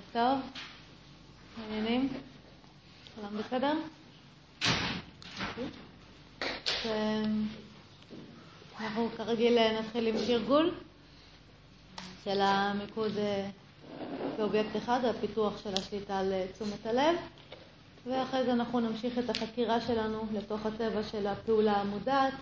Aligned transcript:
ערב 0.00 0.12
טוב, 0.12 0.40
מעניינים? 1.58 2.08
כולם 3.14 3.36
בסדר? 3.38 3.72
אנחנו 8.80 9.08
כרגיל 9.16 9.58
נתחיל 9.80 10.06
עם 10.06 10.18
שיר 10.18 10.42
גול 10.46 10.74
של 12.24 12.40
המיקוד 12.40 13.12
באובייקט 14.36 14.76
אחד, 14.76 15.04
הפיתוח 15.04 15.62
של 15.64 15.74
השליטה 15.74 16.18
על 16.18 16.32
תשומת 16.54 16.86
הלב, 16.86 17.16
ואחרי 18.06 18.44
זה 18.44 18.52
אנחנו 18.52 18.80
נמשיך 18.80 19.18
את 19.18 19.30
החקירה 19.30 19.80
שלנו 19.80 20.26
לתוך 20.32 20.66
הטבע 20.66 21.02
של 21.02 21.26
הפעולה 21.26 21.72
המודעת. 21.72 22.34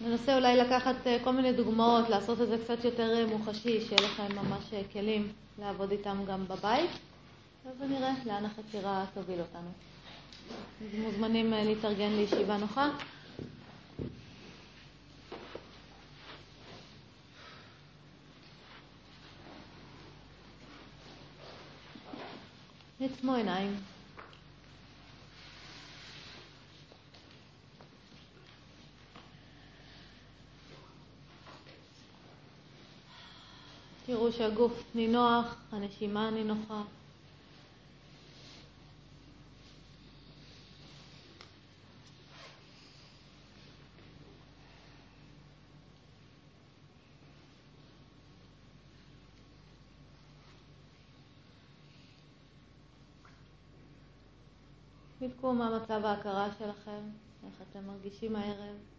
ננסה 0.00 0.36
אולי 0.36 0.56
לקחת 0.56 0.94
כל 1.24 1.32
מיני 1.32 1.52
דוגמאות, 1.52 2.08
לעשות 2.08 2.40
את 2.40 2.48
זה 2.48 2.56
קצת 2.64 2.84
יותר 2.84 3.26
מוחשי, 3.26 3.80
שיהיה 3.80 4.02
לכם 4.02 4.36
ממש 4.36 4.64
כלים 4.92 5.32
לעבוד 5.58 5.90
איתם 5.90 6.24
גם 6.28 6.44
בבית, 6.48 6.90
ונראה 7.80 8.12
לאן 8.26 8.44
החקירה 8.44 9.04
תוביל 9.14 9.40
אותנו. 9.40 9.68
אז 10.80 10.98
מוזמנים 10.98 11.50
להתארגן 11.50 12.10
לישיבה 12.12 12.56
נוחה. 12.56 12.90
נעצמו 23.00 23.34
עיניים. 23.34 23.95
תראו 34.06 34.32
שהגוף 34.32 34.72
נינוח, 34.94 35.56
הנשימה 35.72 36.30
נינוחה. 36.30 36.82
תבדקו 55.18 55.52
מה 55.52 55.78
מצב 55.82 56.04
ההכרה 56.04 56.48
שלכם, 56.58 57.00
איך 57.46 57.62
אתם 57.70 57.86
מרגישים 57.86 58.36
הערב. 58.36 58.95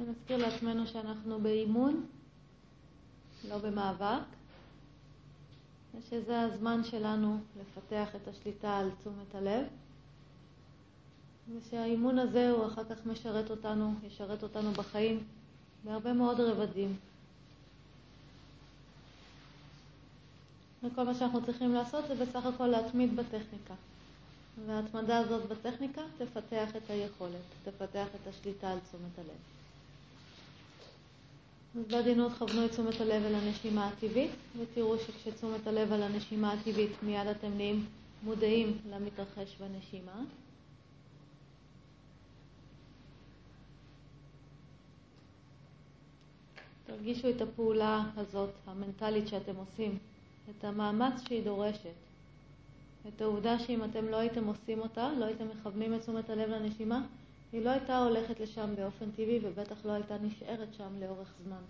ונזכיר 0.00 0.36
לעצמנו 0.36 0.86
שאנחנו 0.86 1.40
באימון, 1.40 2.06
לא 3.48 3.58
במאבק, 3.58 4.22
ושזה 5.94 6.40
הזמן 6.40 6.84
שלנו 6.84 7.38
לפתח 7.60 8.16
את 8.16 8.28
השליטה 8.28 8.78
על 8.78 8.90
תשומת 9.00 9.34
הלב, 9.34 9.66
ושהאימון 11.56 12.18
הזה 12.18 12.50
הוא 12.50 12.66
אחר 12.66 12.84
כך 12.84 13.06
משרת 13.06 13.50
אותנו, 13.50 13.94
ישרת 14.06 14.42
אותנו 14.42 14.72
בחיים 14.72 15.24
בהרבה 15.84 16.12
מאוד 16.12 16.40
רבדים. 16.40 16.96
וכל 20.82 21.04
מה 21.04 21.14
שאנחנו 21.14 21.46
צריכים 21.46 21.74
לעשות 21.74 22.04
זה 22.08 22.14
בסך 22.14 22.46
הכל 22.46 22.66
להתמיד 22.66 23.16
בטכניקה. 23.16 23.74
וההתמדה 24.66 25.18
הזאת 25.18 25.48
בטכניקה 25.48 26.00
תפתח 26.18 26.76
את 26.76 26.90
היכולת, 26.90 27.40
תפתח 27.64 28.06
את 28.14 28.26
השליטה 28.28 28.72
על 28.72 28.78
תשומת 28.78 29.18
הלב. 29.18 29.59
אז 31.78 31.86
בעדינות 31.86 32.32
כוונו 32.32 32.64
את 32.64 32.70
תשומת 32.70 33.00
הלב 33.00 33.22
אל 33.24 33.34
הנשימה 33.34 33.88
הטבעית, 33.88 34.30
ותראו 34.58 34.98
שכשתשומת 34.98 35.66
הלב 35.66 35.92
על 35.92 36.02
הנשימה 36.02 36.52
הטבעית 36.52 37.02
מיד 37.02 37.26
אתם 37.26 37.56
נהיים 37.56 37.86
מודעים 38.22 38.78
למתרחש 38.90 39.56
בנשימה. 39.60 40.22
תרגישו 46.86 47.30
את 47.30 47.40
הפעולה 47.40 48.04
הזאת, 48.16 48.50
המנטלית 48.66 49.28
שאתם 49.28 49.56
עושים, 49.56 49.98
את 50.50 50.64
המאמץ 50.64 51.22
שהיא 51.28 51.44
דורשת, 51.44 51.94
את 53.08 53.20
העובדה 53.20 53.58
שאם 53.58 53.84
אתם 53.84 54.08
לא 54.08 54.16
הייתם 54.16 54.46
עושים 54.46 54.80
אותה, 54.80 55.12
לא 55.18 55.24
הייתם 55.24 55.44
מכוונים 55.48 55.94
את 55.94 56.00
תשומת 56.00 56.30
הלב 56.30 56.50
לנשימה, 56.50 57.02
היא 57.52 57.64
לא 57.64 57.70
הייתה 57.70 57.98
הולכת 57.98 58.40
לשם 58.40 58.76
באופן 58.76 59.10
טבעי 59.10 59.38
ובטח 59.42 59.84
לא 59.84 59.92
הייתה 59.92 60.18
נשארת 60.18 60.74
שם 60.74 61.00
לאורך 61.00 61.28
זמן. 61.44 61.62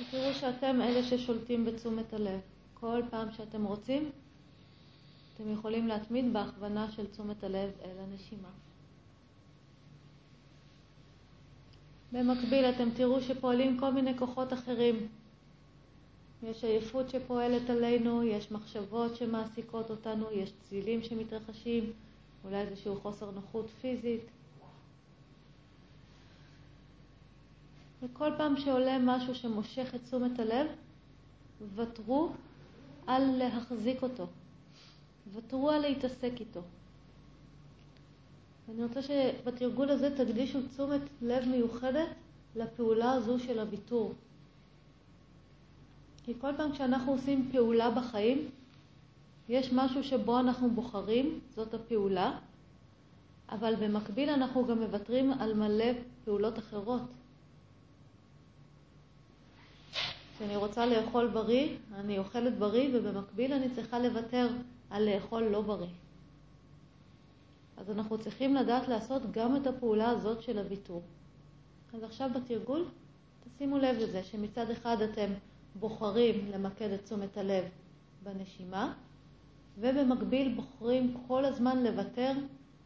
ותראו 0.00 0.34
שאתם 0.34 0.82
אלה 0.82 1.02
ששולטים 1.02 1.64
בתשומת 1.64 2.12
הלב. 2.12 2.40
כל 2.74 3.02
פעם 3.10 3.32
שאתם 3.32 3.64
רוצים, 3.64 4.10
אתם 5.34 5.52
יכולים 5.52 5.86
להתמיד 5.88 6.32
בהכוונה 6.32 6.90
של 6.92 7.06
תשומת 7.06 7.44
הלב 7.44 7.70
אל 7.84 7.98
הנשימה. 7.98 8.48
במקביל 12.12 12.64
אתם 12.64 12.88
תראו 12.90 13.22
שפועלים 13.22 13.80
כל 13.80 13.92
מיני 13.92 14.18
כוחות 14.18 14.52
אחרים. 14.52 15.08
יש 16.42 16.64
עייפות 16.64 17.10
שפועלת 17.10 17.70
עלינו, 17.70 18.22
יש 18.22 18.52
מחשבות 18.52 19.16
שמעסיקות 19.16 19.90
אותנו, 19.90 20.26
יש 20.32 20.52
צלילים 20.68 21.02
שמתרחשים, 21.02 21.92
אולי 22.46 22.60
איזשהו 22.60 23.00
חוסר 23.00 23.30
נוחות 23.30 23.66
פיזית. 23.80 24.20
וכל 28.02 28.30
פעם 28.36 28.56
שעולה 28.56 28.98
משהו 28.98 29.34
שמושך 29.34 29.94
את 29.94 30.02
תשומת 30.02 30.38
הלב, 30.38 30.66
ותרו 31.74 32.32
על 33.06 33.22
להחזיק 33.36 34.02
אותו. 34.02 34.26
ותרו 35.32 35.70
על 35.70 35.80
להתעסק 35.80 36.32
איתו. 36.40 36.60
ואני 38.68 38.82
רוצה 38.84 39.00
שבתרגול 39.02 39.90
הזה 39.90 40.16
תקדישו 40.16 40.58
תשומת 40.68 41.00
לב 41.22 41.48
מיוחדת 41.48 42.08
לפעולה 42.56 43.12
הזו 43.12 43.38
של 43.38 43.58
הוויתור. 43.58 44.12
כי 46.24 46.34
כל 46.40 46.50
פעם 46.56 46.72
כשאנחנו 46.72 47.12
עושים 47.12 47.48
פעולה 47.52 47.90
בחיים, 47.90 48.50
יש 49.48 49.72
משהו 49.72 50.04
שבו 50.04 50.38
אנחנו 50.38 50.70
בוחרים, 50.70 51.40
זאת 51.54 51.74
הפעולה, 51.74 52.38
אבל 53.48 53.74
במקביל 53.74 54.30
אנחנו 54.30 54.66
גם 54.66 54.82
מוותרים 54.82 55.32
על 55.32 55.54
מלא 55.54 55.92
פעולות 56.24 56.58
אחרות. 56.58 57.02
כשאני 60.36 60.56
רוצה 60.56 60.86
לאכול 60.86 61.28
בריא, 61.28 61.76
אני 61.94 62.18
אוכלת 62.18 62.58
בריא, 62.58 62.88
ובמקביל 62.92 63.52
אני 63.52 63.70
צריכה 63.74 63.98
לוותר 63.98 64.48
על 64.90 65.14
לאכול 65.14 65.42
לא 65.42 65.60
בריא. 65.60 65.88
אז 67.76 67.90
אנחנו 67.90 68.18
צריכים 68.18 68.54
לדעת 68.54 68.88
לעשות 68.88 69.22
גם 69.30 69.56
את 69.56 69.66
הפעולה 69.66 70.08
הזאת 70.08 70.42
של 70.42 70.58
הוויתור. 70.58 71.02
אז 71.94 72.02
עכשיו 72.02 72.30
בתרגול, 72.34 72.84
תשימו 73.44 73.78
לב 73.78 73.96
לזה 73.98 74.22
שמצד 74.22 74.70
אחד 74.70 75.02
אתם 75.02 75.30
בוחרים 75.74 76.50
למקד 76.50 76.90
את 76.90 77.04
תשומת 77.04 77.36
הלב 77.36 77.64
בנשימה, 78.22 78.94
ובמקביל 79.78 80.54
בוחרים 80.54 81.14
כל 81.28 81.44
הזמן 81.44 81.82
לוותר 81.82 82.32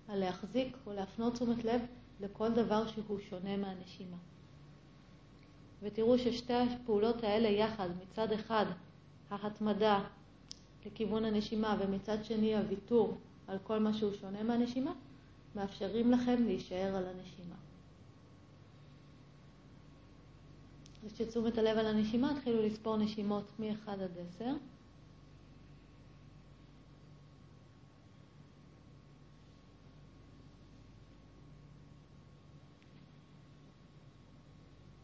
על 0.08 0.18
להחזיק 0.18 0.76
או 0.86 0.92
להפנות 0.92 1.34
תשומת 1.34 1.64
לב 1.64 1.80
לכל 2.20 2.50
דבר 2.52 2.86
שהוא 2.86 3.18
שונה 3.30 3.56
מהנשימה. 3.56 4.16
ותראו 5.82 6.18
ששתי 6.18 6.52
הפעולות 6.54 7.24
האלה 7.24 7.48
יחד, 7.48 7.88
מצד 8.02 8.32
אחד 8.32 8.66
ההתמדה 9.30 10.00
לכיוון 10.86 11.24
הנשימה 11.24 11.76
ומצד 11.80 12.24
שני 12.24 12.56
הוויתור 12.56 13.18
על 13.48 13.58
כל 13.62 13.78
מה 13.78 13.94
שהוא 13.94 14.12
שונה 14.20 14.42
מהנשימה, 14.42 14.92
מאפשרים 15.56 16.10
לכם 16.10 16.44
להישאר 16.44 16.96
על 16.96 17.04
הנשימה. 17.06 17.54
אז 21.04 21.12
כשתשומת 21.12 21.58
הלב 21.58 21.78
על 21.78 21.86
הנשימה, 21.86 22.30
התחילו 22.30 22.62
לספור 22.62 22.96
נשימות 22.96 23.44
מ-1 23.58 23.90
עד 23.90 24.10
10. 24.36 24.44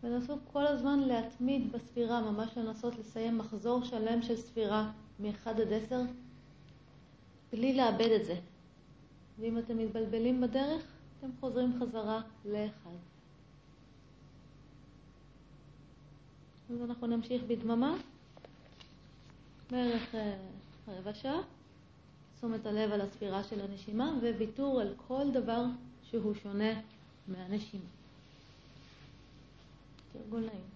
ונסו 0.06 0.36
כל 0.52 0.66
הזמן 0.66 1.00
להתמיד 1.00 1.72
בספירה, 1.72 2.20
ממש 2.20 2.50
לנסות 2.56 2.98
לסיים 2.98 3.38
מחזור 3.38 3.84
שלם 3.84 4.22
של 4.22 4.36
ספירה 4.36 4.92
מ-1 5.20 5.48
עד 5.48 5.72
10, 5.72 6.00
בלי 7.52 7.76
לאבד 7.76 8.10
את 8.20 8.24
זה. 8.24 8.34
ואם 9.38 9.58
אתם 9.58 9.78
מתבלבלים 9.78 10.40
בדרך, 10.40 10.82
אתם 11.18 11.30
חוזרים 11.40 11.80
חזרה 11.80 12.20
ל-1. 12.44 12.88
אז 16.70 16.82
אנחנו 16.82 17.06
נמשיך 17.06 17.42
בדממה, 17.46 17.94
בערך 19.70 20.14
רבע 20.88 21.14
שעה, 21.14 21.40
תשומת 22.36 22.66
הלב 22.66 22.92
על 22.92 23.00
הספירה 23.00 23.44
של 23.44 23.60
הנשימה 23.60 24.18
וויתור 24.22 24.80
על 24.80 24.94
כל 25.06 25.30
דבר 25.32 25.64
שהוא 26.02 26.34
שונה 26.34 26.80
מהנשימה. 27.28 27.95
תרגול 30.16 30.40
נעים. 30.40 30.75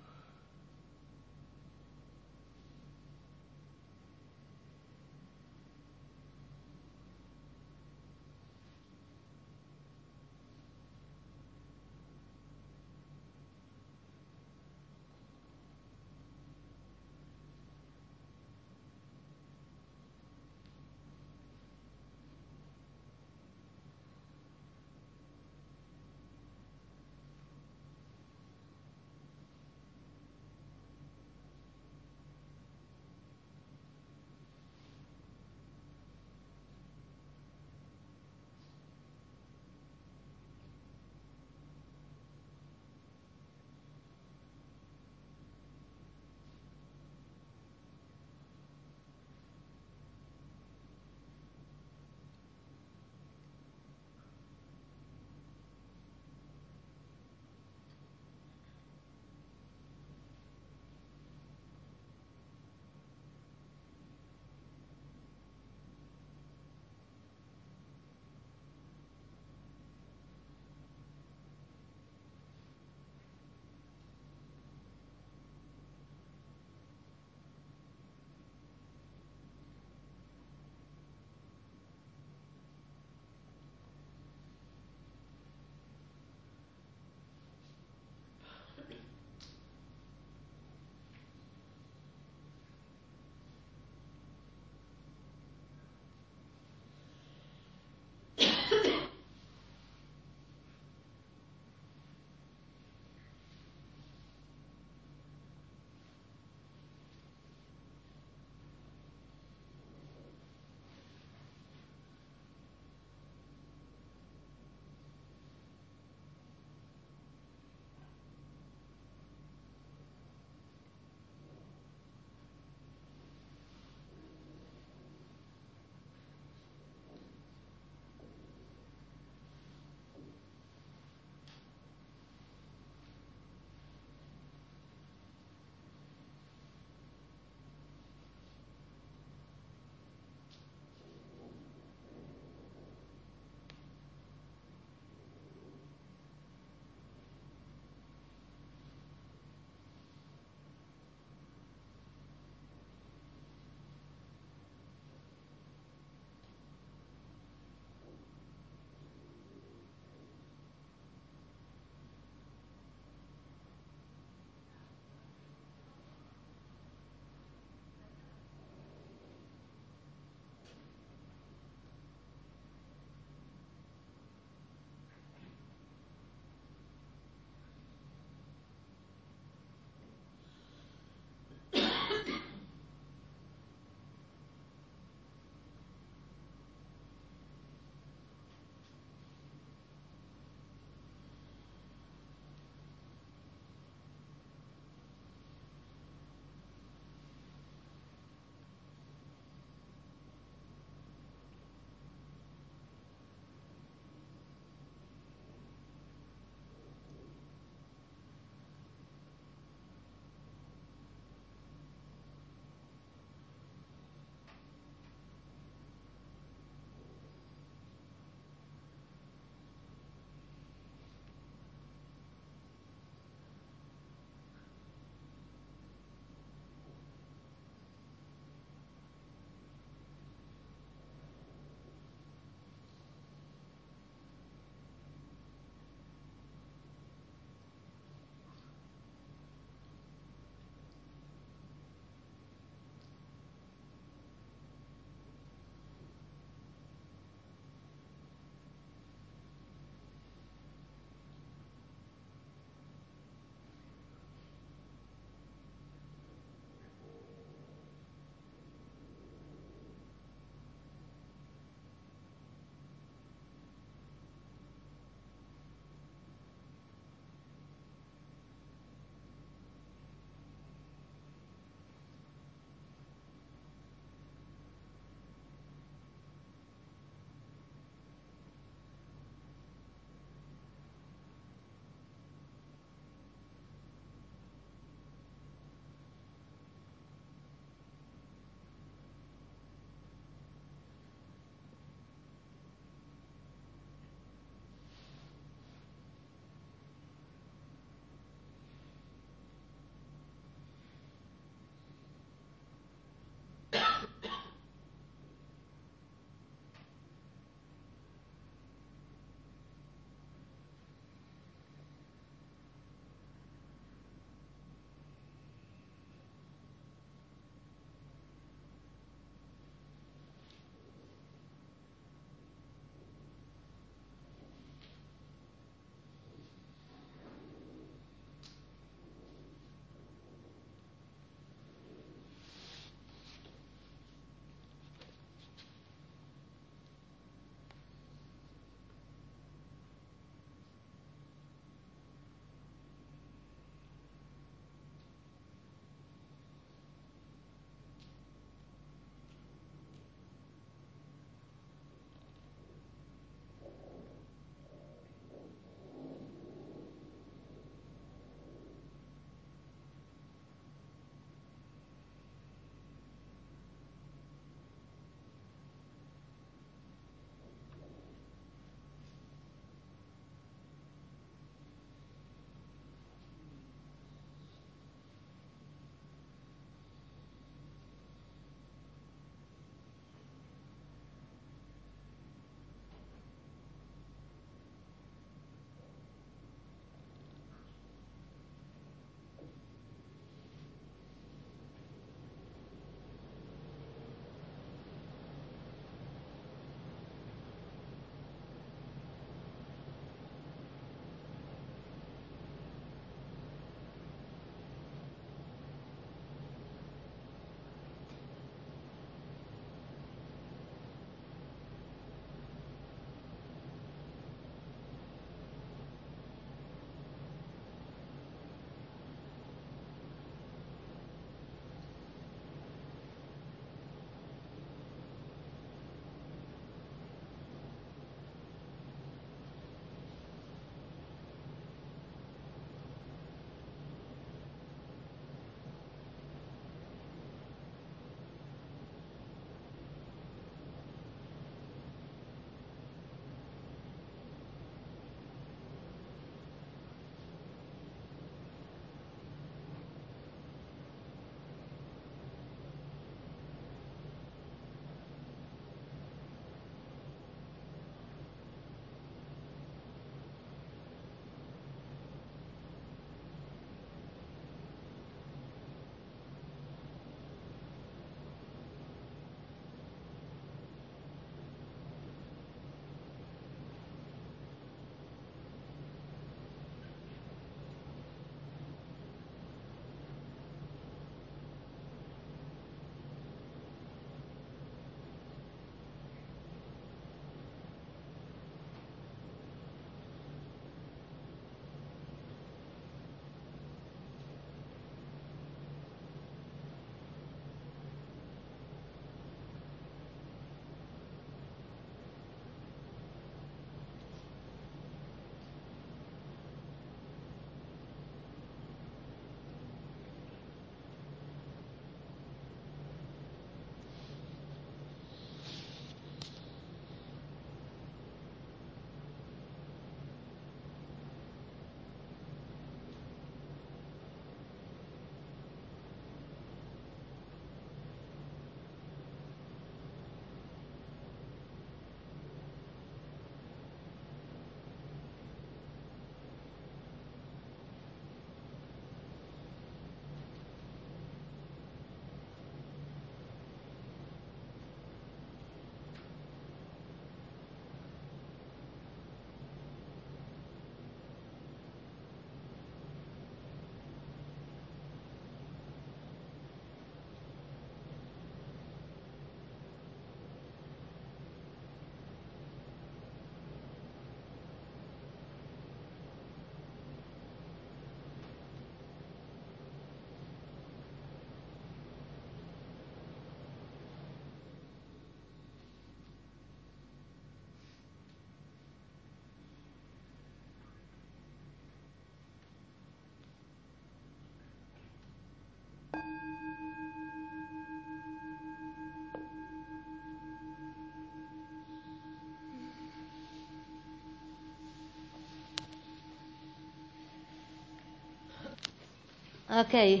אוקיי, 599.50 600.00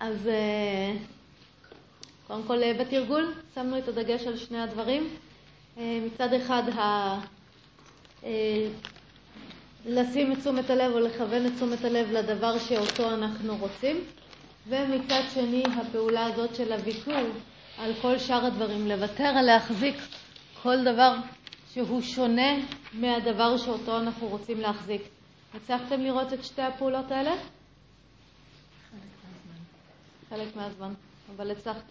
אז 0.00 0.28
אה, 0.28 0.92
קודם 2.26 2.42
כל 2.46 2.62
אה, 2.62 2.74
בתרגול 2.74 3.34
שמנו 3.54 3.78
את 3.78 3.88
הדגש 3.88 4.26
על 4.26 4.36
שני 4.36 4.60
הדברים. 4.60 5.08
אה, 5.78 6.00
מצד 6.06 6.32
אחד, 6.32 6.62
ה... 6.68 7.18
לשים 9.86 10.32
את 10.32 10.38
תשומת 10.38 10.70
הלב 10.70 10.92
או 10.92 11.00
לכוון 11.00 11.46
את 11.46 11.52
תשומת 11.56 11.84
הלב 11.84 12.12
לדבר 12.12 12.58
שאותו 12.58 13.14
אנחנו 13.14 13.56
רוצים, 13.56 14.04
ומצד 14.66 15.22
שני 15.34 15.62
הפעולה 15.76 16.26
הזאת 16.26 16.54
של 16.54 16.72
הוויתור 16.72 17.14
על 17.78 17.92
כל 18.02 18.18
שאר 18.18 18.46
הדברים, 18.46 18.88
לוותר 18.88 19.24
על 19.24 19.44
להחזיק 19.44 19.96
כל 20.62 20.84
דבר 20.84 21.14
שהוא 21.74 22.00
שונה 22.02 22.56
מהדבר 22.92 23.56
שאותו 23.56 23.98
אנחנו 23.98 24.28
רוצים 24.28 24.60
להחזיק. 24.60 25.02
הצלחתם 25.54 26.00
לראות 26.00 26.32
את 26.32 26.44
שתי 26.44 26.62
הפעולות 26.62 27.10
האלה? 27.10 27.34
חלק 30.28 30.56
מהזמן. 30.56 30.92
אבל 31.36 31.50
הצלחת 31.50 31.82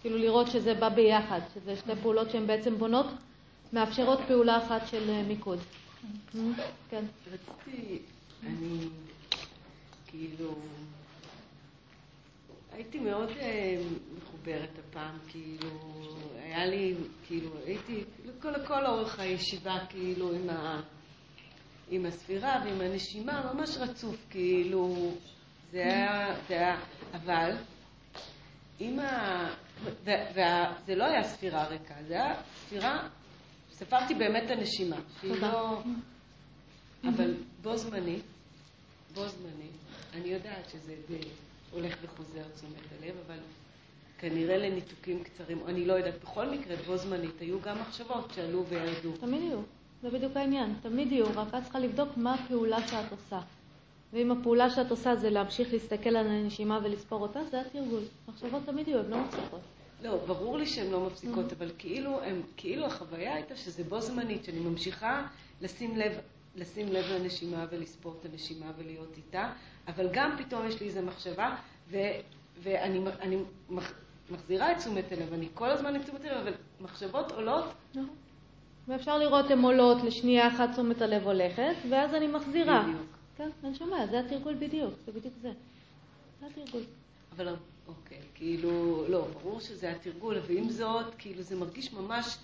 כאילו 0.00 0.18
לראות 0.18 0.46
שזה 0.50 0.74
בא 0.74 0.88
ביחד, 0.88 1.40
שזה 1.54 1.76
שתי 1.76 1.92
פעולות 2.02 2.30
שהן 2.30 2.46
בעצם 2.46 2.78
בונות, 2.78 3.06
מאפשרות 3.72 4.18
פעולה 4.28 4.58
אחת 4.58 4.86
של 4.86 5.10
אה, 5.10 5.22
מיקוד. 5.22 5.58
כן. 6.90 7.04
רציתי, 7.32 7.98
אני 8.46 8.88
כאילו, 10.06 10.54
הייתי 12.72 12.98
מאוד 12.98 13.28
אה, 13.28 13.82
מחוברת 14.16 14.78
הפעם, 14.78 15.18
כאילו, 15.28 15.68
היה 16.42 16.66
לי, 16.66 16.94
כאילו, 17.26 17.50
הייתי 17.66 18.04
לכל, 18.24 18.86
אורך 18.86 19.18
הישיבה, 19.18 19.78
כאילו, 19.88 20.32
עם, 20.32 20.50
ה, 20.50 20.80
עם 21.90 22.06
הספירה 22.06 22.62
ועם 22.64 22.80
הנשימה, 22.80 23.52
ממש 23.54 23.76
רצוף, 23.76 24.16
כאילו, 24.30 25.12
זה 25.74 25.82
היה, 25.82 26.34
זה 26.48 26.54
היה, 26.54 26.76
אבל, 27.14 27.56
עם 28.80 28.98
ה... 28.98 29.54
וזה 29.84 30.94
לא 30.94 31.04
היה 31.04 31.22
ספירה 31.22 31.66
ריקה, 31.66 31.94
זה 32.08 32.14
היה 32.14 32.34
ספירה, 32.54 33.08
ספרתי 33.72 34.14
באמת 34.14 34.42
את 34.44 34.50
הנשימה, 34.50 34.96
שהיא 35.20 35.40
לא... 35.40 35.82
אבל 37.08 37.34
בו 37.62 37.76
זמנית, 37.76 38.24
בו 39.14 39.28
זמנית, 39.28 39.76
אני 40.14 40.28
יודעת 40.28 40.70
שזה 40.70 40.94
הולך 41.70 41.96
וחוזר 42.02 42.42
תשומת 42.54 43.02
הלב, 43.02 43.14
אבל 43.26 43.38
כנראה 44.18 44.56
לניתוקים 44.56 45.24
קצרים, 45.24 45.58
אני 45.66 45.86
לא 45.86 45.92
יודעת, 45.92 46.20
בכל 46.22 46.50
מקרה, 46.50 46.76
בו 46.86 46.96
זמנית, 46.96 47.40
היו 47.40 47.60
גם 47.60 47.80
מחשבות 47.80 48.32
שעלו 48.34 48.66
וירדו. 48.66 49.16
תמיד 49.20 49.42
יהיו, 49.42 49.60
זה 50.02 50.10
בדיוק 50.10 50.36
העניין, 50.36 50.74
תמיד 50.82 51.12
יהיו, 51.12 51.26
רק 51.34 51.54
את 51.54 51.62
צריכה 51.62 51.78
לבדוק 51.78 52.16
מה 52.16 52.34
הפעולה 52.34 52.88
שאת 52.88 53.12
עושה. 53.12 53.40
ואם 54.14 54.30
הפעולה 54.30 54.70
שאת 54.70 54.90
עושה 54.90 55.16
זה 55.16 55.30
להמשיך 55.30 55.72
להסתכל 55.72 56.16
על 56.16 56.26
הנשימה 56.26 56.78
ולספור 56.82 57.22
אותה, 57.22 57.40
זה 57.50 57.60
התרגול. 57.60 58.02
מחשבות 58.28 58.62
תמיד 58.66 58.88
יהיו, 58.88 58.98
הן 58.98 59.10
לא 59.10 59.20
מפסיקות. 59.20 59.60
לא, 60.02 60.16
ברור 60.26 60.58
לי 60.58 60.66
שהן 60.66 60.90
לא 60.90 61.00
מפסיקות, 61.06 61.52
אבל 61.52 61.70
כאילו, 61.78 62.22
הם, 62.22 62.42
כאילו 62.56 62.86
החוויה 62.86 63.34
הייתה 63.34 63.56
שזה 63.56 63.84
בו 63.84 64.00
זמנית, 64.00 64.44
שאני 64.44 64.58
ממשיכה 64.58 65.26
לשים 65.60 65.96
לב, 65.96 66.12
לשים 66.56 66.92
לב 66.92 67.04
לנשימה 67.10 67.66
ולספור 67.70 68.16
את 68.20 68.26
הנשימה 68.32 68.66
ולהיות 68.78 69.16
איתה, 69.16 69.52
אבל 69.88 70.08
גם 70.12 70.36
פתאום 70.38 70.66
יש 70.66 70.80
לי 70.80 70.86
איזו 70.86 71.02
מחשבה, 71.02 71.56
ו, 71.90 71.96
ואני 72.62 73.00
אני 73.20 73.36
מחזירה 74.30 74.72
את 74.72 74.76
תשומת 74.76 75.12
הלב, 75.12 75.32
אני 75.32 75.48
כל 75.54 75.70
הזמן 75.70 75.94
עם 75.94 76.02
תשומת 76.02 76.24
הלב, 76.24 76.36
אבל 76.36 76.52
מחשבות 76.80 77.32
עולות. 77.32 77.64
נכון. 77.90 78.08
ואפשר 78.88 79.18
לראות 79.18 79.50
הן 79.50 79.62
עולות, 79.62 80.02
לשנייה 80.02 80.48
אחת 80.48 80.70
תשומת 80.72 81.02
הלב 81.02 81.26
הולכת, 81.26 81.74
ואז 81.90 82.14
אני 82.14 82.26
מחזירה. 82.26 82.82
בדיוק. 82.82 83.14
כן, 83.36 83.48
אני 83.64 83.74
שומע, 83.74 84.06
זה 84.06 84.20
התרגול 84.20 84.54
בדיוק, 84.54 84.94
זה 85.06 85.12
בדיוק 85.12 85.34
זה. 85.42 85.52
זה 86.40 86.46
התרגול. 86.46 86.82
אבל 87.36 87.54
אוקיי, 87.88 88.18
כאילו, 88.34 89.04
לא, 89.08 89.26
ברור 89.42 89.60
שזה 89.60 89.90
התרגול, 89.90 90.36
ועם 90.46 90.70
זאת, 90.70 91.14
כאילו, 91.18 91.42
זה 91.42 91.56
מרגיש 91.56 91.92
ממש, 91.92 92.38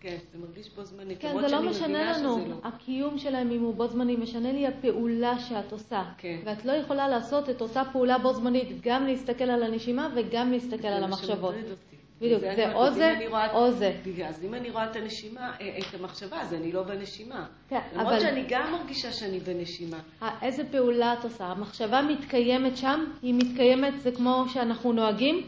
כן, 0.00 0.16
זה 0.32 0.38
מרגיש 0.38 0.70
בו 0.70 0.84
זמני, 0.84 1.16
כן, 1.16 1.36
זה 1.40 1.48
לא 1.48 1.70
משנה 1.70 2.18
לנו, 2.18 2.48
לא. 2.48 2.56
הקיום 2.64 3.18
שלהם 3.18 3.50
אם 3.50 3.60
הוא 3.60 3.74
בו 3.74 3.86
זמני, 3.86 4.16
משנה 4.16 4.52
לי 4.52 4.66
הפעולה 4.66 5.38
שאת 5.38 5.72
עושה. 5.72 6.04
כן. 6.18 6.38
ואת 6.44 6.64
לא 6.64 6.72
יכולה 6.72 7.08
לעשות 7.08 7.50
את 7.50 7.60
אותה 7.60 7.82
פעולה 7.92 8.18
בו 8.18 8.32
זמנית, 8.32 8.68
גם 8.82 9.06
להסתכל 9.06 9.44
על 9.44 9.62
הנשימה 9.62 10.08
וגם 10.16 10.52
להסתכל 10.52 10.88
על 10.88 11.04
המחשבות. 11.04 11.36
זה 11.36 11.42
מה 11.42 11.48
שמטריד 11.48 11.70
אותי. 11.70 11.97
בדיוק, 12.20 12.40
זה 12.40 12.74
או 12.74 12.90
זה 12.90 13.14
או 13.52 13.70
זה. 13.70 13.92
אז 14.26 14.44
אם 14.44 14.54
אני 14.54 14.70
רואה 14.70 14.90
את 14.90 14.96
הנשימה, 14.96 15.52
אה, 15.60 15.78
את 15.78 16.00
המחשבה, 16.00 16.40
אז 16.40 16.54
אני 16.54 16.72
לא 16.72 16.82
בנשימה. 16.82 17.46
כן, 17.68 17.78
למרות 17.92 18.12
אבל... 18.12 18.20
שאני 18.20 18.44
גם 18.48 18.72
מרגישה 18.72 19.12
שאני 19.12 19.40
בנשימה. 19.40 19.98
איזה 20.42 20.62
פעולה 20.70 21.14
את 21.18 21.24
עושה? 21.24 21.44
המחשבה 21.44 22.02
מתקיימת 22.02 22.76
שם, 22.76 23.04
היא 23.22 23.34
מתקיימת, 23.34 24.00
זה 24.00 24.12
כמו 24.12 24.44
שאנחנו 24.48 24.92
נוהגים, 24.92 25.46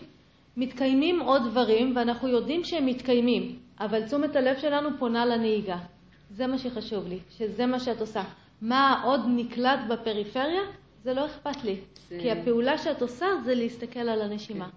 מתקיימים 0.56 1.20
עוד 1.20 1.42
דברים, 1.50 1.96
ואנחנו 1.96 2.28
יודעים 2.28 2.64
שהם 2.64 2.86
מתקיימים, 2.86 3.58
אבל 3.80 4.06
תשומת 4.06 4.36
הלב 4.36 4.58
שלנו 4.58 4.88
פונה 4.98 5.26
לנהיגה. 5.26 5.78
זה 6.30 6.46
מה 6.46 6.58
שחשוב 6.58 7.08
לי, 7.08 7.18
שזה 7.30 7.66
מה 7.66 7.80
שאת 7.80 8.00
עושה. 8.00 8.22
מה 8.62 9.02
עוד 9.04 9.20
נקלט 9.26 9.80
בפריפריה? 9.88 10.62
זה 11.02 11.14
לא 11.14 11.26
אכפת 11.26 11.64
לי. 11.64 11.76
זה... 12.08 12.18
כי 12.20 12.30
הפעולה 12.30 12.78
שאת 12.78 13.02
עושה 13.02 13.26
זה 13.44 13.54
להסתכל 13.54 14.00
על 14.08 14.22
הנשימה. 14.22 14.64
כן. 14.64 14.70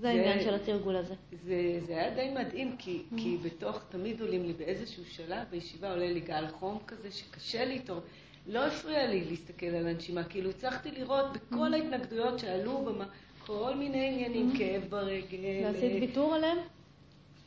זה 0.00 0.08
העניין 0.08 0.40
של 0.40 0.54
התרגול 0.54 0.96
הזה. 0.96 1.14
זה, 1.44 1.80
זה 1.86 1.92
היה 1.92 2.10
די 2.14 2.30
מדהים, 2.34 2.76
כי, 2.78 3.02
mm. 3.12 3.16
כי 3.16 3.36
בתוך, 3.42 3.82
תמיד 3.88 4.20
עולים 4.20 4.46
לי 4.46 4.52
באיזשהו 4.52 5.04
שלב, 5.04 5.44
בישיבה 5.50 5.90
עולה 5.90 6.12
לי 6.12 6.20
גל 6.20 6.48
חום 6.48 6.78
כזה, 6.86 7.10
שקשה 7.10 7.64
לי 7.64 7.74
איתו. 7.74 8.00
לא 8.46 8.66
הפריע 8.66 9.06
לי 9.06 9.24
להסתכל 9.24 9.66
על 9.66 9.88
הנשימה, 9.88 10.24
כאילו 10.24 10.50
הצלחתי 10.50 10.90
לראות 10.90 11.26
בכל 11.32 11.72
mm. 11.72 11.76
ההתנגדויות 11.76 12.38
שעלו, 12.38 12.84
במה, 12.84 13.04
כל 13.46 13.74
מיני 13.74 14.08
עניינים, 14.08 14.52
mm. 14.54 14.58
כאב 14.58 14.82
ברגל. 14.88 15.38
ועשית 15.64 15.92
ויתור 16.00 16.34
עליהם? 16.34 16.58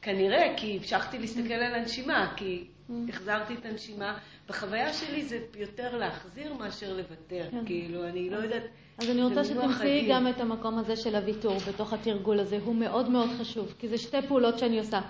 כנראה, 0.02 0.54
כי 0.58 0.78
המשכתי 0.78 1.20
להסתכל 1.20 1.54
על 1.54 1.76
הנשימה, 1.76 2.34
כי 2.38 2.63
החזרתי 3.10 3.54
את 3.54 3.66
הנשימה. 3.66 4.18
בחוויה 4.49 4.93
שלי 4.93 5.25
זה 5.25 5.39
יותר 5.56 5.97
להחזיר 5.97 6.53
מאשר 6.53 6.93
לוותר, 6.93 7.43
כן. 7.51 7.65
כאילו, 7.65 8.08
אני 8.08 8.29
לא 8.29 8.38
יודעת... 8.38 8.63
אז 8.97 9.10
אני 9.10 9.23
רוצה 9.23 9.45
שתמצאי 9.45 10.08
גם 10.10 10.27
את 10.27 10.41
המקום 10.41 10.77
הזה 10.77 10.95
של 10.95 11.15
הוויתור 11.15 11.58
בתוך 11.67 11.93
התרגול 11.93 12.39
הזה, 12.39 12.60
הוא 12.65 12.75
מאוד 12.75 13.10
מאוד 13.10 13.29
חשוב, 13.39 13.73
כי 13.79 13.88
זה 13.88 13.97
שתי 13.97 14.21
פעולות 14.27 14.60
שאני 14.60 14.79
עושה. 14.79 15.01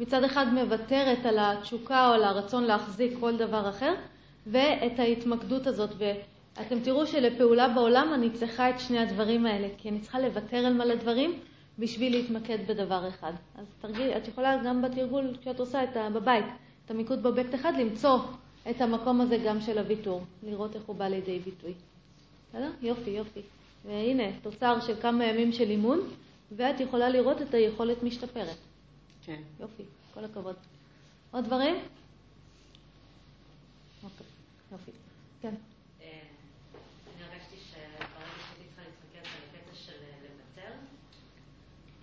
מצד 0.00 0.24
אחד 0.24 0.46
מוותרת 0.54 1.26
על 1.26 1.38
התשוקה 1.38 2.08
או 2.08 2.12
על 2.12 2.24
הרצון 2.24 2.64
להחזיק 2.64 3.12
כל 3.20 3.36
דבר 3.36 3.68
אחר, 3.68 3.94
ואת 4.46 4.98
ההתמקדות 4.98 5.66
הזאת. 5.66 5.90
ואתם 5.98 6.80
תראו 6.80 7.06
שלפעולה 7.06 7.68
בעולם 7.68 8.14
אני 8.14 8.30
צריכה 8.30 8.70
את 8.70 8.80
שני 8.80 8.98
הדברים 8.98 9.46
האלה, 9.46 9.68
כי 9.78 9.88
אני 9.88 10.00
צריכה 10.00 10.20
לוותר 10.20 10.56
על 10.56 10.74
מלא 10.74 10.94
דברים 10.94 11.38
בשביל 11.78 12.12
להתמקד 12.12 12.58
בדבר 12.66 13.08
אחד. 13.08 13.32
אז 13.58 13.66
תרגיל, 13.80 14.10
את 14.10 14.28
יכולה 14.28 14.56
גם 14.64 14.82
בתרגול 14.82 15.34
שאת 15.44 15.60
עושה 15.60 15.84
את 15.84 15.96
ה, 15.96 16.10
בבית, 16.10 16.44
את 16.84 16.90
המיקוד 16.90 17.22
בבית 17.22 17.54
אחד, 17.54 17.72
למצוא 17.78 18.18
את 18.70 18.80
המקום 18.80 19.20
הזה 19.20 19.38
גם 19.46 19.60
של 19.60 19.78
הוויתור, 19.78 20.22
לראות 20.42 20.76
איך 20.76 20.82
הוא 20.82 20.96
בא 20.96 21.08
לידי 21.08 21.38
ביטוי. 21.38 21.74
בסדר? 22.48 22.70
יופי, 22.82 23.10
יופי. 23.10 23.40
והנה, 23.84 24.40
תוצר 24.42 24.80
של 24.80 25.00
כמה 25.00 25.24
ימים 25.24 25.52
של 25.52 25.70
אימון, 25.70 26.00
ואת 26.56 26.80
יכולה 26.80 27.08
לראות 27.08 27.42
את 27.42 27.54
היכולת 27.54 28.02
משתפרת. 28.02 28.56
כן. 29.24 29.42
יופי, 29.60 29.82
כל 30.14 30.24
הכבוד. 30.24 30.56
עוד 31.30 31.44
דברים? 31.44 31.76
אוקיי, 34.04 34.26
יופי. 34.72 34.90
כן. 35.42 35.54
אה, 36.00 36.06
אה, 36.06 36.20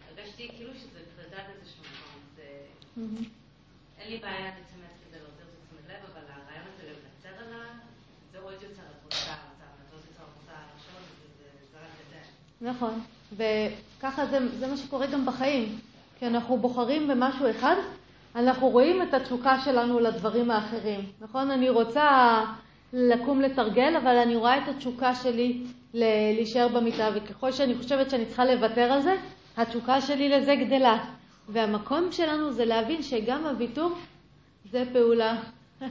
הרגשתי 0.09 0.49
כאילו 0.49 0.73
שזה 0.73 0.99
פרידה 1.15 1.43
באיזשהו 1.47 1.83
מקום. 1.83 3.23
אין 3.99 4.11
לי 4.11 4.17
בעיה 4.17 4.45
להצטמץ 4.45 4.97
כדי 5.09 5.19
להותיר 5.19 5.45
את 5.45 5.67
תשומת 5.67 5.89
לב, 5.89 6.09
אבל 6.13 6.21
הרעיון 6.29 6.67
הזה 6.73 6.83
לוותר 6.89 7.43
עליו, 7.43 7.73
זה 8.31 8.39
עוד 8.39 8.53
יותר 8.61 8.83
את 8.83 9.03
רוצה. 9.03 9.47
נכון, 12.61 12.99
וככה 13.33 14.25
זה, 14.25 14.57
זה 14.59 14.67
מה 14.67 14.77
שקורה 14.77 15.07
גם 15.07 15.25
בחיים. 15.25 15.79
כשאנחנו 16.17 16.57
בוחרים 16.57 17.07
במשהו 17.07 17.49
אחד, 17.49 17.75
אנחנו 18.35 18.69
רואים 18.69 19.01
את 19.01 19.13
התשוקה 19.13 19.59
שלנו 19.59 19.99
לדברים 19.99 20.51
האחרים. 20.51 20.99
נכון? 21.21 21.51
אני 21.51 21.69
רוצה 21.69 22.41
לקום 22.93 23.41
לתרגל, 23.41 23.95
אבל 23.95 24.17
אני 24.17 24.35
רואה 24.35 24.57
את 24.57 24.67
התשוקה 24.67 25.15
שלי 25.15 25.63
להישאר 25.93 26.67
במיטה, 26.67 27.09
וככל 27.15 27.51
שאני 27.51 27.75
חושבת 27.75 28.09
שאני 28.09 28.25
צריכה 28.25 28.45
לוותר 28.45 28.91
על 28.91 29.01
זה, 29.01 29.15
התשוקה 29.57 30.01
שלי 30.01 30.29
לזה 30.29 30.55
גדלה. 30.55 31.05
והמקום 31.49 32.11
שלנו 32.11 32.51
זה 32.51 32.65
להבין 32.65 33.01
שגם 33.01 33.45
הוויתור 33.45 33.91
זה 34.71 34.83
פעולה. 34.93 35.35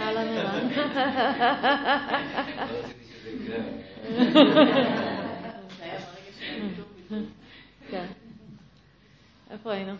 אהלן 0.00 0.28
ערן. 0.28 0.68
איפה 9.50 9.72
היינו? 9.72 9.92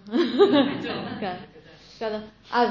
אז 2.51 2.71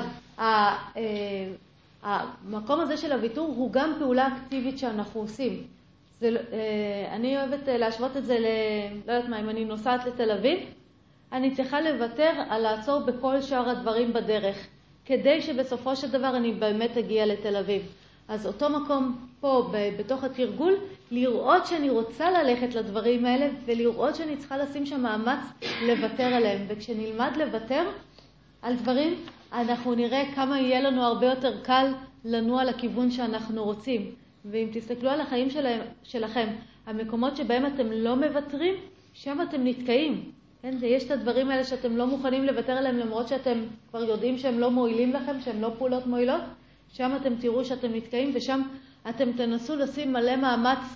המקום 2.04 2.80
הזה 2.80 2.98
של 2.98 3.12
הוויתור 3.12 3.54
הוא 3.58 3.72
גם 3.72 3.94
פעולה 4.00 4.28
אקטיבית 4.28 4.80
שאנחנו 4.80 5.22
עושים. 5.22 5.64
לא- 6.22 6.40
אה, 6.54 7.16
אני 7.16 7.38
אוהבת 7.38 7.70
אה, 7.70 7.78
להשוות 7.78 8.18
את 8.18 8.26
זה 8.26 8.40
ל... 8.40 8.46
לא 9.08 9.14
יודעת 9.14 9.30
מה, 9.30 9.40
אם 9.40 9.50
אני 9.50 9.66
נוסעת 9.66 10.06
לתל 10.06 10.32
אביב, 10.32 10.60
אני 11.32 11.56
צריכה 11.56 11.82
לוותר 11.82 12.32
על 12.50 12.62
לעצור 12.62 13.00
בכל 13.00 13.42
שאר 13.42 13.70
הדברים 13.70 14.14
בדרך, 14.14 14.68
כדי 15.06 15.42
שבסופו 15.42 15.96
של 15.96 16.12
דבר 16.12 16.38
אני 16.38 16.52
באמת 16.52 16.98
אגיע 16.98 17.26
לתל 17.26 17.56
אביב. 17.56 17.82
אז 18.28 18.48
אותו 18.48 18.70
מקום 18.70 19.28
פה, 19.40 19.72
בתוך 20.00 20.24
התרגול, 20.24 20.74
לראות 21.12 21.66
שאני 21.66 21.90
רוצה 21.90 22.32
ללכת 22.32 22.76
לדברים 22.76 23.26
האלה, 23.26 23.50
ולראות 23.66 24.16
שאני 24.16 24.38
צריכה 24.38 24.58
לשים 24.58 24.86
שם 24.86 25.02
מאמץ 25.02 25.40
לוותר 25.88 26.24
עליהם. 26.24 26.66
וכשנלמד 26.68 27.32
לוותר 27.38 27.84
על 28.62 28.76
דברים, 28.76 29.14
אנחנו 29.54 29.96
נראה 29.96 30.24
כמה 30.36 30.60
יהיה 30.60 30.82
לנו 30.82 31.04
הרבה 31.04 31.26
יותר 31.26 31.62
קל 31.64 31.92
לנוע 32.26 32.64
לכיוון 32.64 33.12
שאנחנו 33.12 33.64
רוצים. 33.64 34.12
ואם 34.46 34.68
תסתכלו 34.74 35.10
על 35.10 35.22
החיים 35.22 35.50
שלהם, 35.50 35.82
שלכם, 36.04 36.48
המקומות 36.86 37.38
שבהם 37.38 37.66
אתם 37.66 37.92
לא 37.92 38.16
מוותרים, 38.16 38.76
שם 39.14 39.42
אתם 39.50 39.64
נתקעים. 39.64 40.32
כן? 40.62 40.78
ויש 40.80 41.04
את 41.04 41.12
הדברים 41.12 41.50
האלה 41.50 41.64
שאתם 41.64 41.98
לא 41.98 42.08
מוכנים 42.08 42.44
לוותר 42.44 42.72
עליהם 42.72 42.98
למרות 42.98 43.28
שאתם 43.28 43.60
כבר 43.90 44.04
יודעים 44.04 44.38
שהם 44.38 44.60
לא 44.60 44.72
מועילים 44.72 45.14
לכם, 45.14 45.42
שהם 45.42 45.62
לא 45.62 45.72
פעולות 45.78 46.08
מועילות, 46.08 46.42
שם 46.98 47.12
אתם 47.22 47.36
תראו 47.36 47.66
שאתם 47.66 47.94
נתקעים 47.94 48.32
ושם 48.36 48.62
אתם 49.10 49.32
תנסו 49.32 49.76
לשים 49.76 50.14
מלא 50.14 50.36
מאמץ 50.36 50.96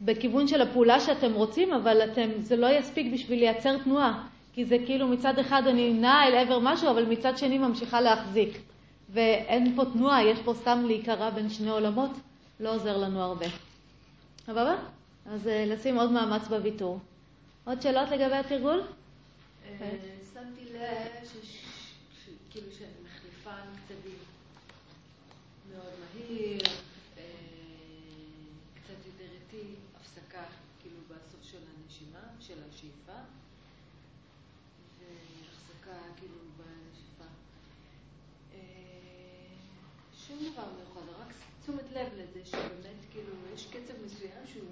בכיוון 0.00 0.48
של 0.48 0.62
הפעולה 0.62 1.00
שאתם 1.00 1.32
רוצים, 1.32 1.72
אבל 1.72 2.04
אתם, 2.04 2.28
זה 2.38 2.56
לא 2.56 2.66
יספיק 2.66 3.12
בשביל 3.12 3.38
לייצר 3.38 3.78
תנועה, 3.78 4.26
כי 4.52 4.64
זה 4.64 4.76
כאילו 4.86 5.08
מצד 5.08 5.38
אחד 5.38 5.62
אני 5.66 5.92
נעה 5.92 6.28
אל 6.28 6.34
עבר 6.34 6.58
משהו, 6.62 6.90
אבל 6.90 7.04
מצד 7.04 7.38
שני 7.38 7.58
ממשיכה 7.58 8.00
להחזיק. 8.00 8.58
ואין 9.10 9.76
פה 9.76 9.84
תנועה, 9.84 10.24
יש 10.24 10.38
פה 10.44 10.54
סתם 10.54 10.84
להיקרע 10.86 11.30
בין 11.30 11.50
שני 11.50 11.70
עולמות, 11.70 12.10
לא 12.60 12.74
עוזר 12.74 12.96
לנו 12.96 13.22
הרבה. 13.22 13.46
סבבה? 14.46 14.76
אז 15.26 15.48
אה, 15.48 15.64
לשים 15.66 15.98
עוד 15.98 16.12
מאמץ 16.12 16.48
בוויתור. 16.48 16.98
עוד 17.64 17.82
שאלות 17.82 18.10
לגבי 18.10 18.36
התרגול? 18.36 18.82
אה, 19.80 19.90
שמתי 20.34 20.64
לב 20.74 21.24
שכאילו 21.24 21.63
מהיר, 26.28 26.62
אה, 27.18 27.22
קצת 28.74 29.06
יותר 29.06 29.32
איטי, 29.34 29.66
הפסקה 30.00 30.42
כאילו 30.82 30.96
בסוף 31.08 31.50
של 31.50 31.58
הנשימה, 31.58 32.20
של 32.40 32.54
השאיפה, 32.70 33.18
והחזקה 34.98 35.98
כאילו 36.18 36.34
בנשיפה. 36.56 37.30
אה, 38.54 38.58
שום 40.26 40.36
דבר 40.38 40.64
מיוחד, 40.76 41.20
רק 41.20 41.34
תשומת 41.62 41.92
לב 41.92 42.08
לזה 42.14 42.40
שבאמת 42.44 43.00
כאילו 43.12 43.32
יש 43.54 43.66
קצב 43.66 43.94
מסוים 44.04 44.46
שהוא 44.52 44.64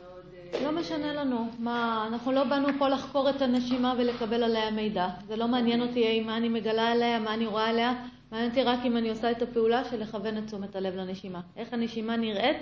מאוד... 0.00 0.22
לא 0.62 0.72
משנה 0.72 1.12
לנו. 1.12 1.48
מה, 1.58 2.04
אנחנו 2.08 2.32
לא 2.32 2.44
באנו 2.44 2.68
פה 2.78 2.88
לחקור 2.88 3.30
את 3.30 3.42
הנשימה 3.42 3.94
ולקבל 3.98 4.42
עליה 4.42 4.70
מידע. 4.70 5.08
זה 5.26 5.36
לא 5.36 5.48
מעניין 5.48 5.82
אותי 5.82 6.20
מה 6.20 6.36
אני 6.36 6.48
מגלה 6.48 6.92
עליה, 6.92 7.18
מה 7.18 7.34
אני 7.34 7.46
רואה 7.46 7.68
עליה. 7.68 7.94
מעניין 8.32 8.50
אותי 8.50 8.62
רק 8.62 8.78
אם 8.84 8.96
אני 8.96 9.10
עושה 9.10 9.30
את 9.30 9.42
הפעולה 9.42 9.84
של 9.84 10.02
לכוון 10.02 10.38
את 10.38 10.46
תשומת 10.46 10.76
הלב 10.76 10.94
לנשימה. 10.96 11.40
איך 11.56 11.72
הנשימה 11.72 12.16
נראית 12.16 12.56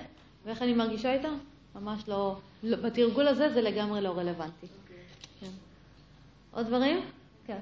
ואיך 0.44 0.62
אני 0.62 0.72
מרגישה 0.74 1.12
איתה, 1.12 1.28
ממש 1.74 2.08
לא... 2.08 2.36
לא 2.62 2.76
בתרגול 2.76 3.28
הזה 3.28 3.50
זה 3.50 3.62
לגמרי 3.62 4.00
לא 4.00 4.18
רלוונטי. 4.18 4.66
כן. 5.40 5.50
עוד 6.50 6.66
דברים? 6.66 7.00
כן. 7.46 7.58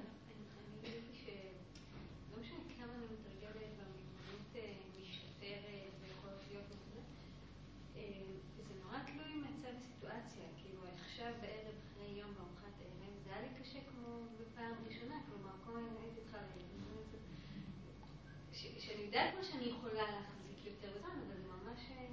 יודעת 19.14 19.34
מה 19.34 19.44
שאני 19.44 19.64
יכולה 19.64 20.02
להחזיק 20.02 20.66
יותר 20.66 20.98
זמן, 21.00 21.10
אבל 21.10 21.36
זה 21.36 21.48
ממש 21.48 21.80
אה, 21.90 22.06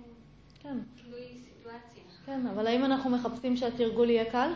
כן. 0.60 0.78
תלוי 0.96 1.38
סיטואציה. 1.38 2.04
כן, 2.30 2.48
אבל 2.48 2.68
האם 2.68 2.86
אנחנו 2.86 3.10
מחפשים 3.10 3.56
שהתרגול 3.58 4.10
יהיה 4.10 4.32
קל? 4.32 4.52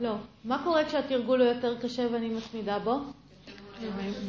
לא. 0.00 0.14
מה 0.44 0.64
קורה 0.64 0.84
כשהתרגול 0.84 1.42
הוא 1.42 1.48
יותר 1.48 1.78
קשה 1.80 2.06
ואני 2.12 2.28
מצמידה 2.28 2.78
בו? 2.78 2.98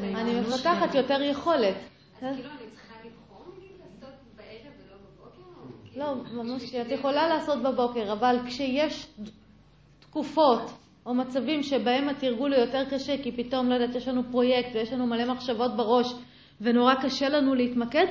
אני 0.02 0.40
מפתחת 0.40 0.96
יותר 0.96 1.22
יכולת. 1.22 1.76
אז 1.76 2.36
כאילו 2.36 2.50
אני 2.50 2.70
צריכה 2.72 2.94
לבחור 3.06 3.46
לעשות 3.80 4.16
בערב 4.36 4.74
ולא 4.86 4.98
בבוקר? 4.98 6.00
לא, 6.00 6.24
כאילו 6.26 6.44
ממש, 6.44 6.76
את 6.76 6.92
יכולה 6.92 7.28
לעשות 7.28 7.62
בבוקר, 7.64 8.14
אבל 8.14 8.38
כשיש 8.48 9.08
תקופות 10.00 10.72
או 11.06 11.14
מצבים 11.14 11.64
שבהם 11.64 12.10
התרגול 12.10 12.54
הוא 12.54 12.62
יותר 12.62 12.84
קשה, 12.90 13.24
כי 13.24 13.32
פתאום, 13.32 13.70
לא 13.70 13.74
יודעת, 13.74 13.96
יש 13.96 14.08
לנו 14.08 14.22
פרויקט 14.32 14.70
ויש 14.74 14.94
לנו 14.94 15.08
מלא 15.08 15.34
מחשבות 15.34 15.78
בראש, 15.78 16.14
ונורא 16.62 16.94
קשה 17.02 17.30
לנו 17.30 17.56
להתמקד, 17.56 18.06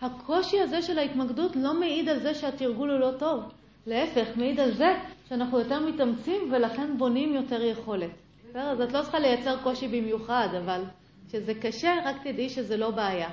הקושי 0.00 0.60
הזה 0.60 0.82
של 0.82 0.98
ההתמקדות 0.98 1.56
לא 1.56 1.74
מעיד 1.80 2.08
על 2.08 2.18
זה 2.18 2.34
שהתרגול 2.34 2.90
הוא 2.90 2.98
לא 2.98 3.10
טוב. 3.18 3.59
להפך, 3.86 4.36
מעיד 4.36 4.60
על 4.60 4.74
זה 4.74 4.94
שאנחנו 5.28 5.58
יותר 5.58 5.80
מתאמצים 5.86 6.52
ולכן 6.52 6.98
בונים 6.98 7.34
יותר 7.34 7.62
יכולת. 7.62 8.10
אז 8.54 8.80
את 8.80 8.92
לא 8.92 9.02
צריכה 9.02 9.18
לייצר 9.18 9.62
קושי 9.62 9.88
במיוחד, 9.88 10.48
אבל 10.64 10.84
כשזה 11.28 11.54
קשה, 11.54 11.94
רק 12.04 12.16
תדעי 12.24 12.48
שזה 12.48 12.76
לא 12.76 12.90
בעיה. 12.90 13.30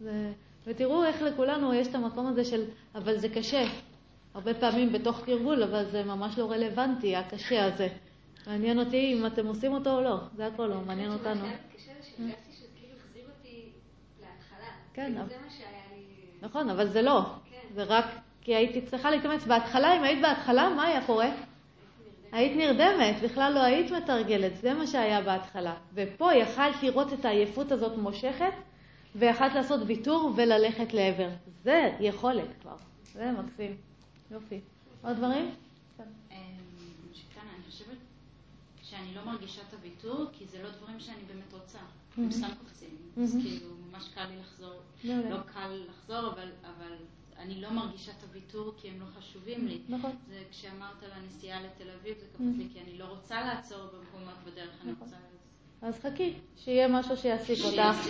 זה... 0.00 0.32
ותראו 0.66 1.04
איך 1.04 1.22
לכולנו 1.22 1.74
יש 1.74 1.88
את 1.88 1.94
המקום 1.94 2.26
הזה 2.26 2.44
של, 2.44 2.64
אבל 2.94 3.18
זה 3.18 3.28
קשה. 3.28 3.64
הרבה 4.34 4.54
פעמים 4.54 4.92
בתוך 4.92 5.24
תרגול, 5.24 5.62
אבל 5.62 5.84
זה 5.90 6.04
ממש 6.04 6.38
לא 6.38 6.50
רלוונטי, 6.50 7.16
הקשה 7.16 7.64
הזה. 7.64 7.88
מעניין 8.46 8.78
אותי 8.78 9.12
אם 9.12 9.26
אתם 9.26 9.46
עושים 9.46 9.72
אותו 9.72 9.90
או 9.90 10.00
לא, 10.00 10.16
זה 10.36 10.46
הכל 10.46 10.66
לא, 10.66 10.80
מעניין 10.80 11.12
אותנו. 11.12 11.44
קשה 11.76 11.92
כן. 14.94 15.12
זה 15.12 15.18
מה 15.18 15.50
שהיה 15.50 15.82
לי... 15.96 16.04
נכון, 16.42 16.70
אבל 16.70 16.88
זה 16.88 17.02
לא. 17.02 17.20
כן. 17.50 17.74
זה 17.74 17.82
רק 17.82 18.04
כי 18.44 18.54
הייתי 18.54 18.80
צריכה 18.80 19.10
להתאמץ. 19.10 19.44
בהתחלה, 19.44 19.96
אם 19.96 20.02
היית 20.04 20.22
בהתחלה, 20.22 20.68
מה 20.76 20.84
היה 20.84 21.06
קורה? 21.06 21.30
היית 22.32 22.56
נרדמת, 22.56 23.22
בכלל 23.22 23.52
לא 23.54 23.60
היית 23.62 23.90
מתרגלת, 23.90 24.56
זה 24.56 24.74
מה 24.74 24.86
שהיה 24.86 25.20
בהתחלה. 25.22 25.74
ופה 25.94 26.34
יכלת 26.34 26.82
לראות 26.82 27.12
את 27.12 27.24
העייפות 27.24 27.72
הזאת 27.72 27.98
מושכת, 27.98 28.52
ויכלת 29.14 29.54
לעשות 29.54 29.80
ויתור 29.86 30.32
וללכת 30.36 30.94
לעבר. 30.94 31.28
זה 31.62 31.90
יכולת 32.00 32.48
כבר. 32.60 32.76
זה 33.12 33.32
מקסים. 33.32 33.76
יופי. 34.30 34.60
עוד 35.02 35.16
דברים? 35.16 35.50
אמ, 36.30 36.36
שאני 38.82 39.14
לא 39.14 39.24
מרגישה 39.24 39.60
את 39.68 39.74
הוויתור, 39.74 40.26
כי 40.32 40.44
זה 40.46 40.62
לא 40.62 40.68
דברים 40.70 41.00
שאני 41.00 41.22
באמת 41.26 41.52
רוצה. 41.52 41.78
הם 42.16 42.30
סתם 42.30 42.48
קופצים. 42.62 42.96
אז 43.22 43.36
כאילו, 43.42 43.68
ממש 43.90 44.08
קל 44.14 44.24
לי 44.24 44.36
לחזור. 44.40 44.80
לא, 45.04 45.14
לא. 45.14 45.30
לא 45.30 45.36
קל 45.54 45.82
לחזור, 45.88 46.32
אבל 46.62 46.94
אני 47.38 47.60
לא 47.60 47.70
מרגישה 47.70 48.12
את 48.18 48.22
הוויתור 48.22 48.74
כי 48.76 48.88
הם 48.88 48.94
לא 49.00 49.06
חשובים 49.18 49.66
לי. 49.66 49.78
נכון. 49.88 50.10
זה 50.28 50.38
כשאמרת 50.50 51.02
על 51.02 51.10
הנסיעה 51.22 51.60
לתל 51.60 51.90
אביב, 52.00 52.14
זה 52.18 52.26
קפץ 52.32 52.58
לי, 52.58 52.66
כי 52.72 52.80
אני 52.80 52.98
לא 52.98 53.04
רוצה 53.04 53.40
לעצור 53.40 53.78
במקומות 53.78 54.34
בדרך, 54.44 54.70
אני 54.84 54.92
נכון. 54.92 55.06
רוצה... 55.06 55.16
אז 55.82 56.00
חכי, 56.00 56.32
שיהיה 56.56 56.88
משהו 56.88 57.16
שיעסיק 57.16 57.58
אותך, 57.64 58.08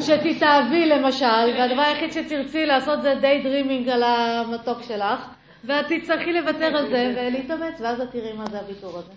שתתאהבי 0.00 0.86
למשל, 0.86 1.54
והדבר 1.58 1.82
היחיד 1.82 2.12
שתרצי 2.12 2.66
לעשות 2.66 3.02
זה 3.02 3.14
די 3.20 3.40
דרימינג 3.44 3.88
על 3.88 4.02
המתוק 4.02 4.82
שלך, 4.82 5.28
ואת 5.64 5.86
תצטרכי 5.88 6.32
לוותר 6.32 6.76
על 6.76 6.90
זה 6.90 7.14
ולהתאמץ, 7.16 7.80
ואז 7.80 8.00
את 8.00 8.10
תראי 8.10 8.32
מה 8.32 8.46
זה 8.46 8.60
הוויתור 8.60 8.98
הזה. 8.98 9.12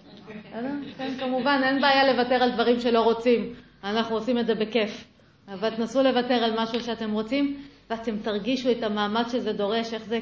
כן, 0.97 1.13
כמובן, 1.19 1.62
אין 1.63 1.82
בעיה 1.82 2.13
לוותר 2.13 2.43
על 2.43 2.51
דברים 2.51 2.79
שלא 2.79 3.01
רוצים. 3.01 3.53
אנחנו 3.84 4.15
עושים 4.15 4.38
את 4.38 4.47
זה 4.47 4.55
בכיף. 4.55 5.05
אבל 5.47 5.75
תנסו 5.75 6.03
לוותר 6.03 6.34
על 6.34 6.60
משהו 6.60 6.82
שאתם 6.82 7.12
רוצים, 7.12 7.58
ואתם 7.89 8.17
תרגישו 8.17 8.71
את 8.71 8.84
המאמץ 8.84 9.32
שזה 9.32 9.54
דורש, 9.54 9.93
איך 9.93 10.04
זה, 10.06 10.19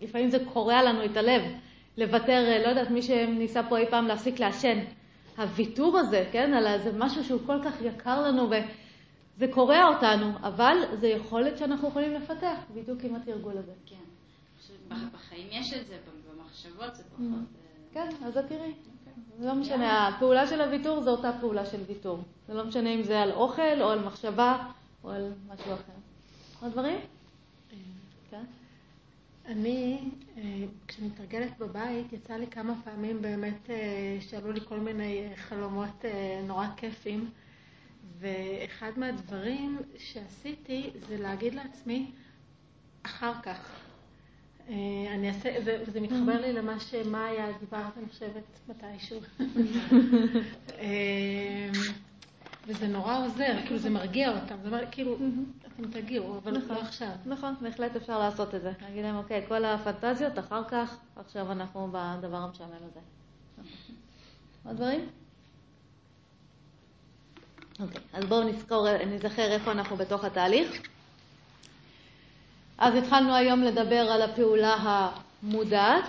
לפעמים 0.00 0.30
זה 0.30 0.38
קורע 0.52 0.82
לנו 0.82 1.04
את 1.04 1.16
הלב. 1.16 1.42
לוותר, 1.98 2.62
לא 2.64 2.68
יודעת, 2.68 2.90
מי 2.90 3.02
שניסה 3.02 3.62
פה 3.68 3.78
אי 3.78 3.86
פעם 3.90 4.06
להפסיק 4.06 4.40
לעשן. 4.40 4.78
הוויתור 5.38 5.98
הזה, 5.98 6.28
כן, 6.32 6.54
על 6.54 6.82
זה 6.82 6.92
משהו 6.98 7.24
שהוא 7.24 7.40
כל 7.46 7.58
כך 7.64 7.82
יקר 7.82 8.22
לנו 8.22 8.50
וזה 8.50 9.52
קורע 9.52 9.88
אותנו, 9.88 10.32
אבל 10.42 10.76
זה 10.92 11.08
יכולת 11.08 11.58
שאנחנו 11.58 11.88
יכולים 11.88 12.14
לפתח, 12.14 12.56
בדיוק 12.74 13.04
עם 13.04 13.14
התרגול 13.14 13.58
הזה. 13.58 13.72
כן. 13.86 13.96
בחיים 14.88 15.48
יש 15.50 15.74
את 15.74 15.86
זה, 15.86 15.96
במחשבות 16.30 16.94
זה 16.94 17.02
פחות... 17.04 17.26
Mm. 17.26 17.94
כן, 17.94 18.08
אז 18.24 18.38
את 18.38 18.46
תראי. 18.48 18.72
זה 19.38 19.46
לא 19.46 19.54
משנה, 19.54 20.08
הפעולה 20.08 20.46
של 20.46 20.60
הוויתור 20.60 21.00
זה 21.00 21.10
אותה 21.10 21.30
פעולה 21.40 21.66
של 21.66 21.80
ויתור. 21.86 22.18
זה 22.46 22.54
לא 22.54 22.64
משנה 22.64 22.94
אם 22.94 23.02
זה 23.02 23.20
על 23.20 23.32
אוכל 23.32 23.82
או 23.82 23.90
על 23.90 24.04
מחשבה 24.04 24.66
או 25.04 25.10
על 25.10 25.32
משהו 25.48 25.74
אחר. 25.74 25.93
עוד 26.64 26.72
דברים? 26.72 26.98
כן. 28.30 28.44
אני, 29.46 29.98
אה, 30.36 30.42
כשאני 30.88 31.06
מתרגלת 31.06 31.58
בבית, 31.58 32.12
יצא 32.12 32.34
לי 32.34 32.46
כמה 32.46 32.74
פעמים 32.84 33.22
באמת 33.22 33.70
אה, 33.70 34.18
שעלו 34.20 34.52
לי 34.52 34.60
כל 34.60 34.80
מיני 34.80 35.28
חלומות 35.36 36.04
אה, 36.04 36.40
נורא 36.46 36.66
כיפים, 36.76 37.30
ואחד 38.18 38.90
מהדברים 38.96 39.78
שעשיתי 39.98 40.90
זה 41.08 41.16
להגיד 41.16 41.54
לעצמי, 41.54 42.10
אחר 43.02 43.32
כך. 43.42 43.80
אני 45.14 45.28
אעשה, 45.28 45.56
וזה 45.64 46.00
מתחבר 46.00 46.40
לי 46.40 46.52
למה 46.52 46.80
שמאיה 46.80 47.46
דיברת, 47.60 47.98
אני 47.98 48.08
חושבת, 48.08 48.44
מתישהו. 48.68 49.20
וזה 52.66 52.88
נורא 52.88 53.26
עוזר, 53.26 53.56
כאילו 53.64 53.78
זה 53.78 53.90
מרגיע 53.90 54.40
אותם, 54.40 54.54
זה 54.62 54.68
אומר, 54.68 54.84
כאילו, 54.90 55.16
אתם 55.74 55.90
תגיעו, 55.90 56.38
אבל 56.38 56.52
לא 56.52 56.80
עכשיו. 56.80 57.08
נכון, 57.26 57.54
בהחלט 57.60 57.96
אפשר 57.96 58.18
לעשות 58.18 58.54
את 58.54 58.62
זה. 58.62 58.72
להגיד 58.82 59.04
להם, 59.04 59.16
אוקיי, 59.16 59.44
כל 59.48 59.64
הפנטזיות, 59.64 60.38
אחר 60.38 60.64
כך, 60.68 60.96
עכשיו 61.16 61.52
אנחנו 61.52 61.88
בדבר 61.92 62.36
המשעמם 62.36 62.70
הזה. 62.90 63.00
עוד 64.64 64.76
דברים? 64.76 65.08
אוקיי, 67.80 68.00
אז 68.12 68.24
בואו 68.24 68.42
נזכור, 68.42 68.86
נזכר 69.06 69.52
איפה 69.52 69.72
אנחנו 69.72 69.96
בתוך 69.96 70.24
התהליך. 70.24 70.82
אז 72.78 72.94
התחלנו 72.94 73.34
היום 73.34 73.62
לדבר 73.62 74.10
על 74.10 74.22
הפעולה 74.22 74.74
המודעת, 75.42 76.04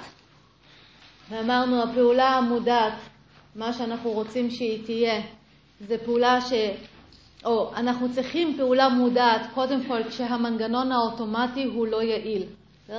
ואמרנו, 1.29 1.83
הפעולה 1.83 2.29
המודעת, 2.29 2.93
מה 3.55 3.73
שאנחנו 3.73 4.09
רוצים 4.09 4.49
שהיא 4.49 4.85
תהיה, 4.85 5.21
זה 5.79 5.97
פעולה 6.05 6.41
ש... 6.41 6.53
או 7.45 7.71
אנחנו 7.75 8.11
צריכים 8.11 8.57
פעולה 8.57 8.89
מודעת, 8.89 9.41
קודם 9.53 9.83
כל 9.87 10.03
כשהמנגנון 10.09 10.91
האוטומטי 10.91 11.63
הוא 11.63 11.87
לא 11.87 12.03
יעיל. 12.03 12.43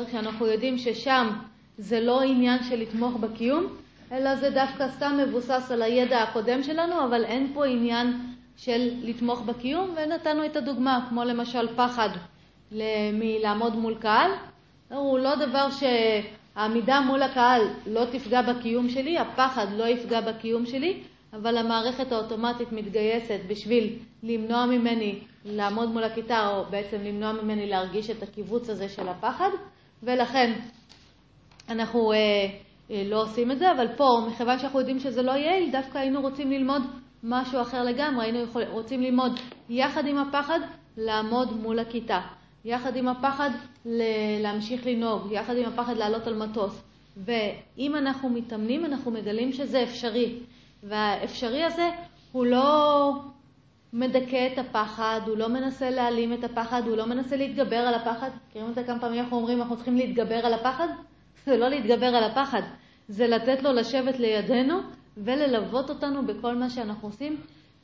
כשאנחנו 0.09 0.47
יודעים 0.47 0.79
ששם 0.79 1.31
זה 1.79 2.01
לא 2.01 2.23
עניין 2.23 2.63
של 2.63 2.81
לתמוך 2.81 3.17
בקיום, 3.17 3.67
אלא 4.13 4.37
זה 4.37 4.51
דווקא 4.51 4.89
סתם 4.89 5.19
מבוסס 5.23 5.71
על 5.71 5.83
הידע 5.83 6.23
הקודם 6.23 6.63
שלנו, 6.63 7.05
אבל 7.05 7.25
אין 7.25 7.51
פה 7.55 7.67
עניין 7.67 8.21
של 8.57 8.91
לתמוך 9.03 9.41
בקיום, 9.41 9.95
ונתנו 9.97 10.45
את 10.45 10.57
הדוגמה, 10.57 11.07
כמו 11.09 11.25
למשל 11.25 11.77
פחד 11.77 12.09
מלעמוד 13.13 13.77
מול 13.77 13.95
קהל. 13.95 14.31
הוא 14.91 15.19
לא 15.19 15.35
דבר 15.35 15.69
שהעמידה 15.71 17.01
מול 17.01 17.23
הקהל 17.23 17.63
לא 17.87 18.05
תפגע 18.13 18.43
בקיום 18.43 18.89
שלי, 18.89 19.19
הפחד 19.19 19.67
לא 19.77 19.85
יפגע 19.85 20.21
בקיום 20.21 20.67
שלי, 20.67 21.03
אבל 21.33 21.57
המערכת 21.59 22.13
האוטומטית 22.13 22.73
מתגייסת 22.73 23.41
בשביל 23.49 23.99
למנוע 24.23 24.67
ממני 24.67 25.19
לעמוד 25.45 25.89
מול 25.89 26.05
הכיתה, 26.05 26.49
או 26.49 26.65
בעצם 26.71 26.97
למנוע 27.03 27.33
ממני 27.33 27.67
להרגיש 27.67 28.11
את 28.11 28.23
הקיבוץ 28.23 28.71
הזה 28.71 28.89
של 28.89 29.09
הפחד, 29.09 29.51
ולכן 30.03 30.53
אנחנו 31.69 32.13
אה, 32.13 32.19
אה, 32.91 33.03
לא 33.07 33.23
עושים 33.23 33.51
את 33.53 33.59
זה, 33.59 33.73
אבל 33.73 33.87
פה, 33.97 34.05
מכיוון 34.29 34.59
שאנחנו 34.59 34.79
יודעים 34.79 34.99
שזה 34.99 35.23
לא 35.23 35.33
יעיל, 35.33 35.73
דווקא 35.73 35.99
היינו 35.99 36.21
רוצים 36.21 36.51
ללמוד 36.51 36.83
משהו 37.23 37.61
אחר 37.61 37.85
לגמרי, 37.85 38.25
היינו 38.25 38.39
יכול, 38.39 38.63
רוצים 38.63 39.03
ללמוד 39.03 39.33
יחד 39.69 40.07
עם 40.07 40.19
הפחד 40.19 40.61
לעמוד 40.97 41.53
מול 41.53 41.79
הכיתה, 41.79 42.21
יחד 42.65 42.97
עם 42.97 43.09
הפחד 43.09 43.51
להמשיך 44.43 44.87
לנהוג, 44.87 45.33
יחד 45.33 45.57
עם 45.57 45.65
הפחד 45.65 45.97
לעלות 45.97 46.27
על 46.27 46.35
מטוס. 46.35 46.83
ואם 47.17 47.97
אנחנו 47.97 48.29
מתאמנים, 48.29 48.85
אנחנו 48.85 49.11
מגלים 49.11 49.53
שזה 49.53 49.83
אפשרי. 49.83 50.39
והאפשרי 50.83 51.65
הזה 51.65 51.91
הוא 52.33 52.47
לא 52.47 53.13
מדכא 53.93 54.49
את 54.53 54.59
הפחד, 54.59 55.21
הוא 55.27 55.37
לא 55.37 55.49
מנסה 55.49 55.91
להעלים 55.91 56.33
את 56.33 56.45
הפחד, 56.45 56.83
הוא 56.87 56.97
לא 56.97 57.07
מנסה 57.07 57.37
להתגבר 57.37 57.77
על 57.77 57.95
הפחד. 57.95 58.31
מכירים 58.49 58.69
את 58.69 58.75
זה 58.75 58.85
כמה 58.85 59.01
פעמים 59.01 59.21
אנחנו 59.21 59.37
אומרים, 59.37 59.61
אנחנו 59.61 59.77
צריכים 59.77 59.97
להתגבר 59.97 60.47
על 60.47 60.55
הפחד? 60.55 60.89
זה 61.47 61.57
לא 61.57 61.69
להתגבר 61.69 62.07
על 62.07 62.25
הפחד, 62.25 62.63
זה 63.09 63.27
לתת 63.27 63.63
לו 63.63 63.73
לשבת 63.73 64.19
לידינו 64.19 64.81
וללוות 65.17 65.91
אותנו 65.91 66.27
בכל 66.27 66.55
מה 66.55 66.71
שאנחנו 66.71 67.09
עושים. 67.09 67.37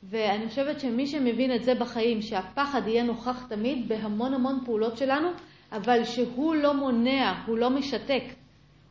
ואני 0.03 0.47
חושבת 0.47 0.79
שמי 0.79 1.07
שמבין 1.07 1.55
את 1.55 1.63
זה 1.63 1.75
בחיים, 1.75 2.21
שהפחד 2.21 2.87
יהיה 2.87 3.03
נוכח 3.03 3.47
תמיד 3.47 3.87
בהמון 3.89 4.33
המון 4.33 4.59
פעולות 4.65 4.97
שלנו, 4.97 5.29
אבל 5.71 6.03
שהוא 6.03 6.55
לא 6.55 6.73
מונע, 6.73 7.33
הוא 7.47 7.57
לא 7.57 7.69
משתק, 7.69 8.23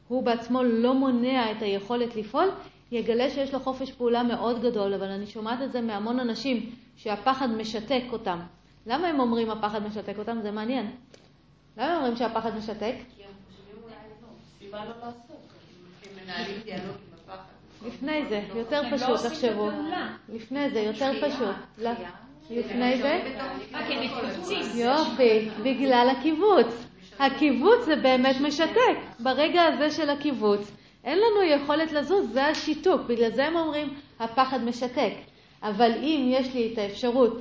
הוא 0.08 0.22
בעצמו 0.22 0.62
לא 0.62 0.94
מונע 0.94 1.50
את 1.50 1.62
היכולת 1.62 2.16
לפעול, 2.16 2.50
יגלה 2.92 3.30
שיש 3.30 3.54
לו 3.54 3.60
חופש 3.60 3.92
פעולה 3.92 4.22
מאוד 4.22 4.62
גדול, 4.62 4.94
אבל 4.94 5.10
אני 5.10 5.26
שומעת 5.26 5.62
את 5.62 5.72
זה 5.72 5.80
מהמון 5.80 6.20
אנשים, 6.20 6.70
שהפחד 6.96 7.50
משתק 7.50 8.02
אותם. 8.12 8.38
למה 8.86 9.08
הם 9.08 9.20
אומרים 9.20 9.50
הפחד 9.50 9.82
משתק 9.86 10.14
אותם? 10.18 10.38
זה 10.42 10.50
מעניין. 10.50 10.90
למה 11.76 11.90
הם 11.90 11.96
אומרים 11.96 12.16
שהפחד 12.16 12.56
משתק? 12.56 12.94
כי 13.16 13.22
הם 13.22 13.30
חושבים 13.48 13.82
אולי 13.82 13.94
לא, 14.22 14.28
סיבה 14.58 14.84
לא 14.84 15.06
לעשות. 15.06 15.36
הם 16.02 16.24
מנהלים 16.24 16.60
דיאלוג 16.64 16.86
עם 16.86 17.18
הפחד. 17.24 17.86
לפני 17.86 18.24
זה, 18.28 18.42
יותר 18.54 18.82
פשוט, 18.92 19.26
תחשבו. 19.26 19.70
לפני 20.28 20.70
זה, 20.70 20.80
יותר 20.80 21.10
פשוט. 21.20 21.56
לפני 22.50 23.02
זה? 23.02 23.20
יופי, 24.74 25.48
בגלל 25.62 26.14
הקיבוץ. 26.18 26.86
הקיבוץ 27.18 27.84
זה 27.84 27.96
באמת 27.96 28.36
משתק. 28.40 28.96
ברגע 29.20 29.62
הזה 29.62 29.90
של 29.90 30.10
הקיבוץ, 30.10 30.72
אין 31.04 31.18
לנו 31.18 31.42
יכולת 31.42 31.92
לזוז, 31.92 32.32
זה 32.32 32.46
השיתוק. 32.46 33.00
בגלל 33.08 33.30
זה 33.30 33.46
הם 33.46 33.56
אומרים, 33.56 33.94
הפחד 34.20 34.64
משתק. 34.64 35.12
אבל 35.62 35.90
אם 36.02 36.28
יש 36.30 36.54
לי 36.54 36.72
את 36.72 36.78
האפשרות 36.78 37.38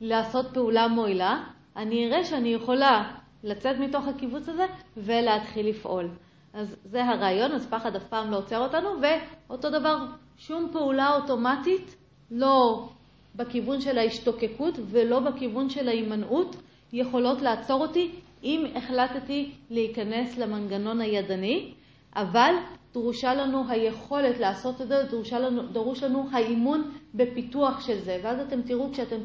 לעשות 0.00 0.46
פעולה 0.54 0.88
מועילה, 0.88 1.44
אני 1.76 2.06
אראה 2.06 2.24
שאני 2.24 2.48
יכולה 2.48 3.12
לצאת 3.44 3.76
מתוך 3.78 4.08
הקיבוץ 4.08 4.48
הזה 4.48 4.66
ולהתחיל 4.96 5.68
לפעול. 5.68 6.08
אז 6.54 6.76
זה 6.84 7.04
הרעיון, 7.04 7.52
אז 7.52 7.66
פחד 7.66 7.96
אף 7.96 8.04
פעם 8.04 8.30
לא 8.30 8.36
עוצר 8.38 8.58
אותנו, 8.58 8.88
ואותו 9.02 9.70
דבר, 9.70 9.96
שום 10.38 10.68
פעולה 10.72 11.16
אוטומטית, 11.16 11.96
לא 12.30 12.88
בכיוון 13.34 13.80
של 13.80 13.98
ההשתוקקות 13.98 14.74
ולא 14.90 15.20
בכיוון 15.20 15.70
של 15.70 15.88
ההימנעות, 15.88 16.56
יכולות 16.92 17.42
לעצור 17.42 17.82
אותי 17.82 18.10
אם 18.44 18.64
החלטתי 18.74 19.50
להיכנס 19.70 20.38
למנגנון 20.38 21.00
הידני, 21.00 21.72
אבל 22.16 22.54
דרושה 22.92 23.34
לנו 23.34 23.64
היכולת 23.68 24.38
לעשות 24.38 24.80
את 24.80 24.88
זה, 24.88 25.02
דרושה 25.10 25.38
לנו, 25.38 25.62
דרוש 25.62 26.02
לנו 26.02 26.28
האימון 26.32 26.90
בפיתוח 27.14 27.86
של 27.86 27.98
זה. 27.98 28.20
ואז 28.22 28.40
אתם 28.40 28.62
תראו 28.62 28.92
כשאתם 28.92 29.16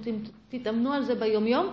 תתאמנו 0.49 0.93
על 0.93 1.03
זה 1.03 1.15
ביומיום, 1.15 1.67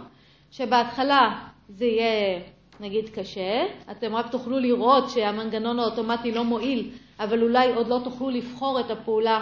שבהתחלה 0.51 1.41
זה 1.69 1.85
יהיה 1.85 2.41
נגיד 2.81 3.09
קשה, 3.09 3.67
אתם 3.91 4.15
רק 4.15 4.31
תוכלו 4.31 4.59
לראות 4.59 5.11
שהמנגנון 5.11 5.79
האוטומטי 5.79 6.33
לא 6.33 6.45
מועיל, 6.45 6.91
אבל 7.21 7.43
אולי 7.43 7.75
עוד 7.75 7.89
לא 7.89 8.01
תוכלו 8.05 8.31
לבחור 8.31 8.81
את 8.81 8.91
הפעולה 8.91 9.41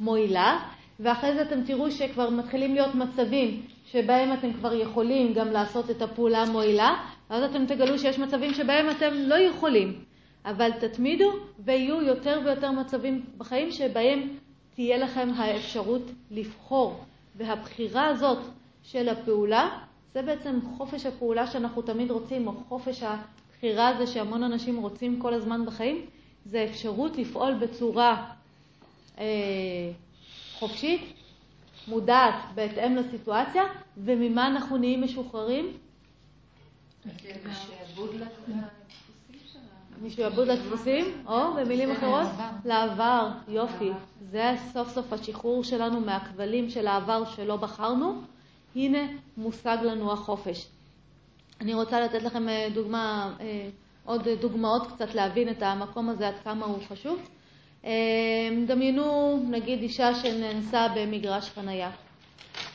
המועילה, 0.00 0.58
ואחרי 1.00 1.34
זה 1.34 1.42
אתם 1.42 1.62
תראו 1.62 1.90
שכבר 1.90 2.30
מתחילים 2.30 2.74
להיות 2.74 2.94
מצבים 2.94 3.62
שבהם 3.84 4.32
אתם 4.32 4.52
כבר 4.52 4.72
יכולים 4.72 5.32
גם 5.34 5.48
לעשות 5.52 5.90
את 5.90 6.02
הפעולה 6.02 6.42
המועילה, 6.42 6.94
ואז 7.30 7.50
אתם 7.50 7.66
תגלו 7.66 7.98
שיש 7.98 8.18
מצבים 8.18 8.54
שבהם 8.54 8.90
אתם 8.90 9.14
לא 9.14 9.34
יכולים. 9.34 10.08
אבל 10.44 10.70
תתמידו 10.80 11.32
ויהיו 11.58 12.02
יותר 12.02 12.40
ויותר 12.44 12.70
מצבים 12.70 13.24
בחיים 13.38 13.70
שבהם 13.70 14.28
תהיה 14.74 14.98
לכם 14.98 15.28
האפשרות 15.36 16.02
לבחור. 16.30 17.04
והבחירה 17.36 18.06
הזאת 18.06 18.38
של 18.82 19.08
הפעולה, 19.08 19.78
זה 20.14 20.22
בעצם 20.22 20.58
חופש 20.76 21.06
הפעולה 21.06 21.46
שאנחנו 21.46 21.82
תמיד 21.82 22.10
רוצים, 22.10 22.46
או 22.46 22.52
חופש 22.68 23.02
הבחירה 23.02 23.88
הזה 23.88 24.06
שהמון 24.06 24.42
אנשים 24.42 24.76
רוצים 24.76 25.20
כל 25.20 25.34
הזמן 25.34 25.66
בחיים, 25.66 26.06
זה 26.44 26.64
אפשרות 26.70 27.16
לפעול 27.16 27.54
בצורה 27.54 28.32
אה, 29.18 29.24
חופשית, 30.58 31.12
מודעת, 31.88 32.34
בהתאם 32.54 32.96
לסיטואציה, 32.96 33.62
וממה 33.96 34.46
אנחנו 34.46 34.76
נהיים 34.76 35.02
משוחררים? 35.02 35.72
משעבוד 40.02 40.48
לדפוסים, 40.48 41.04
או 41.26 41.54
במילים 41.54 41.90
אחרות, 41.90 42.26
לעבר, 42.64 43.28
יופי. 43.48 43.90
זה 44.30 44.54
סוף 44.72 44.88
סוף 44.88 45.12
השחרור 45.12 45.64
שלנו 45.64 46.00
מהכבלים 46.00 46.70
של 46.70 46.86
העבר 46.86 47.24
שלא 47.24 47.56
בחרנו. 47.56 48.14
הנה 48.76 48.98
מושג 49.36 49.78
לנו 49.82 50.12
החופש. 50.12 50.66
אני 51.60 51.74
רוצה 51.74 52.00
לתת 52.00 52.22
לכם 52.22 52.48
אה, 52.48 52.68
דוגמה, 52.74 53.34
אה, 53.40 53.68
עוד 54.04 54.28
דוגמאות 54.40 54.86
קצת 54.92 55.14
להבין 55.14 55.48
את 55.48 55.62
המקום 55.62 56.08
הזה 56.08 56.28
עד 56.28 56.34
כמה 56.44 56.66
הוא 56.66 56.78
חשוב. 56.88 57.28
אה, 57.84 57.90
דמיינו 58.66 59.38
נגיד 59.50 59.82
אישה 59.82 60.14
שנאנסה 60.14 60.86
במגרש 60.96 61.50
חנייה. 61.50 61.90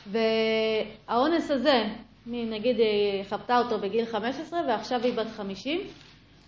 והאונס 0.06 1.50
הזה, 1.50 1.84
נגיד 2.26 2.78
היא 2.78 3.24
חוותה 3.28 3.58
אותו 3.58 3.78
בגיל 3.78 4.06
15 4.06 4.60
ועכשיו 4.68 5.00
היא 5.04 5.14
בת 5.14 5.26
50, 5.36 5.80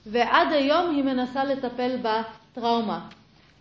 ועד 0.07 0.53
היום 0.53 0.91
היא 0.91 1.05
מנסה 1.05 1.45
לטפל 1.45 1.97
בטראומה. 2.03 3.09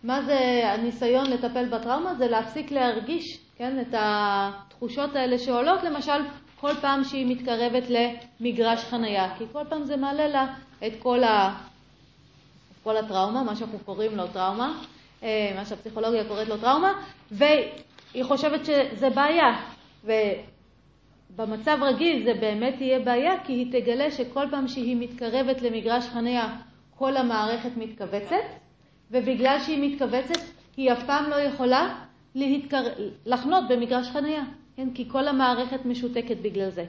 מה 0.04 0.22
זה 0.22 0.62
הניסיון 0.64 1.30
לטפל 1.30 1.68
בטראומה? 1.68 2.14
זה 2.14 2.28
להפסיק 2.28 2.70
להרגיש, 2.70 3.38
כן, 3.56 3.80
את 3.80 3.94
התחושות 3.98 5.16
האלה 5.16 5.38
שעולות, 5.38 5.82
למשל, 5.82 6.22
כל 6.60 6.74
פעם 6.80 7.04
שהיא 7.04 7.26
מתקרבת 7.36 7.82
למגרש 7.88 8.84
חנייה, 8.84 9.34
כי 9.38 9.44
כל 9.52 9.62
פעם 9.68 9.84
זה 9.84 9.96
מעלה 9.96 10.28
לה 10.28 10.46
את 10.86 10.92
כל, 10.98 11.24
ה... 11.24 11.54
כל 12.84 12.96
הטראומה, 12.96 13.42
מה 13.42 13.56
שאנחנו 13.56 13.78
קוראים 13.78 14.16
לו 14.16 14.26
טראומה, 14.26 14.82
אה, 15.22 15.52
מה 15.56 15.64
שהפסיכולוגיה 15.64 16.24
קוראת 16.24 16.48
לו 16.48 16.56
טראומה, 16.56 16.92
והיא 17.30 18.24
חושבת 18.24 18.64
שזה 18.64 19.10
בעיה. 19.10 19.56
במצב 21.36 21.78
רגיל 21.82 22.24
זה 22.24 22.34
באמת 22.40 22.80
יהיה 22.80 22.98
בעיה, 22.98 23.44
כי 23.44 23.52
היא 23.52 23.72
תגלה 23.72 24.10
שכל 24.10 24.46
פעם 24.50 24.68
שהיא 24.68 24.96
מתקרבת 25.00 25.62
למגרש 25.62 26.08
חניה, 26.08 26.56
כל 26.98 27.16
המערכת 27.16 27.76
מתכווצת, 27.76 28.44
ובגלל 29.10 29.58
שהיא 29.58 29.92
מתכווצת, 29.92 30.40
היא 30.76 30.92
אף 30.92 31.06
פעם 31.06 31.30
לא 31.30 31.36
יכולה 31.36 31.94
להתקר... 32.34 32.82
לחנות 33.26 33.64
במגרש 33.68 34.08
חניה, 34.08 34.44
כן? 34.76 34.90
כי 34.94 35.08
כל 35.08 35.28
המערכת 35.28 35.84
משותקת 35.84 36.36
בגלל 36.42 36.70
זה. 36.70 36.84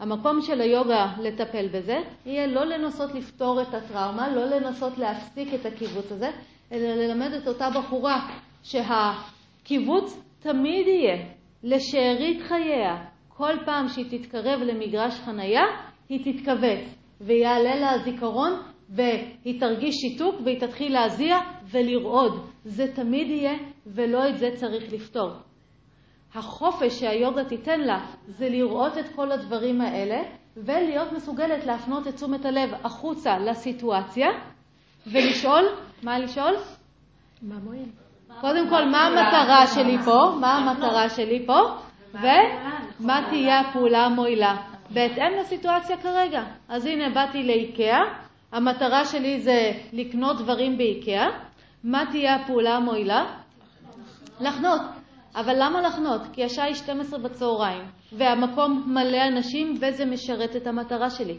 המקום 0.00 0.40
של 0.42 0.60
היוגה 0.60 1.12
לטפל 1.20 1.68
בזה 1.68 1.98
יהיה 2.26 2.46
לא 2.46 2.64
לנסות 2.64 3.14
לפתור 3.14 3.62
את 3.62 3.74
הטראומה, 3.74 4.28
לא 4.28 4.44
לנסות 4.44 4.98
להפסיק 4.98 5.54
את 5.54 5.66
הקיבוץ 5.66 6.12
הזה, 6.12 6.30
אלא 6.72 6.88
ללמד 6.88 7.32
את 7.32 7.48
אותה 7.48 7.70
בחורה 7.70 8.28
שהקיבוץ 8.62 10.20
תמיד 10.40 10.86
יהיה 10.86 11.26
לשארית 11.62 12.42
חייה. 12.42 13.13
כל 13.36 13.52
פעם 13.64 13.88
שהיא 13.88 14.18
תתקרב 14.18 14.60
למגרש 14.60 15.20
חנייה, 15.20 15.64
היא 16.08 16.32
תתכווץ, 16.32 16.94
ויעלה 17.20 17.74
לה 17.74 17.90
הזיכרון, 17.90 18.52
והיא 18.88 19.60
תרגיש 19.60 19.94
שיתוק, 19.94 20.34
והיא 20.44 20.60
תתחיל 20.60 20.92
להזיע 20.92 21.36
ולרעוד. 21.70 22.32
זה 22.64 22.92
תמיד 22.94 23.30
יהיה, 23.30 23.54
ולא 23.86 24.28
את 24.28 24.38
זה 24.38 24.50
צריך 24.54 24.92
לפתור. 24.92 25.30
החופש 26.34 27.00
שהיוגה 27.00 27.44
תיתן 27.44 27.80
לה 27.80 28.06
זה 28.26 28.48
לראות 28.48 28.98
את 28.98 29.08
כל 29.16 29.32
הדברים 29.32 29.80
האלה 29.80 30.22
ולהיות 30.56 31.12
מסוגלת 31.12 31.66
להפנות 31.66 32.08
את 32.08 32.14
תשומת 32.14 32.44
הלב 32.44 32.70
החוצה 32.84 33.38
לסיטואציה 33.38 34.28
ולשאול, 35.06 35.64
מה 36.02 36.18
לשאול? 36.18 36.54
מה 37.42 37.54
מועיל? 37.64 37.88
קודם 38.40 38.68
כל, 38.68 38.84
מה 38.84 38.98
המטרה 38.98 39.66
שלי 39.66 39.98
פה? 40.04 40.36
מה 40.40 40.56
המטרה 40.56 41.08
שלי 41.08 41.46
פה? 41.46 41.60
ומה 42.14 43.20
תהיה 43.30 43.60
הפעולה 43.60 44.06
המועילה? 44.06 44.56
בהתאם 44.90 45.32
לסיטואציה 45.40 45.96
כרגע. 45.96 46.44
אז 46.68 46.86
הנה, 46.86 47.10
באתי 47.10 47.42
לאיקאה, 47.42 48.00
המטרה 48.52 49.04
שלי 49.04 49.40
זה 49.40 49.72
לקנות 49.92 50.38
דברים 50.38 50.78
באיקאה. 50.78 51.26
מה 51.84 52.04
תהיה 52.10 52.34
הפעולה 52.34 52.76
המועילה? 52.76 53.24
לחנות. 54.40 54.80
אבל 55.36 55.54
למה 55.58 55.80
לחנות? 55.80 56.20
כי 56.32 56.44
השעה 56.44 56.64
היא 56.64 56.74
12 56.74 57.18
בצהריים, 57.18 57.82
והמקום 58.12 58.84
מלא 58.86 59.28
אנשים 59.28 59.74
וזה 59.80 60.04
משרת 60.04 60.56
את 60.56 60.66
המטרה 60.66 61.10
שלי. 61.10 61.38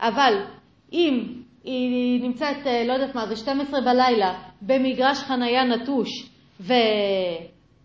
אבל 0.00 0.42
אם 0.92 1.24
היא 1.64 2.22
נמצאת, 2.22 2.66
אה, 2.66 2.84
לא 2.86 2.92
יודעת 2.92 3.14
מה, 3.14 3.26
זה 3.26 3.36
12 3.36 3.80
בלילה, 3.80 4.34
במגרש 4.62 5.18
חנייה 5.18 5.64
נטוש, 5.64 6.08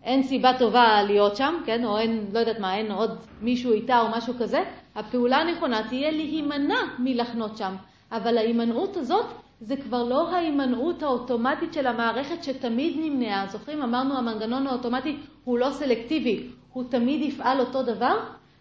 ואין 0.04 0.24
סיבה 0.24 0.52
טובה 0.60 1.04
להיות 1.04 1.36
שם, 1.36 1.56
כן, 1.66 1.86
או 1.86 1.98
אין, 1.98 2.26
לא 2.34 2.40
יודעת 2.40 2.60
מה, 2.60 2.76
אין 2.76 2.92
עוד 2.92 3.18
מישהו 3.42 3.72
איתה 3.72 4.02
או 4.02 4.08
משהו 4.18 4.34
כזה, 4.40 4.64
הפעולה 4.96 5.38
הנכונה 5.38 5.88
תהיה 5.88 6.12
להימנע 6.12 6.80
מלחנות 7.00 7.58
שם. 7.58 7.76
אבל 8.12 8.38
ההימנעות 8.38 8.98
הזאת 8.98 9.26
זה 9.62 9.76
כבר 9.78 10.04
לא 10.04 10.30
ההימנעות 10.30 11.04
האוטומטית 11.04 11.74
של 11.74 11.88
המערכת 11.88 12.44
שתמיד 12.44 12.94
נמנעה. 12.98 13.48
זוכרים? 13.48 13.82
אמרנו 13.82 14.18
המנגנון 14.18 14.68
האוטומטי 14.68 15.18
הוא 15.44 15.58
לא 15.58 15.70
סלקטיבי, 15.72 16.48
הוא 16.74 16.84
תמיד 16.90 17.22
יפעל 17.22 17.60
אותו 17.60 17.84
דבר, 17.84 18.20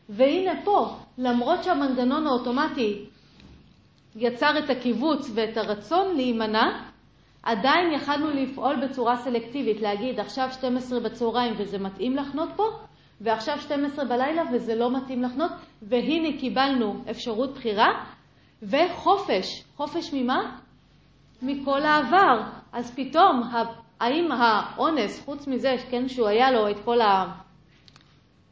והנה 0.09 0.53
פה, 0.64 0.97
למרות 1.18 1.64
שהמנגנון 1.64 2.26
האוטומטי 2.26 3.05
יצר 4.16 4.59
את 4.59 4.70
הקיבוץ 4.70 5.30
ואת 5.34 5.57
הרצון 5.57 6.16
להימנע, 6.16 6.91
עדיין 7.43 7.93
יכלנו 7.93 8.30
לפעול 8.30 8.86
בצורה 8.86 9.16
סלקטיבית, 9.16 9.80
להגיד 9.80 10.20
עכשיו 10.20 10.49
12 10.53 11.01
בצהריים 11.01 11.55
וזה 11.59 11.78
מתאים 11.78 12.16
לחנות 12.16 12.49
פה, 12.57 12.64
ועכשיו 13.20 13.59
12 13.61 14.05
בלילה 14.05 14.43
וזה 14.53 14.74
לא 14.74 14.97
מתאים 14.97 15.22
לחנות, 15.22 15.51
והנה 15.82 16.38
קיבלנו 16.38 17.05
אפשרות 17.11 17.55
בחירה 17.55 17.88
וחופש. 18.62 19.64
חופש 19.76 20.14
ממה? 20.14 20.57
מכל 21.43 21.82
העבר. 21.82 22.43
אז 22.72 22.95
פתאום, 22.97 23.43
האם 24.01 24.32
האונס, 24.32 25.24
חוץ 25.24 25.49
מזה, 25.49 25.74
כן, 25.90 26.09
שהוא 26.09 26.28
היה 26.28 26.51
לו 26.51 26.70
את 26.70 26.76
כל 26.84 27.01
ה... 27.01 27.24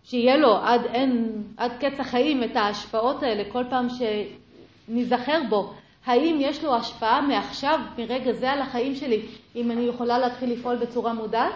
שיהיה 0.05 0.37
לו 0.37 0.57
עד, 0.57 0.85
אין, 0.85 1.43
עד 1.57 1.73
קץ 1.81 2.01
החיים 2.01 2.45
את 2.45 2.57
ההשפעות 2.57 3.23
האלה 3.23 3.53
כל 3.53 3.65
פעם 3.71 3.87
שניזכר 4.89 5.41
בו, 5.49 5.75
האם 6.07 6.37
יש 6.41 6.65
לו 6.65 6.75
השפעה 6.75 7.21
מעכשיו, 7.21 7.79
מרגע 7.99 8.33
זה 8.33 8.51
על 8.51 8.63
החיים 8.63 8.95
שלי, 8.95 9.27
אם 9.57 9.71
אני 9.71 9.83
יכולה 9.83 10.19
להתחיל 10.19 10.53
לפעול 10.53 10.77
בצורה 10.77 11.13
מודעת? 11.13 11.55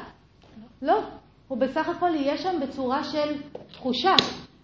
לא. 0.82 1.00
הוא 1.48 1.58
בסך 1.58 1.88
הכל 1.88 2.10
יהיה 2.14 2.36
שם 2.36 2.60
בצורה 2.62 3.04
של 3.04 3.34
תחושה, 3.72 4.14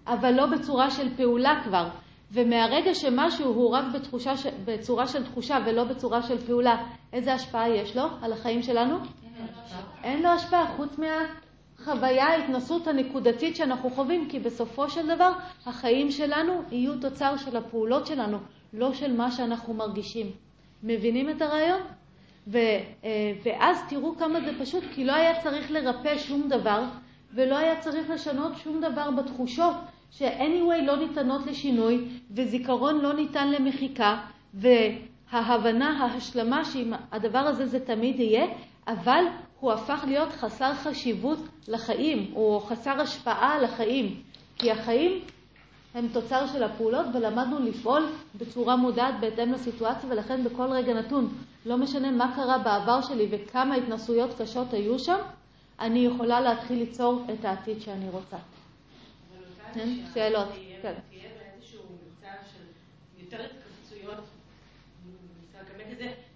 אבל 0.07 0.35
לא 0.35 0.47
בצורה 0.47 0.91
של 0.91 1.17
פעולה 1.17 1.61
כבר. 1.65 1.89
ומהרגע 2.33 2.95
שמשהו 2.95 3.53
הוא 3.55 3.71
רק 3.71 3.85
בתחושה, 3.95 4.33
בצורה 4.65 5.07
של 5.07 5.25
תחושה 5.25 5.59
ולא 5.67 5.85
בצורה 5.85 6.23
של 6.23 6.39
פעולה, 6.47 6.87
איזה 7.13 7.35
השפעה 7.35 7.69
יש 7.69 7.97
לו 7.97 8.03
על 8.23 8.33
החיים 8.33 8.63
שלנו? 8.63 8.97
אין 10.05 10.23
לו 10.23 10.29
השפעה, 10.29 10.77
חוץ 10.77 10.99
מהחוויה, 10.99 12.27
ההתנסות 12.27 12.87
הנקודתית 12.87 13.57
שאנחנו 13.57 13.91
חווים, 13.91 14.29
כי 14.29 14.39
בסופו 14.39 14.91
של 14.91 15.15
דבר 15.15 15.33
החיים 15.67 16.11
שלנו 16.11 16.63
יהיו 16.71 17.01
תוצר 17.01 17.37
של 17.37 17.57
הפעולות 17.57 18.07
שלנו, 18.07 18.39
לא 18.73 18.95
של 18.95 19.17
מה 19.17 19.31
שאנחנו 19.31 19.75
מרגישים. 19.75 20.31
מבינים 20.83 21.31
את 21.31 21.43
הרעיון? 21.43 21.81
ו, 22.47 22.59
אה, 23.05 23.33
ואז 23.45 23.83
תראו 23.89 24.17
כמה 24.17 24.41
זה 24.41 24.51
פשוט, 24.61 24.85
כי 24.95 25.05
לא 25.05 25.13
היה 25.13 25.43
צריך 25.43 25.71
לרפא 25.71 26.19
שום 26.19 26.49
דבר, 26.49 26.85
ולא 27.35 27.59
היה 27.59 27.81
צריך 27.81 28.11
לשנות 28.11 28.53
שום 28.57 28.81
דבר 28.81 29.11
בתחושות 29.11 29.75
ש-anyway 30.11 30.83
לא 30.87 30.97
ניתנות 30.97 31.47
לשינוי, 31.47 32.09
וזיכרון 32.31 33.01
לא 33.01 33.13
ניתן 33.13 33.51
למחיקה, 33.51 34.17
וההבנה, 34.55 36.05
ההשלמה 36.05 36.65
שעם 36.65 36.93
הדבר 37.13 37.39
הזה 37.39 37.67
זה 37.67 37.81
תמיד 37.81 38.21
יהיה, 38.21 38.45
אבל 38.87 39.25
הוא 39.61 39.73
הפך 39.73 40.05
להיות 40.07 40.29
חסר 40.29 40.75
חשיבות 40.75 41.39
לחיים, 41.69 42.33
או 42.35 42.61
חסר 42.61 43.01
השפעה 43.01 43.55
על 43.55 43.65
החיים. 43.65 44.23
כי 44.57 44.71
החיים 44.71 45.21
הם 45.95 46.09
תוצר 46.13 46.47
של 46.47 46.63
הפעולות, 46.63 47.07
ולמדנו 47.15 47.59
לפעול 47.59 48.07
בצורה 48.35 48.77
מודעת 48.77 49.15
בהתאם 49.21 49.53
לסיטואציה, 49.53 50.11
ולכן 50.11 50.45
בכל 50.45 50.73
רגע 50.73 50.95
נתון, 50.95 51.35
לא 51.67 51.77
משנה 51.77 52.11
מה 52.11 52.33
קרה 52.37 52.59
בעבר 52.59 53.01
שלי 53.01 53.29
וכמה 53.31 53.75
התנסויות 53.75 54.31
קשות 54.41 54.73
היו 54.73 54.99
שם, 54.99 55.19
אני 55.81 55.99
יכולה 56.07 56.41
להתחיל 56.41 56.79
ליצור 56.79 57.25
את 57.33 57.45
העתיד 57.45 57.81
שאני 57.81 58.11
רוצה. 58.11 58.37
כן? 59.75 59.89
שאלות. 60.15 60.49
כן. 60.83 60.95
תהיה 61.11 61.29
באיזשהו 61.39 61.81
מצב 61.83 62.37
של 62.53 62.65
יותר 63.23 63.45
התכווצויות, 63.45 64.25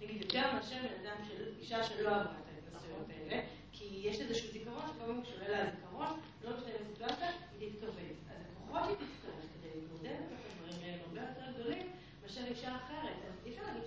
נגיד 0.01 0.21
יותר 0.21 0.53
מאשר 0.53 0.75
בן 0.75 1.07
אדם 1.07 1.15
של 1.27 1.43
אישה 1.59 1.83
שלא 1.83 2.09
עברה 2.09 2.21
את 2.21 2.47
ההתנסויות 2.55 3.07
האלה, 3.09 3.41
כי 3.71 3.85
יש 4.03 4.19
איזשהו 4.19 4.51
זיכרון 4.51 4.81
שפעמים 4.95 5.21
כשעולה 5.23 5.49
לה 5.49 5.67
הזיכרון, 5.67 6.19
לא 6.43 6.51
משנה 6.57 6.73
בסיטואציה, 6.83 7.29
היא 7.59 7.69
תתכווץ. 7.69 8.17
אז 8.29 8.37
הכוחות 8.51 8.83
שהיא 8.85 8.95
תצטרך 8.95 9.45
כדי 9.53 9.69
להתמודד 9.75 10.15
עם 10.15 10.37
הדברים 10.37 10.83
האלה 10.83 10.97
הרבה 11.05 11.21
יותר 11.21 11.59
גדולים 11.59 11.87
מאשר 12.23 12.41
אישה 12.51 12.75
אחרת. 12.75 13.17
אז 13.27 13.33
אי 13.45 13.51
אפשר 13.51 13.61
להגיד 13.67 13.83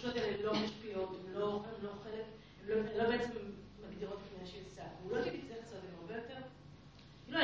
שהתחושות 0.00 0.22
האלה 0.22 0.36
לא 0.44 0.52
משפיעות, 0.64 1.16
הן 1.26 1.40
לא 1.40 1.62
חלק, 2.04 2.24
הן 2.68 2.98
לא 2.98 3.04
בעצם 3.04 3.30
מגדירות 3.90 4.18
את 4.18 4.40
מה 4.40 4.46
שהיא 4.46 4.62
עושה. 4.70 4.82
הפעולות 4.82 5.24
שהיא 5.24 5.40
תצטרך 5.40 5.58
לעשות 5.60 5.78
הן 5.84 5.94
הרבה 6.00 6.14
יותר 6.14 6.34
לא, 7.28 7.38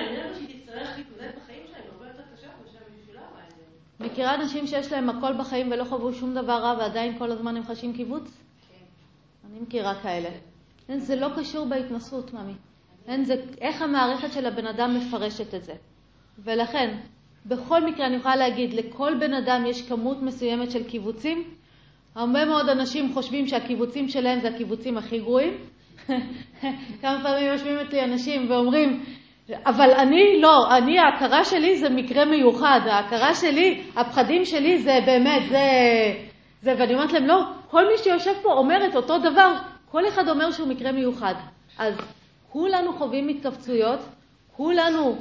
מכירה 4.01 4.35
אנשים 4.35 4.67
שיש 4.67 4.93
להם 4.93 5.11
הכל 5.11 5.33
בחיים 5.39 5.73
ולא 5.73 5.85
חוו 5.85 6.13
שום 6.13 6.35
דבר 6.35 6.53
רע 6.53 6.77
ועדיין 6.79 7.19
כל 7.19 7.33
הזמן 7.33 7.57
הם 7.57 7.63
חשים 7.67 7.93
קיבוץ? 7.93 8.23
כן. 8.23 8.85
אני 9.51 9.61
מכירה 9.61 10.03
כאלה. 10.03 10.29
זה 10.99 11.17
לא 11.17 11.29
קשור 11.37 11.67
בהתנסות, 11.67 12.33
ממי. 12.33 12.55
אין, 13.07 13.25
זה 13.25 13.35
איך 13.61 13.83
המערכת 13.83 14.33
של 14.33 14.47
הבן 14.47 14.67
אדם 14.67 14.97
מפרשת 14.97 15.55
את 15.55 15.65
זה. 15.65 15.75
ולכן, 16.39 16.99
בכל 17.47 17.85
מקרה 17.85 18.07
אני 18.07 18.17
יכולה 18.17 18.37
להגיד, 18.37 18.75
לכל 18.75 19.13
בן 19.21 19.35
אדם 19.35 19.65
יש 19.67 19.89
כמות 19.89 20.23
מסוימת 20.23 20.71
של 20.71 20.85
קיבוצים. 20.85 21.55
הרבה 22.15 22.45
מאוד 22.45 22.69
אנשים 22.69 23.15
חושבים 23.15 23.47
שהקיבוצים 23.47 24.09
שלהם 24.09 24.41
זה 24.41 24.49
הקיבוצים 24.49 24.99
הכי 24.99 25.19
גרועים. 25.19 25.53
כמה 27.01 27.21
פעמים 27.23 27.47
יושבים 27.47 27.79
אצלי 27.79 28.05
אנשים 28.05 28.51
ואומרים, 28.51 29.05
אבל 29.67 29.91
אני 29.91 30.41
לא, 30.41 30.77
אני, 30.77 30.99
ההכרה 30.99 31.45
שלי 31.45 31.79
זה 31.79 31.89
מקרה 31.89 32.25
מיוחד, 32.25 32.81
ההכרה 32.87 33.35
שלי, 33.35 33.83
הפחדים 33.97 34.45
שלי 34.45 34.79
זה 34.79 34.99
באמת, 35.07 35.43
זה, 35.49 35.59
זה, 36.63 36.75
ואני 36.79 36.95
אומרת 36.95 37.13
להם, 37.13 37.27
לא, 37.27 37.45
כל 37.71 37.87
מי 37.87 37.99
שיושב 37.99 38.33
פה 38.43 38.53
אומר 38.53 38.87
את 38.87 38.97
אותו 38.97 39.19
דבר, 39.19 39.55
כל 39.91 40.09
אחד 40.09 40.29
אומר 40.29 40.51
שהוא 40.51 40.69
מקרה 40.69 40.93
מיוחד. 40.93 41.35
אז 41.79 41.95
כולנו 42.49 42.93
חווים 42.93 43.29
התכווצויות, 43.29 44.01
כולנו 44.57 45.17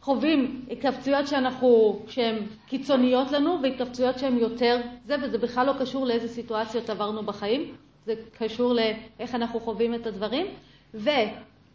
חווים 0.00 0.64
התכווצויות 0.70 1.28
שאנחנו, 1.28 2.00
שהן 2.08 2.36
קיצוניות 2.68 3.32
לנו, 3.32 3.58
והתכווצויות 3.62 4.18
שהן 4.18 4.38
יותר 4.38 4.80
זה, 5.04 5.16
וזה 5.22 5.38
בכלל 5.38 5.66
לא 5.66 5.72
קשור 5.80 6.06
לאיזה 6.06 6.28
סיטואציות 6.28 6.90
עברנו 6.90 7.22
בחיים, 7.22 7.74
זה 8.06 8.14
קשור 8.38 8.74
לאיך 8.74 9.34
אנחנו 9.34 9.60
חווים 9.60 9.94
את 9.94 10.06
הדברים. 10.06 10.46
ו... 10.94 11.10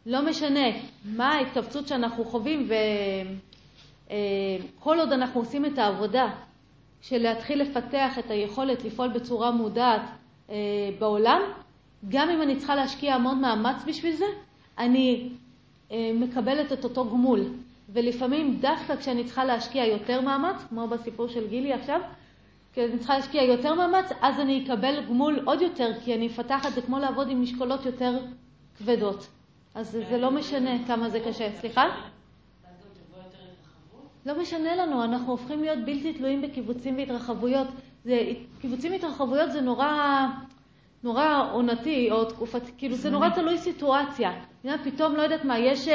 לא 0.05 0.25
משנה 0.29 0.67
מה 1.05 1.33
ההתכווצות 1.33 1.87
שאנחנו 1.87 2.25
חווים, 2.25 2.69
אה, 4.11 4.15
כל 4.79 4.99
עוד 4.99 5.11
אנחנו 5.11 5.39
עושים 5.39 5.65
את 5.65 5.77
העבודה 5.77 6.27
של 7.01 7.17
להתחיל 7.17 7.61
לפתח 7.61 8.19
את 8.19 8.31
היכולת 8.31 8.83
לפעול 8.83 9.07
בצורה 9.07 9.51
מודעת 9.51 10.01
אה, 10.49 10.55
בעולם, 10.99 11.41
גם 12.09 12.29
אם 12.29 12.41
אני 12.41 12.55
צריכה 12.55 12.75
להשקיע 12.75 13.15
המון 13.15 13.41
מאמץ 13.41 13.83
בשביל 13.87 14.15
זה, 14.15 14.25
אני 14.77 15.29
מקבלת 16.13 16.73
את 16.73 16.83
אותו 16.83 17.09
גמול. 17.09 17.39
ולפעמים 17.89 18.57
דווקא 18.61 18.95
כשאני 18.95 19.23
צריכה 19.23 19.45
להשקיע 19.45 19.85
יותר 19.85 20.21
מאמץ, 20.21 20.63
כמו 20.69 20.87
בסיפור 20.87 21.27
של 21.27 21.47
גילי 21.47 21.73
עכשיו, 21.73 21.99
כי 22.73 22.85
אני 22.85 22.97
צריכה 22.97 23.17
להשקיע 23.17 23.43
יותר 23.43 23.73
מאמץ, 23.73 24.11
אז 24.21 24.39
אני 24.39 24.63
אקבל 24.65 25.05
גמול 25.09 25.39
עוד 25.45 25.61
יותר, 25.61 25.91
כי 26.03 26.15
אני 26.15 26.27
אפתח 26.27 26.65
את 26.65 26.73
זה 26.73 26.81
כמו 26.81 26.99
לעבוד 26.99 27.29
עם 27.29 27.41
משקולות 27.41 27.85
יותר 27.85 28.19
כבדות. 28.77 29.27
אז 29.75 29.91
זה 30.09 30.17
לא 30.17 30.31
משנה 30.31 30.85
כמה 30.87 31.09
זה 31.09 31.19
קשה. 31.19 31.51
סליחה? 31.51 31.83
לא 34.25 34.41
משנה 34.41 34.75
לנו, 34.75 35.03
אנחנו 35.03 35.31
הופכים 35.31 35.61
להיות 35.61 35.79
בלתי 35.85 36.13
תלויים 36.13 36.41
בקיבוצים 36.41 36.97
והתרחבויות. 36.97 37.67
זה, 38.05 38.31
קיבוצים 38.61 38.91
והתרחבויות 38.91 39.51
זה 39.51 39.61
נורא, 39.61 40.27
נורא 41.03 41.49
עונתי, 41.51 42.11
או 42.11 42.25
תקופת, 42.25 42.61
כאילו 42.77 42.95
זה 42.95 43.09
נורא 43.09 43.29
תלוי 43.29 43.57
סיטואציה. 43.57 44.31
פתאום, 44.83 45.15
לא 45.15 45.21
יודעת 45.21 45.45
מה, 45.45 45.59
יש, 45.59 45.87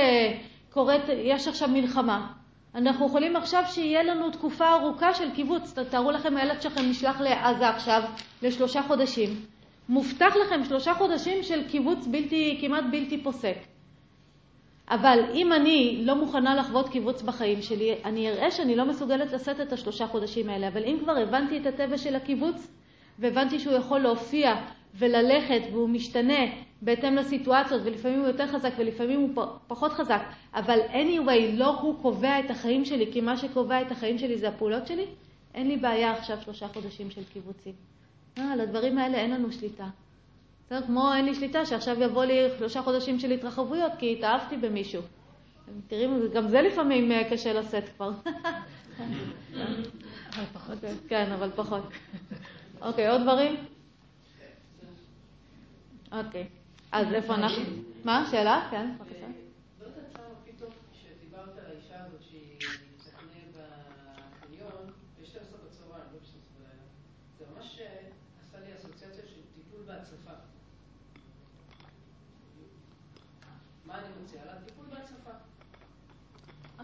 קוראת, 0.70 1.08
יש 1.08 1.48
עכשיו 1.48 1.68
מלחמה. 1.68 2.26
אנחנו 2.74 3.06
יכולים 3.06 3.36
עכשיו 3.36 3.62
שיהיה 3.66 4.02
לנו 4.02 4.30
תקופה 4.30 4.72
ארוכה 4.72 5.14
של 5.14 5.30
קיבוץ. 5.30 5.74
תארו 5.90 6.10
לכם, 6.10 6.36
הילד 6.36 6.62
שלכם 6.62 6.82
נשלח 6.90 7.20
לעזה 7.20 7.68
עכשיו 7.68 8.02
לשלושה 8.42 8.82
חודשים. 8.82 9.30
מובטח 9.88 10.36
לכם 10.36 10.64
שלושה 10.64 10.94
חודשים 10.94 11.42
של 11.42 11.68
קיבוץ 11.68 12.06
בלתי, 12.06 12.58
כמעט 12.60 12.84
בלתי 12.90 13.22
פוסק. 13.22 13.56
אבל 14.90 15.18
אם 15.34 15.52
אני 15.52 16.00
לא 16.04 16.14
מוכנה 16.14 16.54
לחוות 16.54 16.88
קיבוץ 16.88 17.22
בחיים 17.22 17.62
שלי, 17.62 17.94
אני 18.04 18.30
אראה 18.30 18.50
שאני 18.50 18.76
לא 18.76 18.84
מסוגלת 18.84 19.32
לשאת 19.32 19.60
את 19.60 19.72
השלושה 19.72 20.06
חודשים 20.06 20.48
האלה. 20.48 20.68
אבל 20.68 20.84
אם 20.84 20.98
כבר 21.02 21.16
הבנתי 21.16 21.58
את 21.58 21.66
הטבע 21.66 21.98
של 21.98 22.16
הקיבוץ, 22.16 22.68
והבנתי 23.18 23.58
שהוא 23.58 23.74
יכול 23.74 24.00
להופיע 24.00 24.54
וללכת 24.94 25.60
והוא 25.72 25.88
משתנה 25.88 26.44
בהתאם 26.82 27.16
לסיטואציות, 27.16 27.82
ולפעמים 27.84 28.18
הוא 28.18 28.26
יותר 28.26 28.46
חזק 28.46 28.70
ולפעמים 28.78 29.20
הוא 29.20 29.44
פחות 29.66 29.92
חזק, 29.92 30.22
אבל 30.54 30.78
anyway, 30.90 31.52
לא 31.52 31.80
הוא 31.80 32.02
קובע 32.02 32.40
את 32.40 32.50
החיים 32.50 32.84
שלי, 32.84 33.12
כי 33.12 33.20
מה 33.20 33.36
שקובע 33.36 33.82
את 33.82 33.92
החיים 33.92 34.18
שלי 34.18 34.38
זה 34.38 34.48
הפעולות 34.48 34.86
שלי, 34.86 35.06
אין 35.54 35.68
לי 35.68 35.76
בעיה 35.76 36.12
עכשיו 36.12 36.38
שלושה 36.40 36.68
חודשים 36.68 37.10
של 37.10 37.24
קיבוצים. 37.24 37.72
אה, 38.38 38.52
על 38.52 38.60
הדברים 38.60 38.98
האלה 38.98 39.18
אין 39.18 39.30
לנו 39.30 39.52
שליטה. 39.52 39.86
בסדר? 40.66 40.86
כמו 40.86 41.14
אין 41.14 41.24
לי 41.24 41.34
שליטה 41.34 41.66
שעכשיו 41.66 42.02
יבוא 42.02 42.24
לי 42.24 42.34
שלושה 42.58 42.82
חודשים 42.82 43.18
של 43.18 43.30
התרחבויות 43.30 43.92
כי 43.98 44.12
התאהבתי 44.12 44.56
במישהו. 44.56 45.02
תראי, 45.86 46.06
גם 46.34 46.48
זה 46.48 46.62
לפעמים 46.62 47.12
אה, 47.12 47.30
קשה 47.30 47.52
לשאת 47.52 47.88
כבר. 47.88 48.10
אבל 50.34 50.44
פחות. 50.52 50.78
כן, 51.08 51.32
אבל 51.32 51.50
פחות. 51.56 51.82
אוקיי, 52.80 53.08
עוד 53.08 53.22
דברים? 53.22 53.56
אוקיי. 56.12 56.46
אז 56.92 57.12
איפה 57.12 57.34
אנחנו? 57.34 57.64
מה? 58.04 58.28
שאלה? 58.30 58.68
כן, 58.70 58.90
בבקשה. 58.98 59.26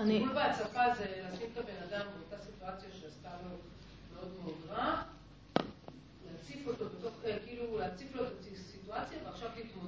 אני... 0.05 0.18
טיפול 0.18 0.34
בהצפה 0.34 0.94
זה 0.98 1.22
לשים 1.32 1.46
את 1.52 1.59
הבן 1.59 1.82
אדם 1.88 2.07
באותה 2.12 2.44
סיטואציה 2.44 2.88
שעשתה 3.00 3.30
לו 3.42 3.57
מאוד 4.14 4.32
מאוד 4.42 4.55
רע, 4.68 5.02
להציף 6.26 6.66
אותו 6.66 6.84
בתוך, 6.84 7.14
אה, 7.24 7.38
כאילו 7.46 7.78
להציף 7.78 8.16
לו 8.16 8.26
את 8.26 8.43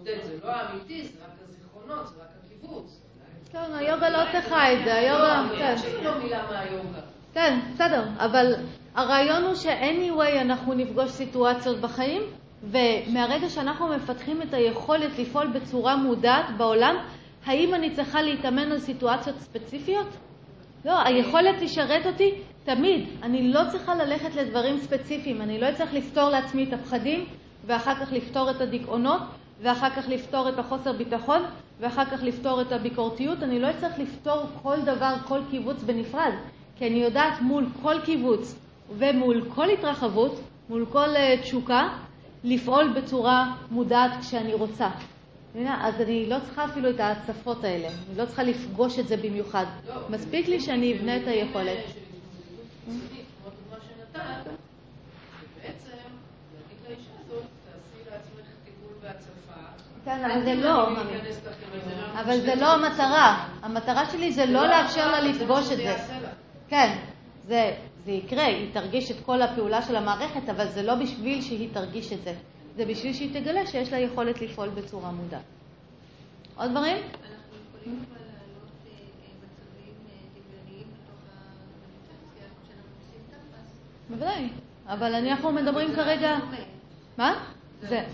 להתמודד. 0.07 0.25
זה 0.25 0.47
לא 0.47 0.51
האמיתי, 0.51 1.03
זה 1.03 1.19
רק 1.25 1.31
הזיכרונות, 1.49 2.07
זה 2.07 2.15
רק 2.21 2.29
הקיבוץ. 2.45 3.01
כן, 3.53 3.75
היוגה 3.75 4.11
לא 4.11 4.23
צריכה 4.33 4.73
את 4.73 4.79
זה, 4.85 4.95
היוגה... 4.95 5.49
כן. 5.59 5.75
לו 6.03 6.11
מילה 6.23 6.43
מהיוגה. 6.51 7.01
כן, 7.35 7.59
בסדר, 7.75 8.05
אבל 8.19 8.55
הרעיון 8.95 9.43
הוא 9.43 9.55
ש-anyway 9.55 10.41
אנחנו 10.41 10.75
נפגוש 10.75 11.11
סיטואציות 11.11 11.81
בחיים, 11.81 12.23
ומהרגע 12.63 13.49
שאנחנו 13.49 13.89
מפתחים 13.89 14.43
את 14.43 14.55
היכולת 14.55 15.19
לפעול 15.19 15.47
בצורה 15.47 15.97
מודעת 15.97 16.45
בעולם, 16.57 16.97
האם 17.47 17.75
אני 17.75 17.91
צריכה 17.91 18.23
להתאמן 18.23 18.73
על 18.73 18.79
סיטואציות 18.79 19.39
ספציפיות? 19.39 20.07
לא, 20.85 21.03
היכולת 21.03 21.63
לשרת 21.63 22.07
אותי 22.07 22.35
תמיד. 22.65 23.09
אני 23.23 23.53
לא 23.53 23.61
צריכה 23.71 23.95
ללכת 23.95 24.35
לדברים 24.35 24.79
ספציפיים. 24.79 25.43
אני 25.43 25.61
לא 25.61 25.67
צריך 25.77 25.95
לפתור 25.95 26.29
לעצמי 26.29 26.65
את 26.65 26.73
הפחדים, 26.73 27.27
ואחר 27.67 27.95
כך 27.95 28.13
לפתור 28.13 28.51
את 28.51 28.61
הדיכאונות, 28.61 29.21
ואחר 29.63 29.91
כך 29.91 30.09
לפתור 30.09 30.49
את 30.49 30.59
החוסר 30.59 30.93
ביטחון, 30.93 31.43
ואחר 31.81 32.05
כך 32.05 32.23
לפתור 32.23 32.61
את 32.61 32.73
הביקורתיות. 32.73 33.43
אני 33.43 33.59
לא 33.59 33.69
צריך 33.81 33.99
לפתור 33.99 34.43
כל 34.63 34.81
דבר, 34.81 35.15
כל 35.29 35.41
קיבוץ 35.51 35.83
בנפרד, 35.83 36.33
כי 36.77 36.87
אני 36.87 36.99
יודעת 36.99 37.41
מול 37.41 37.67
כל 37.83 38.01
קיבוץ 38.05 38.55
ומול 38.99 39.49
כל 39.55 39.71
התרחבות, 39.71 40.41
מול 40.69 40.87
כל 40.93 41.09
uh, 41.15 41.43
תשוקה, 41.43 41.89
לפעול 42.45 42.93
בצורה 42.97 43.57
מודעת 43.71 44.11
כשאני 44.21 44.55
רוצה. 44.55 44.89
אז 45.65 46.01
אני 46.01 46.27
לא 46.29 46.37
צריכה 46.45 46.65
אפילו 46.65 46.91
את 46.91 47.01
ההצפות 47.01 47.65
האלה, 47.65 47.89
אני 47.89 48.19
לא 48.19 48.25
צריכה 48.25 48.43
לפגוש 48.43 48.99
את 48.99 49.09
זה 49.09 49.17
במיוחד. 49.17 49.65
מספיק 50.11 50.49
לי 50.49 50.61
שאני 50.61 50.97
אבנה 50.97 51.17
את 51.17 51.27
היכולת. 51.27 51.79
אבל 60.07 60.45
זה 60.45 60.55
לא, 60.55 60.89
אבל 62.21 62.41
זה 62.41 62.55
לא 62.55 62.73
המטרה. 62.73 63.49
המטרה 63.63 64.11
שלי 64.11 64.33
זה 64.33 64.47
לא 64.47 64.67
לאפשר 64.67 65.11
לה 65.11 65.21
לפגוש 65.21 65.73
את 65.73 65.77
זה. 65.77 65.97
כן, 66.69 66.99
זה, 67.47 67.73
יקרה, 68.07 68.45
היא 68.45 68.73
תרגיש 68.73 69.11
את 69.11 69.17
כל 69.27 69.43
הפעולה 69.43 69.83
של 69.83 69.97
המערכת, 69.97 70.49
אבל 70.49 70.69
זה 70.69 70.83
לא 70.83 70.95
בשביל 70.95 71.43
שהיא 71.43 71.69
תרגיש 71.73 72.13
את 72.13 72.23
זה. 72.25 72.35
זה 72.77 72.85
בשביל 72.85 73.13
שהיא 73.13 73.41
תגלה 73.41 73.67
שיש 73.67 73.93
לה 73.93 73.99
יכולת 73.99 74.41
לפעול 74.41 74.69
בצורה 74.69 75.11
מודעת. 75.11 75.41
עוד 76.57 76.71
דברים? 76.71 76.97
עושים 76.97 78.07
תפס. 83.31 83.81
בוודאי, 84.11 84.49
אבל 84.87 85.15
אנחנו 85.15 85.53
מדברים 85.53 85.95
כרגע... 85.95 86.37
מה? 87.19 87.35
זה, 87.81 88.05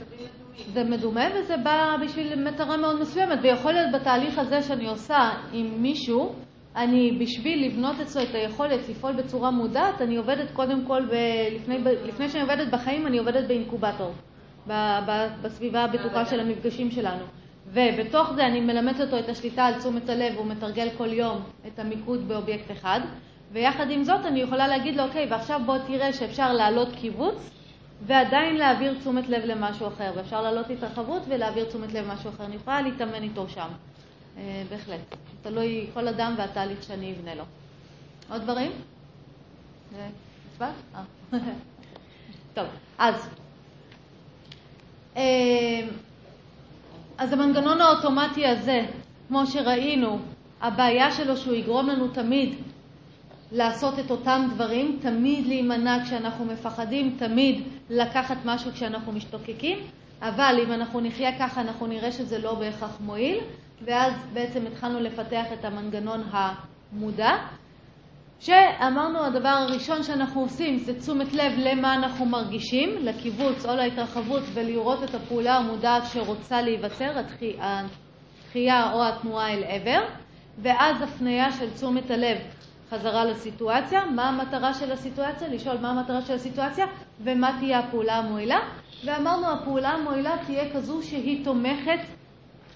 זה 0.57 0.85
מדומה 0.85 1.25
וזה 1.35 1.57
בא 1.57 1.97
בשביל 2.05 2.49
מטרה 2.49 2.77
מאוד 2.77 3.01
מסוימת, 3.01 3.39
ויכול 3.43 3.73
להיות 3.73 3.93
בתהליך 3.95 4.39
הזה 4.39 4.63
שאני 4.63 4.89
עושה 4.89 5.31
עם 5.53 5.83
מישהו, 5.83 6.35
אני, 6.77 7.19
בשביל 7.21 7.67
לבנות 7.67 8.01
אצלו 8.01 8.23
את 8.23 8.35
היכולת 8.35 8.89
לפעול 8.89 9.13
בצורה 9.13 9.51
מודעת, 9.51 10.03
אני 10.03 10.17
עובדת 10.17 10.51
קודם 10.51 10.87
כל, 10.87 11.01
ב, 11.07 11.15
לפני, 11.55 11.79
לפני 12.05 12.29
שאני 12.29 12.43
עובדת 12.43 12.73
בחיים, 12.73 13.07
אני 13.07 13.19
עובדת 13.19 13.49
באינקובטור. 13.49 14.13
בסביבה 15.43 15.85
הבטוחה 15.85 16.25
של 16.25 16.41
המפגשים 16.41 16.91
שלנו. 16.91 17.25
ובתוך 17.67 18.33
זה 18.33 18.47
אני 18.47 18.61
מלמדת 18.61 19.01
אותו 19.01 19.19
את 19.19 19.29
השליטה 19.29 19.65
על 19.65 19.79
תשומת 19.79 20.09
הלב, 20.09 20.35
הוא 20.37 20.47
מתרגל 20.47 20.89
כל 20.99 21.13
יום 21.13 21.43
את 21.67 21.79
המיקוד 21.79 22.29
באובייקט 22.29 22.71
אחד, 22.71 23.01
ויחד 23.53 23.91
עם 23.91 24.03
זאת 24.05 24.27
אני 24.27 24.41
יכולה 24.41 24.69
להגיד 24.69 24.97
לו, 24.97 25.05
אוקיי, 25.05 25.27
ועכשיו 25.31 25.61
בוא 25.67 25.79
תראה 25.79 26.13
שאפשר 26.13 26.53
להעלות 26.53 26.89
קיבוץ 27.01 27.62
ועדיין 28.07 28.57
להעביר 28.57 28.99
תשומת 28.99 29.29
לב 29.29 29.45
למשהו 29.45 29.89
אחר, 29.89 30.13
ואפשר 30.17 30.43
להעלות 30.43 30.71
התרחבות 30.71 31.23
ולהעביר 31.29 31.65
תשומת 31.65 31.93
לב 31.93 32.07
למשהו 32.07 32.31
אחר. 32.31 32.45
אני 32.45 32.57
יכולה 32.57 32.83
להתאמן 32.83 33.23
איתו 33.23 33.49
שם, 33.49 33.69
אה, 34.37 34.63
בהחלט. 34.71 35.01
תלוי 35.43 35.87
כל 35.95 36.09
אדם 36.09 36.35
והתהליך 36.39 36.83
שאני 36.83 37.13
אבנה 37.13 37.35
לו. 37.35 37.45
עוד 38.31 38.43
דברים? 38.43 38.73
הצבעת? 40.53 40.75
אה. 40.95 41.03
טוב, 42.55 42.67
אז 42.99 43.29
אה, 45.17 45.23
אז 47.19 47.33
המנגנון 47.33 47.81
האוטומטי 47.81 48.47
הזה, 48.47 48.87
כמו 49.29 49.47
שראינו, 49.47 50.19
הבעיה 50.61 51.13
שלו 51.13 51.37
שהוא 51.37 51.55
יגרום 51.55 51.89
לנו 51.89 52.09
תמיד 52.09 52.55
לעשות 53.53 53.99
את 53.99 54.11
אותם 54.11 54.49
דברים, 54.55 54.99
תמיד 55.03 55.47
להימנע 55.47 55.99
כשאנחנו 56.05 56.45
מפחדים, 56.45 57.17
תמיד 57.19 57.63
לקחת 57.91 58.37
משהו 58.45 58.73
כשאנחנו 58.73 59.13
משתוקקים, 59.13 59.79
אבל 60.23 60.59
אם 60.67 60.73
אנחנו 60.73 61.01
נחיה 61.01 61.39
ככה 61.39 61.61
אנחנו 61.61 61.87
נראה 61.87 62.13
שזה 62.13 62.39
לא 62.39 62.55
בהכרח 62.55 63.01
מועיל, 63.01 63.39
ואז 63.85 64.13
בעצם 64.33 64.67
התחלנו 64.67 65.01
לפתח 65.01 65.45
את 65.53 65.65
המנגנון 65.65 66.23
המודע, 66.33 67.31
שאמרנו 68.41 69.25
הדבר 69.25 69.49
הראשון 69.49 70.03
שאנחנו 70.03 70.41
עושים 70.41 70.79
זה 70.79 71.01
תשומת 71.01 71.33
לב 71.33 71.53
למה 71.57 71.95
אנחנו 71.95 72.27
מרגישים, 72.27 72.97
לקיבוץ 73.01 73.67
או 73.67 73.77
להתרחבות 73.77 74.43
ולראות 74.55 75.03
את 75.03 75.15
הפעולה 75.15 75.57
המודעת 75.57 76.03
שרוצה 76.13 76.63
להיווצר, 76.63 77.11
התחייה 77.61 78.93
או 78.93 79.05
התנועה 79.05 79.53
אל 79.53 79.65
עבר, 79.65 80.05
ואז 80.59 81.03
הפנייה 81.03 81.53
של 81.53 81.71
תשומת 81.71 82.11
הלב 82.11 82.39
חזרה 82.93 83.25
לסיטואציה, 83.25 84.05
מה 84.05 84.29
המטרה 84.29 84.75
של 84.75 84.93
הסיטואציה, 84.93 85.49
לשאול 85.49 85.77
מה 85.79 85.91
המטרה 85.91 86.23
של 86.23 86.35
הסיטואציה 86.35 86.87
ומה 87.21 87.57
תהיה 87.59 87.79
הפעולה 87.79 88.17
המועילה. 88.17 88.59
ואמרנו 89.05 89.53
הפעולה 89.53 89.89
המועילה 89.89 90.37
תהיה 90.47 90.73
כזו 90.75 91.03
שהיא 91.03 91.45
תומכת, 91.45 92.01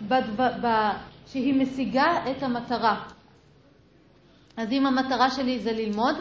בדו... 0.02 0.32
ב... 0.62 0.66
שהיא 1.26 1.54
משיגה 1.54 2.30
את 2.30 2.42
המטרה. 2.42 3.02
אז 4.56 4.72
אם 4.72 4.86
המטרה 4.86 5.30
שלי 5.30 5.58
זה 5.58 5.72
ללמוד, 5.72 6.14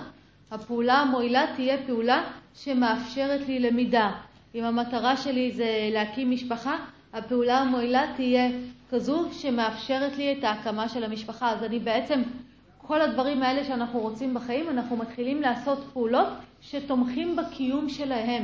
הפעולה 0.51 0.93
המועילה 0.93 1.45
תהיה 1.55 1.77
פעולה 1.87 2.23
שמאפשרת 2.53 3.47
לי 3.47 3.59
למידה. 3.59 4.11
אם 4.55 4.63
המטרה 4.63 5.17
שלי 5.17 5.51
זה 5.51 5.89
להקים 5.91 6.31
משפחה, 6.31 6.75
הפעולה 7.13 7.57
המועילה 7.57 8.03
תהיה 8.15 8.49
כזו 8.89 9.25
שמאפשרת 9.31 10.17
לי 10.17 10.35
את 10.37 10.43
ההקמה 10.43 10.89
של 10.89 11.03
המשפחה. 11.03 11.51
אז 11.51 11.63
אני 11.63 11.79
בעצם, 11.79 12.21
כל 12.87 13.01
הדברים 13.01 13.43
האלה 13.43 13.63
שאנחנו 13.63 13.99
רוצים 13.99 14.33
בחיים, 14.33 14.69
אנחנו 14.69 14.97
מתחילים 14.97 15.41
לעשות 15.41 15.79
פעולות 15.93 16.27
שתומכים 16.61 17.35
בקיום 17.35 17.89
שלהם. 17.89 18.43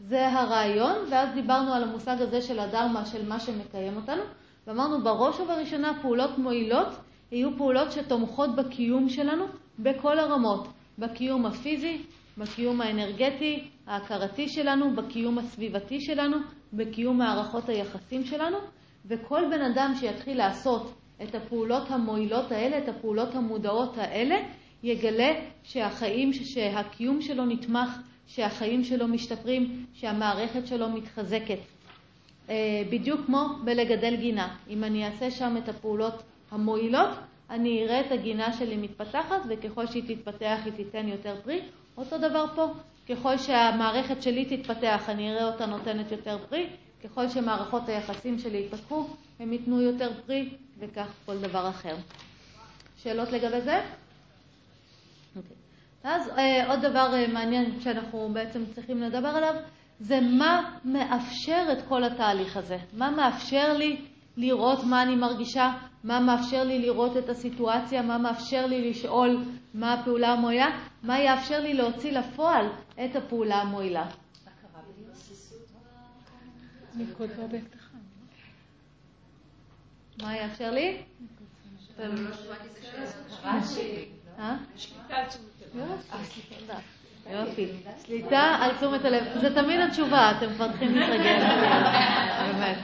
זה 0.00 0.28
הרעיון, 0.28 0.96
ואז 1.10 1.34
דיברנו 1.34 1.72
על 1.72 1.82
המושג 1.82 2.16
הזה 2.20 2.42
של 2.42 2.58
הדרמה, 2.58 3.06
של 3.06 3.28
מה 3.28 3.40
שמקיים 3.40 3.96
אותנו, 3.96 4.22
ואמרנו 4.66 5.04
בראש 5.04 5.40
ובראשונה 5.40 5.98
פעולות 6.02 6.38
מועילות 6.38 6.88
יהיו 7.32 7.56
פעולות 7.56 7.92
שתומכות 7.92 8.56
בקיום 8.56 9.08
שלנו 9.08 9.44
בכל 9.78 10.18
הרמות, 10.18 10.68
בקיום 10.98 11.46
הפיזי, 11.46 12.02
בקיום 12.38 12.80
האנרגטי, 12.80 13.68
ההכרתי 13.86 14.48
שלנו, 14.48 14.94
בקיום 14.96 15.38
הסביבתי 15.38 16.00
שלנו, 16.00 16.36
בקיום 16.72 17.18
מערכות 17.18 17.68
היחסים 17.68 18.24
שלנו, 18.24 18.56
וכל 19.06 19.42
בן 19.50 19.62
אדם 19.62 19.92
שיתחיל 20.00 20.38
לעשות 20.38 20.92
את 21.28 21.34
הפעולות 21.34 21.90
המועילות 21.90 22.52
האלה, 22.52 22.78
את 22.78 22.88
הפעולות 22.88 23.34
המודעות 23.34 23.98
האלה, 23.98 24.36
יגלה 24.82 25.32
שהחיים, 25.62 26.32
שהקיום 26.32 27.22
שלו 27.22 27.44
נתמך, 27.44 27.98
שהחיים 28.26 28.84
שלו 28.84 29.08
משתפרים, 29.08 29.86
שהמערכת 29.94 30.66
שלו 30.66 30.88
מתחזקת. 30.88 31.58
אה, 32.50 32.82
בדיוק 32.90 33.20
כמו 33.26 33.48
בלגדל 33.64 34.16
גינה. 34.16 34.56
אם 34.68 34.84
אני 34.84 35.06
אעשה 35.06 35.30
שם 35.30 35.56
את 35.64 35.68
הפעולות 35.68 36.22
המועילות, 36.50 37.08
אני 37.50 37.84
אראה 37.84 38.00
את 38.00 38.12
הגינה 38.12 38.52
שלי 38.52 38.76
מתפתחת, 38.76 39.40
וככל 39.48 39.86
שהיא 39.86 40.16
תתפתח 40.16 40.58
היא 40.64 40.72
תיתן 40.72 41.08
יותר 41.08 41.36
פרי. 41.44 41.60
אותו 41.96 42.18
דבר 42.18 42.46
פה, 42.54 42.66
ככל 43.08 43.38
שהמערכת 43.38 44.22
שלי 44.22 44.56
תתפתח, 44.56 45.04
אני 45.08 45.32
אראה 45.32 45.46
אותה 45.46 45.66
נותנת 45.66 46.12
יותר 46.12 46.38
פרי, 46.48 46.66
ככל 47.04 47.28
שמערכות 47.28 47.88
היחסים 47.88 48.38
שלי 48.38 48.58
יתפתחו, 48.58 49.06
הם 49.40 49.52
ייתנו 49.52 49.80
יותר 49.80 50.10
פרי, 50.26 50.56
וכך 50.78 51.06
כל 51.26 51.38
דבר 51.38 51.68
אחר. 51.68 51.96
שאלות 52.96 53.32
לגבי 53.32 53.60
זה? 53.60 53.80
Okay. 53.80 55.36
אוקיי. 55.36 55.56
אז 56.04 56.28
אה, 56.28 56.70
עוד 56.70 56.80
דבר 56.80 57.14
אה, 57.14 57.26
מעניין 57.32 57.80
שאנחנו 57.80 58.28
בעצם 58.32 58.66
צריכים 58.66 59.02
לדבר 59.02 59.28
עליו, 59.28 59.54
זה 60.00 60.20
מה 60.20 60.78
מאפשר 60.84 61.66
את 61.72 61.88
כל 61.88 62.04
התהליך 62.04 62.56
הזה. 62.56 62.76
מה 62.92 63.10
מאפשר 63.10 63.72
לי 63.72 64.00
לראות 64.36 64.84
מה 64.84 65.02
אני 65.02 65.16
מרגישה, 65.16 65.72
מה 66.04 66.20
מאפשר 66.20 66.64
לי 66.64 66.78
לראות 66.78 67.16
את 67.16 67.28
הסיטואציה, 67.28 68.02
מה 68.02 68.18
מאפשר 68.18 68.66
לי 68.66 68.90
לשאול 68.90 69.44
מה 69.74 69.92
הפעולה 69.92 70.28
המועילה, 70.28 70.66
מה 71.02 71.18
יאפשר 71.20 71.60
לי 71.60 71.74
להוציא 71.74 72.18
לפועל 72.18 72.66
את 73.04 73.16
הפעולה 73.16 73.56
המועילה. 73.56 74.06
מה 80.22 80.36
יאפשר 80.36 80.70
לי? 80.70 80.96
יופי. 87.32 87.66
שליטה 88.06 88.56
על 88.60 88.76
תשומת 88.76 89.04
הלב. 89.04 89.24
זה 89.40 89.54
תמיד 89.54 89.80
התשובה, 89.80 90.32
אתם 90.38 90.54
כבר 90.54 90.68
צריכים 90.68 90.94
להתרגל. 90.94 91.38
באמת. 92.52 92.78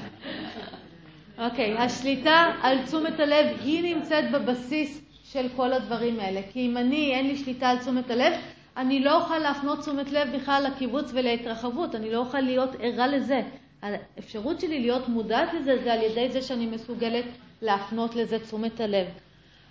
אוקיי, 1.38 1.78
השליטה 1.78 2.52
על 2.62 2.86
תשומת 2.86 3.20
הלב 3.20 3.46
היא 3.60 3.94
נמצאת 3.94 4.30
בבסיס 4.30 5.00
של 5.24 5.46
כל 5.56 5.72
הדברים 5.72 6.20
האלה. 6.20 6.40
כי 6.52 6.66
אם 6.66 6.76
אני, 6.76 7.14
אין 7.14 7.26
לי 7.26 7.36
שליטה 7.36 7.68
על 7.68 7.78
תשומת 7.78 8.10
הלב, 8.10 8.32
אני 8.76 9.00
לא 9.00 9.22
אוכל 9.22 9.38
להפנות 9.38 9.80
תשומת 9.80 10.12
לב 10.12 10.36
בכלל 10.36 10.66
לקיבוץ 10.66 11.10
ולהתרחבות, 11.14 11.94
אני 11.94 12.12
לא 12.12 12.18
אוכל 12.18 12.40
להיות 12.40 12.70
ערה 12.80 13.06
לזה. 13.06 13.42
האפשרות 13.82 14.60
שלי 14.60 14.80
להיות 14.80 15.08
מודעת 15.08 15.54
לזה 15.54 15.82
זה 15.84 15.92
על 15.92 16.02
ידי 16.02 16.28
זה 16.30 16.42
שאני 16.42 16.66
מסוגלת 16.66 17.24
להפנות 17.62 18.16
לזה 18.16 18.38
תשומת 18.38 18.80
הלב. 18.80 19.06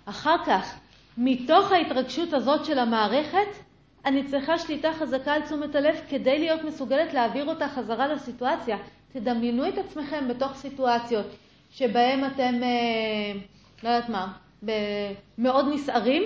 אחר 0.04 0.36
כך, 0.46 0.78
מתוך 1.18 1.72
ההתרגשות 1.72 2.32
הזאת 2.32 2.64
של 2.64 2.78
המערכת, 2.78 3.48
אני 4.04 4.24
צריכה 4.24 4.58
שליטה 4.58 4.92
חזקה 4.92 5.32
על 5.32 5.42
תשומת 5.42 5.74
הלב 5.74 6.00
כדי 6.08 6.38
להיות 6.38 6.64
מסוגלת 6.64 7.14
להעביר 7.14 7.48
אותה 7.48 7.68
חזרה 7.68 8.08
לסיטואציה. 8.08 8.76
תדמיינו 9.12 9.68
את 9.68 9.78
עצמכם 9.78 10.28
בתוך 10.28 10.54
סיטואציות 10.54 11.26
שבהן 11.70 12.24
אתם, 12.24 12.62
אה, 12.62 13.40
לא 13.82 13.88
יודעת 13.88 14.08
מה, 14.08 14.32
מאוד 15.38 15.66
נסערים, 15.72 16.22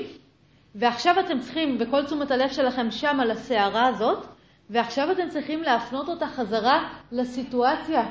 ועכשיו 0.75 1.21
אתם 1.21 1.41
צריכים, 1.41 1.77
וכל 1.81 2.05
תשומת 2.07 2.31
הלב 2.31 2.49
שלכם 2.49 2.91
שם 2.91 3.21
על 3.21 3.31
הסערה 3.31 3.89
הזאת, 3.89 4.27
ועכשיו 4.71 5.13
אתם 5.13 5.29
צריכים 5.29 5.63
להפנות 5.63 6.09
אותה 6.09 6.27
חזרה 6.27 6.89
לסיטואציה, 7.13 8.03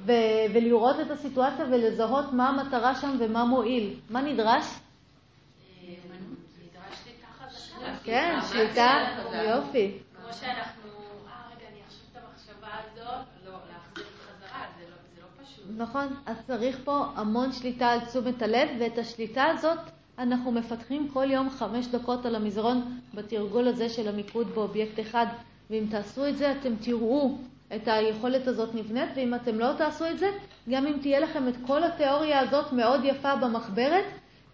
ו- 0.00 0.12
ולראות 0.54 1.00
את 1.00 1.10
הסיטואציה 1.10 1.64
ולזהות 1.70 2.32
מה 2.32 2.48
המטרה 2.48 2.94
שם 2.94 3.16
ומה 3.18 3.44
מועיל. 3.44 3.94
מה 4.10 4.20
נדרש? 4.22 4.64
כן, 8.04 8.38
שליטה, 8.52 8.96
יופי. 9.48 9.98
כמו 10.16 10.32
שאנחנו, 10.32 10.90
אה, 11.26 11.32
רגע, 11.56 11.66
אני 11.72 11.80
אחשוב 11.88 12.06
את 12.12 12.16
המחשבה 12.16 12.68
הזאת, 12.78 13.26
לא, 13.46 13.52
להחזיר 13.72 14.04
חזרה, 14.26 14.64
זה 14.78 14.84
לא, 14.84 15.22
לא 15.22 15.44
פשוט. 15.44 15.64
נכון, 15.76 16.06
אז 16.26 16.36
צריך 16.46 16.78
פה 16.84 17.04
המון 17.16 17.52
שליטה 17.52 17.86
על 17.86 18.00
תשומת 18.00 18.42
הלב, 18.42 18.68
ואת 18.80 18.98
השליטה 18.98 19.44
הזאת 19.44 19.78
אנחנו 20.18 20.52
מפתחים 20.52 21.08
כל 21.08 21.30
יום 21.30 21.50
חמש 21.50 21.86
דקות 21.86 22.26
על 22.26 22.34
המזרון 22.34 23.00
בתרגול 23.14 23.68
הזה 23.68 23.88
של 23.88 24.08
המיקוד 24.08 24.46
באובייקט 24.54 25.00
אחד, 25.00 25.26
ואם 25.70 25.84
תעשו 25.90 26.28
את 26.28 26.36
זה 26.36 26.52
אתם 26.52 26.76
תראו 26.76 27.38
את 27.76 27.88
היכולת 27.88 28.46
הזאת 28.46 28.74
נבנית, 28.74 29.08
ואם 29.16 29.34
אתם 29.34 29.58
לא 29.58 29.72
תעשו 29.78 30.10
את 30.10 30.18
זה, 30.18 30.30
גם 30.70 30.86
אם 30.86 30.96
תהיה 31.00 31.20
לכם 31.20 31.48
את 31.48 31.54
כל 31.66 31.84
התיאוריה 31.84 32.40
הזאת 32.40 32.72
מאוד 32.72 33.00
יפה 33.04 33.36
במחברת, 33.36 34.04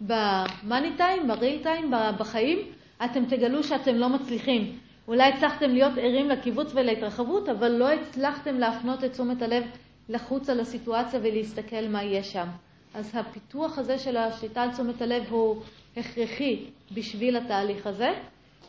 במאני 0.00 0.96
טיים, 0.96 1.28
בריל 1.28 1.62
טיים, 1.62 1.92
בחיים, 2.18 2.58
אתם 3.04 3.24
תגלו 3.24 3.64
שאתם 3.64 3.94
לא 3.94 4.08
מצליחים. 4.08 4.78
אולי 5.08 5.32
הצלחתם 5.32 5.70
להיות 5.70 5.92
ערים 5.96 6.28
לקיבוץ 6.28 6.72
ולהתרחבות, 6.74 7.48
אבל 7.48 7.68
לא 7.68 7.90
הצלחתם 7.90 8.58
להפנות 8.58 9.04
את 9.04 9.12
תשומת 9.12 9.42
הלב 9.42 9.64
לחוץ 10.08 10.50
על 10.50 10.60
הסיטואציה 10.60 11.20
ולהסתכל 11.22 11.88
מה 11.88 12.02
יש 12.04 12.32
שם. 12.32 12.46
אז 12.94 13.10
הפיתוח 13.14 13.78
הזה 13.78 13.98
של 13.98 14.16
השליטה 14.16 14.62
על 14.62 14.72
תשומת 14.72 15.02
הלב 15.02 15.24
הוא 15.30 15.62
הכרחי 15.96 16.64
בשביל 16.94 17.36
התהליך 17.36 17.86
הזה. 17.86 18.12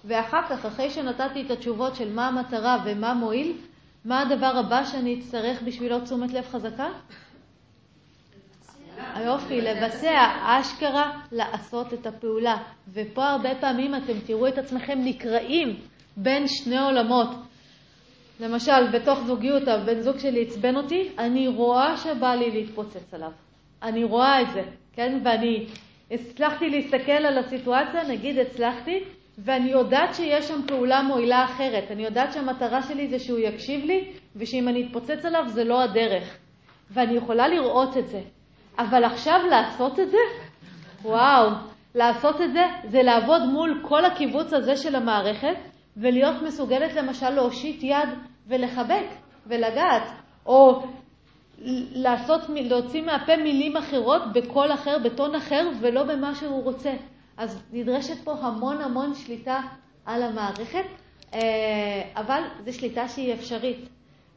ואחר 0.06 0.42
כך, 0.50 0.66
אחרי 0.66 0.90
שנתתי 0.90 1.42
את 1.42 1.52
התשובות 1.52 1.96
של 1.96 2.14
מה 2.14 2.28
המטרה 2.28 2.78
ומה 2.86 3.14
מועיל, 3.14 3.58
מה 4.06 4.22
הדבר 4.22 4.58
הבא 4.66 4.84
שאני 4.84 5.20
אצטרך 5.20 5.62
בשבילו 5.62 6.00
תשומת 6.00 6.34
לב 6.34 6.46
חזקה? 6.46 6.88
היופי, 9.14 9.62
לבצע, 9.62 10.10
אשכרה 10.42 11.20
לעשות 11.32 11.94
את 11.94 12.08
הפעולה. 12.08 12.58
ופה 12.94 13.26
הרבה 13.26 13.56
פעמים 13.56 13.96
אתם 13.96 14.20
תראו 14.26 14.48
את 14.48 14.58
עצמכם 14.58 15.00
נקרעים 15.04 15.80
בין 16.18 16.48
שני 16.48 16.80
עולמות. 16.80 17.30
למשל, 18.40 18.92
בתוך 18.94 19.20
זוגיות, 19.20 19.68
הבן 19.68 20.02
זוג 20.02 20.18
שלי 20.18 20.42
עצבן 20.42 20.76
אותי, 20.76 21.10
אני 21.20 21.48
רואה 21.48 21.98
שבא 21.98 22.36
לי 22.36 22.52
להתפוצץ 22.52 23.14
עליו. 23.14 23.32
אני 23.84 24.04
רואה 24.04 24.42
את 24.42 24.48
זה, 24.54 24.62
כן? 24.94 25.20
ואני 25.26 25.66
הצלחתי 26.12 26.70
להסתכל 26.70 27.12
על 27.12 27.38
הסיטואציה, 27.38 28.04
נגיד 28.10 28.40
הצלחתי, 28.40 29.04
ואני 29.38 29.72
יודעת 29.72 30.16
שיש 30.16 30.48
שם 30.48 30.62
פעולה 30.68 31.04
מועילה 31.04 31.46
אחרת. 31.46 31.92
אני 31.92 32.04
יודעת 32.04 32.34
שהמטרה 32.34 32.82
שלי 32.82 33.08
זה 33.08 33.20
שהוא 33.20 33.40
יקשיב 33.40 33.86
לי, 33.86 34.12
ושאם 34.36 34.68
אני 34.68 34.86
אתפוצץ 34.86 35.26
עליו 35.26 35.44
זה 35.48 35.64
לא 35.64 35.82
הדרך. 35.82 36.38
ואני 36.92 37.14
יכולה 37.14 37.48
לראות 37.48 37.98
את 37.98 38.08
זה. 38.08 38.22
אבל 38.80 39.04
עכשיו 39.04 39.40
לעשות 39.50 40.00
את 40.00 40.12
זה? 40.12 40.18
וואו, 41.04 41.50
לעשות 41.96 42.42
את 42.42 42.54
זה 42.54 42.62
זה 42.84 43.04
לעבוד 43.04 43.42
מול 43.52 43.82
כל 43.82 44.06
הקיבוץ 44.06 44.54
הזה 44.54 44.76
של 44.76 44.96
המערכת 44.96 45.56
ולהיות 45.98 46.42
מסוגלת 46.42 46.94
למשל 46.96 47.30
להושיט 47.30 47.84
יד 47.84 48.10
ולחבק 48.48 49.06
ולגעת, 49.48 50.04
או 50.46 50.84
לעשות, 51.96 52.42
להוציא 52.50 53.02
מהפה 53.02 53.38
מילים 53.38 53.78
אחרות 53.78 54.22
בקול 54.34 54.74
אחר, 54.74 54.98
בטון 55.04 55.36
אחר, 55.36 55.70
ולא 55.82 56.04
במה 56.04 56.36
שהוא 56.36 56.64
רוצה. 56.64 56.92
אז 57.38 57.62
נדרשת 57.72 58.24
פה 58.24 58.34
המון 58.34 58.82
המון 58.82 59.16
שליטה 59.16 59.62
על 60.06 60.24
המערכת, 60.24 60.86
אה, 61.34 61.40
אבל 62.16 62.42
זו 62.66 62.74
שליטה 62.74 63.08
שהיא 63.08 63.34
אפשרית. 63.34 63.90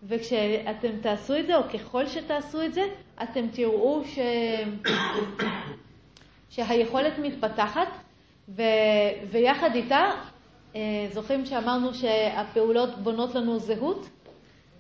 וכשאתם 0.03 1.01
תעשו 1.03 1.36
את 1.36 1.47
זה, 1.47 1.57
או 1.57 1.62
ככל 1.74 2.07
שתעשו 2.07 2.62
את 2.62 2.74
זה, 2.74 2.82
אתם 3.22 3.49
תראו 3.53 4.03
ש... 4.05 4.18
שהיכולת 6.51 7.18
מתפתחת, 7.18 7.88
ו, 8.49 8.62
ויחד 9.30 9.74
איתה, 9.74 10.11
אה, 10.76 10.80
זוכרים 11.12 11.47
שאמרנו 11.47 11.94
שהפעולות 11.94 12.99
בונות 12.99 13.34
לנו 13.34 13.59
זהות? 13.59 14.09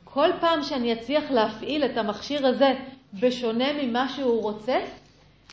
כל 0.04 0.30
פעם 0.40 0.62
שאני 0.62 0.92
אצליח 0.92 1.30
להפעיל 1.30 1.84
את 1.84 1.96
המכשיר 1.96 2.46
הזה 2.46 2.72
בשונה 3.20 3.72
ממה 3.82 4.08
שהוא 4.08 4.42
רוצה, 4.42 4.78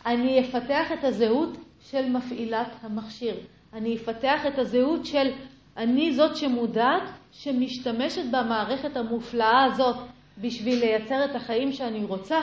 אני 0.06 0.40
אפתח 0.40 0.92
את 0.92 1.04
הזהות 1.04 1.58
של 1.92 2.10
מפעילת 2.10 2.68
המכשיר. 2.82 3.36
אני 3.74 3.96
אפתח 3.96 4.46
את 4.48 4.60
הזהות 4.60 5.06
של 5.06 5.32
אני 5.78 6.14
זאת 6.14 6.38
שמודעת, 6.38 7.04
שמשתמשת 7.32 8.26
במערכת 8.32 8.98
המופלאה 8.98 9.64
הזאת 9.64 9.96
בשביל 10.38 10.80
לייצר 10.80 11.26
את 11.26 11.36
החיים 11.36 11.72
שאני 11.72 12.06
רוצה, 12.06 12.40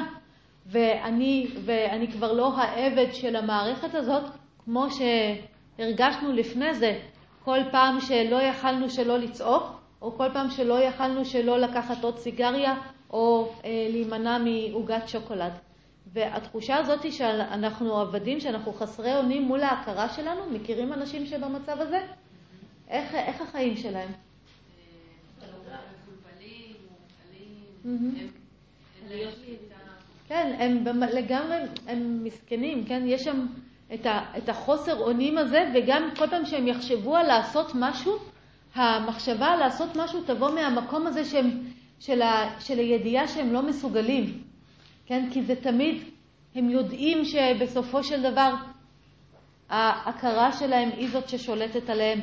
ואני, 0.66 1.46
ואני 1.64 2.12
כבר 2.12 2.32
לא 2.32 2.54
העבד 2.56 3.12
של 3.12 3.36
המערכת 3.36 3.94
הזאת, 3.94 4.22
כמו 4.64 4.86
שהרגשנו 4.90 6.32
לפני 6.32 6.74
זה, 6.74 6.98
כל 7.44 7.58
פעם 7.72 8.00
שלא 8.00 8.42
יכלנו 8.42 8.90
שלא 8.90 9.18
לצעוק, 9.18 9.80
או 10.02 10.12
כל 10.16 10.28
פעם 10.32 10.50
שלא 10.50 10.82
יכלנו 10.82 11.24
שלא 11.24 11.58
לקחת 11.58 12.04
עוד 12.04 12.18
סיגריה, 12.18 12.74
או 13.10 13.52
אה, 13.64 13.86
להימנע 13.90 14.38
מעוגת 14.38 15.08
שוקולד. 15.08 15.52
והתחושה 16.12 16.76
הזאת 16.76 17.02
היא 17.02 17.12
שאנחנו 17.12 17.96
עבדים, 18.00 18.40
שאנחנו 18.40 18.72
חסרי 18.72 19.16
אונים 19.16 19.42
מול 19.42 19.62
ההכרה 19.62 20.08
שלנו, 20.08 20.40
מכירים 20.50 20.92
אנשים 20.92 21.26
שבמצב 21.26 21.80
הזה? 21.80 22.00
איך, 22.88 23.14
איך 23.14 23.40
החיים 23.40 23.76
שלהם? 23.76 24.08
כן, 30.28 30.56
הם 30.58 31.02
לגמרי, 31.12 31.56
הם 31.86 32.24
מסכנים, 32.24 32.84
כן? 32.84 33.02
יש 33.06 33.24
שם 33.24 33.46
את, 33.94 34.06
ה, 34.06 34.24
את 34.38 34.48
החוסר 34.48 35.00
אונים 35.00 35.38
הזה, 35.38 35.70
וגם 35.74 36.10
כל 36.16 36.26
פעם 36.26 36.46
שהם 36.46 36.68
יחשבו 36.68 37.16
על 37.16 37.26
לעשות 37.26 37.72
משהו, 37.74 38.18
המחשבה 38.74 39.46
על 39.46 39.58
לעשות 39.58 39.96
משהו 39.96 40.20
תבוא 40.26 40.50
מהמקום 40.50 41.06
הזה 41.06 41.24
שהם, 41.24 41.50
של, 42.00 42.22
ה, 42.22 42.60
של 42.60 42.78
הידיעה 42.78 43.28
שהם 43.28 43.52
לא 43.52 43.62
מסוגלים, 43.62 44.42
כן? 45.10 45.30
כי 45.32 45.42
זה 45.42 45.56
תמיד, 45.56 46.02
הם 46.54 46.70
יודעים 46.70 47.24
שבסופו 47.24 48.04
של 48.04 48.32
דבר 48.32 48.54
ההכרה 49.68 50.52
שלהם 50.52 50.88
היא 50.96 51.10
זאת 51.10 51.28
ששולטת 51.28 51.90
עליהם. 51.90 52.20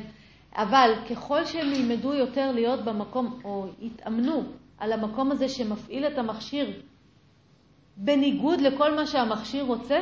אבל 0.55 0.93
ככל 1.09 1.45
שהם 1.45 1.73
ילמדו 1.73 2.13
יותר 2.13 2.51
להיות 2.51 2.85
במקום, 2.85 3.39
או 3.43 3.67
יתאמנו 3.79 4.43
על 4.77 4.93
המקום 4.93 5.31
הזה 5.31 5.49
שמפעיל 5.49 6.07
את 6.07 6.17
המכשיר 6.17 6.81
בניגוד 7.97 8.61
לכל 8.61 8.95
מה 8.95 9.07
שהמכשיר 9.07 9.63
רוצה, 9.63 9.99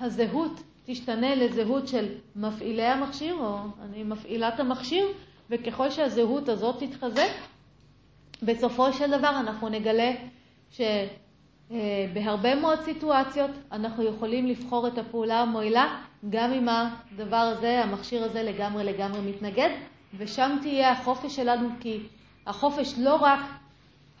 הזהות 0.00 0.62
תשתנה 0.86 1.34
לזהות 1.34 1.88
של 1.88 2.06
מפעילי 2.36 2.86
המכשיר, 2.86 3.34
או 3.34 3.58
אני 3.82 4.04
מפעילת 4.04 4.60
המכשיר, 4.60 5.06
וככל 5.50 5.90
שהזהות 5.90 6.48
הזאת 6.48 6.82
תתחזק, 6.82 7.32
בסופו 8.42 8.92
של 8.92 9.18
דבר 9.18 9.40
אנחנו 9.40 9.68
נגלה 9.68 10.12
שבהרבה 11.68 12.54
מאוד 12.54 12.80
סיטואציות 12.80 13.50
אנחנו 13.72 14.04
יכולים 14.04 14.46
לבחור 14.46 14.88
את 14.88 14.98
הפעולה 14.98 15.40
המועילה, 15.40 16.00
גם 16.30 16.52
אם 16.52 16.68
הדבר 16.68 17.36
הזה, 17.36 17.84
המכשיר 17.84 18.24
הזה 18.24 18.42
לגמרי 18.42 18.84
לגמרי 18.84 19.20
מתנגד, 19.20 19.70
ושם 20.18 20.58
תהיה 20.62 20.90
החופש 20.92 21.36
שלנו, 21.36 21.68
כי 21.80 22.00
החופש 22.46 22.94
לא 22.98 23.14
רק 23.14 23.40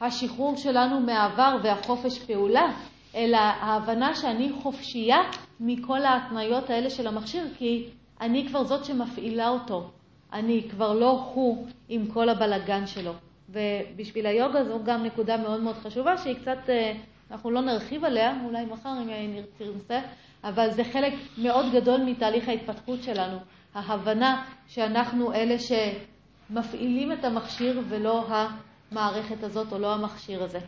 השחרור 0.00 0.56
שלנו 0.56 1.00
מהעבר 1.00 1.56
והחופש 1.62 2.18
פעולה, 2.18 2.72
אלא 3.14 3.36
ההבנה 3.36 4.14
שאני 4.14 4.52
חופשייה 4.62 5.18
מכל 5.60 6.04
ההתניות 6.04 6.70
האלה 6.70 6.90
של 6.90 7.06
המכשיר, 7.06 7.44
כי 7.56 7.88
אני 8.20 8.48
כבר 8.48 8.64
זאת 8.64 8.84
שמפעילה 8.84 9.48
אותו. 9.48 9.90
אני 10.32 10.62
כבר 10.70 10.92
לא 10.92 11.30
הוא 11.34 11.66
עם 11.88 12.06
כל 12.06 12.28
הבלגן 12.28 12.86
שלו. 12.86 13.12
ובשביל 13.48 14.26
היוגה 14.26 14.64
זו 14.64 14.84
גם 14.84 15.02
נקודה 15.02 15.36
מאוד 15.36 15.62
מאוד 15.62 15.76
חשובה, 15.76 16.18
שהיא 16.18 16.36
קצת, 16.36 16.58
אה, 16.68 16.92
אנחנו 17.30 17.50
לא 17.50 17.60
נרחיב 17.60 18.04
עליה, 18.04 18.36
אולי 18.44 18.64
מחר 18.64 18.92
אם 19.02 19.40
תרצה, 19.58 20.00
אבל 20.44 20.70
זה 20.70 20.84
חלק 20.84 21.12
מאוד 21.38 21.66
גדול 21.72 22.00
מתהליך 22.02 22.48
ההתפתחות 22.48 23.02
שלנו. 23.02 23.38
ההבנה 23.74 24.44
שאנחנו 24.68 25.32
אלה 25.32 25.56
שמפעילים 25.58 27.12
את 27.12 27.24
המכשיר 27.24 27.82
ולא 27.88 28.26
המערכת 28.28 29.42
הזאת 29.42 29.72
או 29.72 29.78
לא 29.78 29.94
המכשיר 29.94 30.42
הזה. 30.42 30.60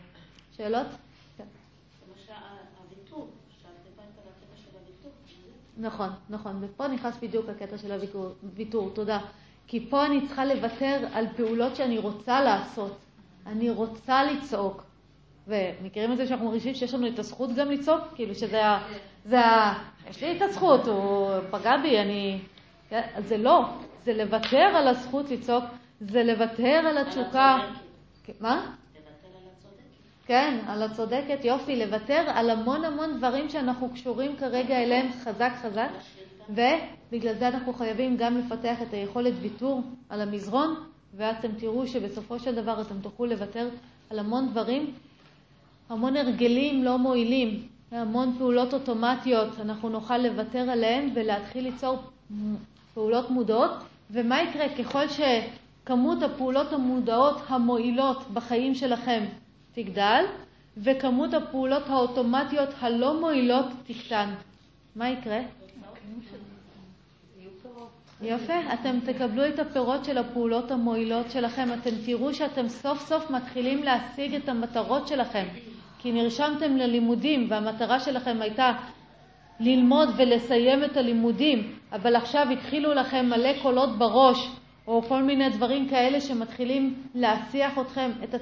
שאלות? 0.57 0.87
נכון, 5.77 6.09
נכון, 6.29 6.57
ופה 6.61 6.87
נכנס 6.87 7.17
בדיוק 7.21 7.49
הקטע 7.49 7.77
של 7.77 7.91
הוויתור, 8.43 8.89
תודה. 8.93 9.19
כי 9.67 9.87
פה 9.89 10.05
אני 10.05 10.27
צריכה 10.27 10.45
לוותר 10.45 11.07
על 11.13 11.25
פעולות 11.37 11.75
שאני 11.75 11.97
רוצה 11.97 12.41
לעשות. 12.41 12.97
אני 13.45 13.69
רוצה 13.69 14.23
לצעוק. 14.23 14.90
ומכירים 15.47 16.11
את 16.11 16.17
זה 16.17 16.27
שאנחנו 16.27 16.45
מרגישים 16.45 16.73
שיש 16.73 16.93
לנו 16.93 17.07
את 17.07 17.19
הזכות 17.19 17.49
גם 17.55 17.71
לצעוק? 17.71 18.01
כאילו 18.15 18.35
שזה 18.35 18.65
ה... 18.65 18.79
זה 19.25 19.39
ה... 19.39 19.73
יש 20.09 20.23
לי 20.23 20.37
את 20.37 20.41
הזכות, 20.41 20.87
הוא 20.87 21.31
פגע 21.51 21.77
בי, 21.77 21.99
אני... 21.99 22.39
זה 23.17 23.37
לא, 23.37 23.65
זה 24.03 24.13
לוותר 24.13 24.57
על 24.57 24.87
הזכות 24.87 25.31
לצעוק, 25.31 25.63
זה 26.01 26.23
לוותר 26.23 26.81
על 26.89 26.97
התשוקה. 26.97 27.57
מה? 28.39 28.75
כן, 30.25 30.59
על 30.67 30.83
הצודקת, 30.83 31.45
יופי, 31.45 31.75
לוותר 31.75 32.23
על 32.27 32.49
המון 32.49 32.85
המון 32.85 33.17
דברים 33.17 33.49
שאנחנו 33.49 33.89
קשורים 33.89 34.35
כרגע 34.37 34.83
אליהם 34.83 35.11
חזק 35.23 35.51
חזק, 35.61 35.89
ובגלל 36.49 37.33
זה 37.33 37.47
אנחנו 37.47 37.73
חייבים 37.73 38.17
גם 38.17 38.37
לפתח 38.37 38.81
את 38.81 38.93
היכולת 38.93 39.33
ויתור 39.41 39.81
על 40.09 40.21
המזרון, 40.21 40.75
ואתם 41.17 41.51
תראו 41.57 41.87
שבסופו 41.87 42.39
של 42.39 42.55
דבר 42.55 42.81
אתם 42.81 43.01
תוכלו 43.01 43.25
לוותר 43.25 43.69
על 44.09 44.19
המון 44.19 44.49
דברים, 44.49 44.93
המון 45.91 46.17
הרגלים 46.17 46.83
לא 46.83 46.97
מועילים, 46.97 47.67
המון 47.91 48.35
פעולות 48.37 48.73
אוטומטיות, 48.73 49.59
אנחנו 49.59 49.89
נוכל 49.89 50.17
לוותר 50.17 50.69
עליהן 50.69 51.09
ולהתחיל 51.13 51.63
ליצור 51.63 51.99
פעולות 52.93 53.29
מודעות, 53.29 53.71
ומה 54.11 54.41
יקרה? 54.41 54.69
ככל 54.69 55.03
שכמות 55.07 56.23
הפעולות 56.23 56.73
המודעות 56.73 57.41
המועילות 57.47 58.31
בחיים 58.33 58.75
שלכם 58.75 59.23
תגדל, 59.73 60.25
וכמות 60.77 61.33
הפעולות 61.33 61.83
האוטומטיות 61.89 62.69
הלא 62.81 63.19
מועילות 63.19 63.65
תקטן. 63.87 64.29
מה 64.95 65.09
יקרה? 65.09 65.39
יפה, 68.21 68.53
אתם 68.73 68.99
תקבלו 69.05 69.47
את 69.47 69.59
הפירות 69.59 70.05
של 70.05 70.17
הפעולות 70.17 70.71
המועילות 70.71 71.31
שלכם, 71.31 71.69
אתם 71.73 71.91
תראו 72.05 72.33
שאתם 72.33 72.67
סוף 72.67 73.07
סוף 73.07 73.29
מתחילים 73.29 73.83
להשיג 73.83 74.35
את 74.35 74.49
המטרות 74.49 75.07
שלכם, 75.07 75.45
כי 76.01 76.11
נרשמתם 76.11 76.77
ללימודים 76.77 77.47
והמטרה 77.49 77.99
שלכם 77.99 78.37
הייתה 78.41 78.71
ללמוד 79.59 80.09
ולסיים 80.17 80.83
את 80.83 80.97
הלימודים, 80.97 81.75
אבל 81.91 82.15
עכשיו 82.15 82.47
התחילו 82.51 82.93
לכם 82.93 83.25
מלא 83.25 83.61
קולות 83.61 83.97
בראש, 83.97 84.49
או 84.87 85.01
כל 85.01 85.23
מיני 85.23 85.49
דברים 85.49 85.89
כאלה 85.89 86.21
שמתחילים 86.21 87.03
להסיח 87.15 87.79
אתכם, 87.79 88.11
את, 88.23 88.35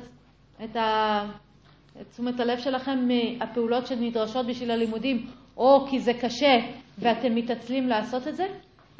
את, 0.64 0.76
ה, 0.76 1.26
את 2.02 2.10
תשומת 2.12 2.40
הלב 2.40 2.60
שלכם 2.60 3.08
מהפעולות 3.08 3.88
שנדרשות 3.88 4.46
בשביל 4.46 4.72
הלימודים, 4.72 5.28
או 5.58 5.88
כי 5.90 6.00
זה 6.00 6.14
קשה 6.14 6.60
ואתם 6.98 7.36
מתעצלים 7.36 7.88
לעשות 7.88 8.28
את 8.28 8.36
זה, 8.36 8.48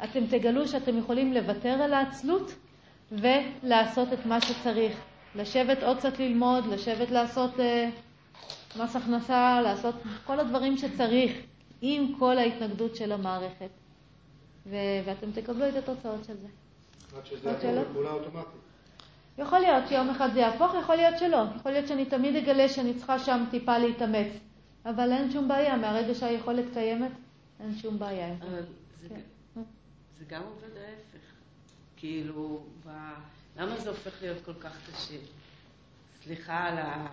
אתם 0.04 0.26
תגלו 0.26 0.68
שאתם 0.68 0.98
יכולים 0.98 1.32
לוותר 1.32 1.82
על 1.82 1.94
העצלות 1.94 2.54
ולעשות 3.12 4.12
את 4.12 4.26
מה 4.26 4.40
שצריך. 4.40 5.00
לשבת 5.34 5.82
עוד 5.82 5.96
קצת 5.96 6.18
ללמוד, 6.18 6.66
לשבת 6.66 7.10
לעשות 7.10 7.56
uh, 7.56 7.62
מס 8.76 8.96
הכנסה, 8.96 9.60
לעשות 9.64 9.94
כל 10.26 10.40
הדברים 10.40 10.76
שצריך, 10.76 11.32
עם 11.80 12.14
כל 12.18 12.38
ההתנגדות 12.38 12.96
של 12.96 13.12
המערכת. 13.12 13.70
ו- 14.66 14.76
ואתם 15.04 15.32
תקבלו 15.32 15.68
את 15.68 15.74
התוצאות 15.74 16.24
של 16.24 16.36
זה. 16.36 16.46
עד 17.16 17.26
שזה 17.26 17.50
יעבור 17.50 17.82
לפעולה 17.82 18.10
אוטומטית. 18.10 18.60
יכול 19.38 19.58
להיות 19.58 19.88
שיום 19.88 20.10
אחד 20.10 20.28
זה 20.32 20.40
יהפוך, 20.40 20.74
יכול 20.82 20.96
להיות 20.96 21.18
שלא. 21.18 21.44
יכול 21.56 21.72
להיות 21.72 21.88
שאני 21.88 22.04
תמיד 22.04 22.36
אגלה 22.36 22.68
שאני 22.68 22.94
צריכה 22.94 23.18
שם 23.18 23.44
טיפה 23.50 23.78
להתאמץ. 23.78 24.32
אבל 24.86 25.12
אין 25.12 25.30
שום 25.30 25.48
בעיה, 25.48 25.76
מהרגע 25.76 26.14
שהיכולת 26.14 26.64
קיימת, 26.72 27.10
אין 27.60 27.78
שום 27.78 27.98
בעיה. 27.98 28.34
אבל 28.40 28.62
זה, 29.00 29.08
כן. 29.08 29.20
זה 30.18 30.24
גם 30.28 30.42
עובד 30.42 30.76
ההפך. 30.76 31.26
כאילו, 31.96 32.62
ב... 32.86 32.90
למה 33.56 33.76
זה 33.76 33.88
הופך 33.90 34.22
להיות 34.22 34.38
כל 34.44 34.54
כך 34.54 34.76
קשה? 34.90 35.14
סליחה 36.24 36.58
על 36.68 36.78
ה... 36.78 37.06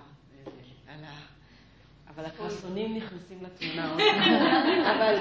על 0.87 1.03
ה... 1.03 1.36
אבל 2.15 2.25
הקרסונים 2.25 2.97
נכנסים 2.97 3.37
לתמונה 3.41 3.95
אבל 4.95 5.15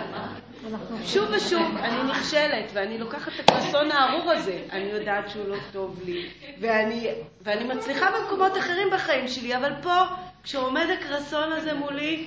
שוב 1.05 1.31
ושוב 1.37 1.77
אני 1.77 2.11
נכשלת, 2.11 2.71
ואני 2.73 2.99
לוקחת 2.99 3.33
את 3.41 3.51
הקרסון 3.51 3.91
הארור 3.91 4.31
הזה. 4.33 4.65
אני 4.73 4.85
יודעת 4.85 5.31
שהוא 5.31 5.49
לא 5.49 5.57
טוב 5.73 6.01
לי, 6.05 6.29
ואני, 6.61 7.09
ואני 7.41 7.65
מצליחה 7.65 8.07
במקומות 8.11 8.59
אחרים 8.59 8.89
בחיים 8.93 9.29
שלי, 9.29 9.57
אבל 9.57 9.73
פה, 9.83 10.03
כשעומד 10.43 10.87
הקרסון 10.99 11.53
הזה 11.53 11.75
מולי, 11.75 12.27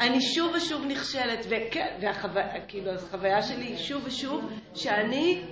אני 0.00 0.20
שוב 0.20 0.52
ושוב 0.56 0.84
נכשלת. 0.86 1.46
וכן, 1.48 1.96
והחוויה, 2.00 2.60
כאילו, 2.68 2.92
החוויה 2.92 3.42
שלי 3.42 3.78
שוב 3.78 4.02
ושוב, 4.06 4.50
שאני 4.74 5.42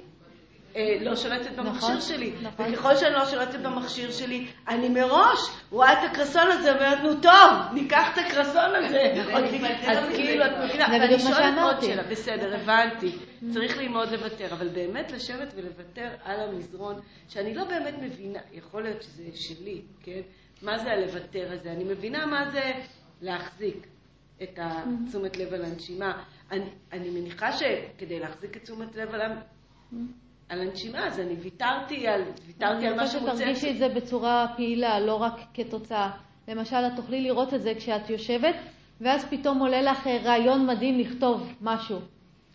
לא 1.00 1.16
שולטת 1.16 1.50
במכשיר 1.56 1.88
נכון, 1.88 2.00
שלי. 2.00 2.32
נכון. 2.42 2.72
וככל 2.72 2.96
שאני 2.96 3.14
לא 3.14 3.26
שולטת 3.26 3.60
במכשיר 3.60 4.10
שלי, 4.12 4.46
אני 4.68 4.88
מראש 4.88 5.38
רואה 5.70 5.92
את 5.92 6.10
הקרסון 6.10 6.50
הזה 6.50 6.72
ואומרת, 6.74 6.98
נו 7.02 7.20
טוב, 7.22 7.74
ניקח 7.74 8.12
את 8.12 8.18
הקרסון 8.18 8.74
הזה. 8.74 9.12
נכון. 9.16 9.44
אז 9.86 10.08
כאילו, 10.08 10.46
את 10.46 10.52
מבינה, 10.64 10.86
ואני 10.92 11.18
שואלת 11.18 11.58
עוד 11.62 11.80
שאלה, 11.80 12.02
בסדר, 12.02 12.56
הבנתי, 12.56 13.12
צריך 13.52 13.78
ללמוד 13.78 14.08
לוותר, 14.08 14.46
אבל 14.52 14.68
באמת 14.68 15.12
לשבת 15.12 15.54
ולוותר 15.56 16.08
על 16.24 16.40
המזרון, 16.40 17.00
שאני 17.28 17.54
לא 17.54 17.64
באמת 17.64 17.94
מבינה, 18.00 18.38
יכול 18.52 18.82
להיות 18.82 19.02
שזה 19.02 19.22
שלי, 19.34 19.82
כן? 20.02 20.20
מה 20.62 20.78
זה 20.78 20.90
הלוותר 20.90 21.52
הזה? 21.52 21.72
אני 21.72 21.84
מבינה 21.84 22.26
מה 22.26 22.50
זה 22.50 22.72
להחזיק 23.20 23.86
את 24.42 24.58
התשומת 24.62 25.36
לב 25.36 25.54
על 25.54 25.64
הנשימה. 25.64 26.22
אני, 26.50 26.64
אני 26.92 27.10
מניחה 27.10 27.52
שכדי 27.52 28.20
להחזיק 28.20 28.56
את 28.56 28.62
תשומת 28.62 28.96
לב 28.96 29.14
על 29.14 29.20
על 30.51 30.61
הנשימה, 30.61 31.07
אז 31.07 31.20
אני 31.20 31.34
ויתרתי 31.34 32.09
על, 32.09 32.22
ויתרתי 32.46 32.86
על 32.86 32.94
מה 32.94 33.07
שמוצא... 33.07 33.18
אני 33.18 33.30
רוצה 33.30 33.44
שתרגישי 33.44 33.70
את 33.70 33.78
זה 33.78 33.88
בצורה 33.88 34.46
פעילה, 34.57 35.01
לא 35.01 35.14
רק 35.14 35.40
כתוצאה. 35.55 36.11
למשל, 36.48 36.76
את 36.76 36.96
תוכלי 36.96 37.20
לראות 37.20 37.55
את 37.55 37.62
זה 37.62 37.72
כשאת 37.76 38.11
יושבת, 38.11 38.55
ואז 39.01 39.24
פתאום 39.30 39.59
עולה 39.59 39.82
לך 39.82 40.07
אה, 40.07 40.18
רעיון 40.24 40.66
מדהים 40.66 40.98
לכתוב 40.98 41.55
משהו. 41.61 41.98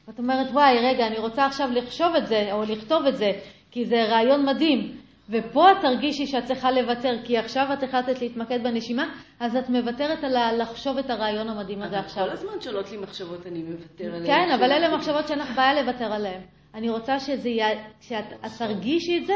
את 0.09 0.19
אומרת, 0.19 0.47
וואי, 0.51 0.77
רגע, 0.79 1.07
אני 1.07 1.17
רוצה 1.17 1.45
עכשיו 1.45 1.69
לחשוב 1.71 2.15
את 2.17 2.27
זה, 2.27 2.49
או 2.51 2.63
לכתוב 2.63 3.05
את 3.05 3.17
זה, 3.17 3.31
כי 3.71 3.85
זה 3.85 4.03
רעיון 4.03 4.45
מדהים. 4.45 4.97
ופה 5.29 5.71
את 5.71 5.77
תרגישי 5.81 6.25
שאת 6.25 6.45
צריכה 6.45 6.71
לוותר, 6.71 7.15
כי 7.23 7.37
עכשיו 7.37 7.65
את 7.73 7.83
החלטת 7.83 8.21
להתמקד 8.21 8.63
בנשימה, 8.63 9.05
אז 9.39 9.55
את 9.55 9.69
מוותרת 9.69 10.23
על 10.23 10.61
לחשוב 10.61 10.97
את 10.97 11.09
הרעיון 11.09 11.49
המדהים 11.49 11.81
הזה 11.81 11.99
עכשיו. 11.99 12.23
אבל 12.23 12.31
כל 12.31 12.37
הזמן 12.37 12.61
שעולות 12.61 12.91
לי 12.91 12.97
מחשבות, 12.97 13.47
אני 13.47 13.63
מוותר 13.63 14.15
עליהן. 14.15 14.25
כן, 14.25 14.51
אבל 14.55 14.71
אלה 14.71 14.97
מחשבות 14.97 15.27
שאין 15.27 15.39
לך 15.39 15.55
בעיה 15.55 15.83
לוותר 15.83 16.13
עליהן. 16.13 16.41
אני 16.75 16.89
רוצה 16.89 17.19
שזה 17.19 17.49
יהיה, 17.49 17.83
שאת 18.01 18.25
תרגישי 18.57 19.17
את 19.17 19.25
זה 19.25 19.33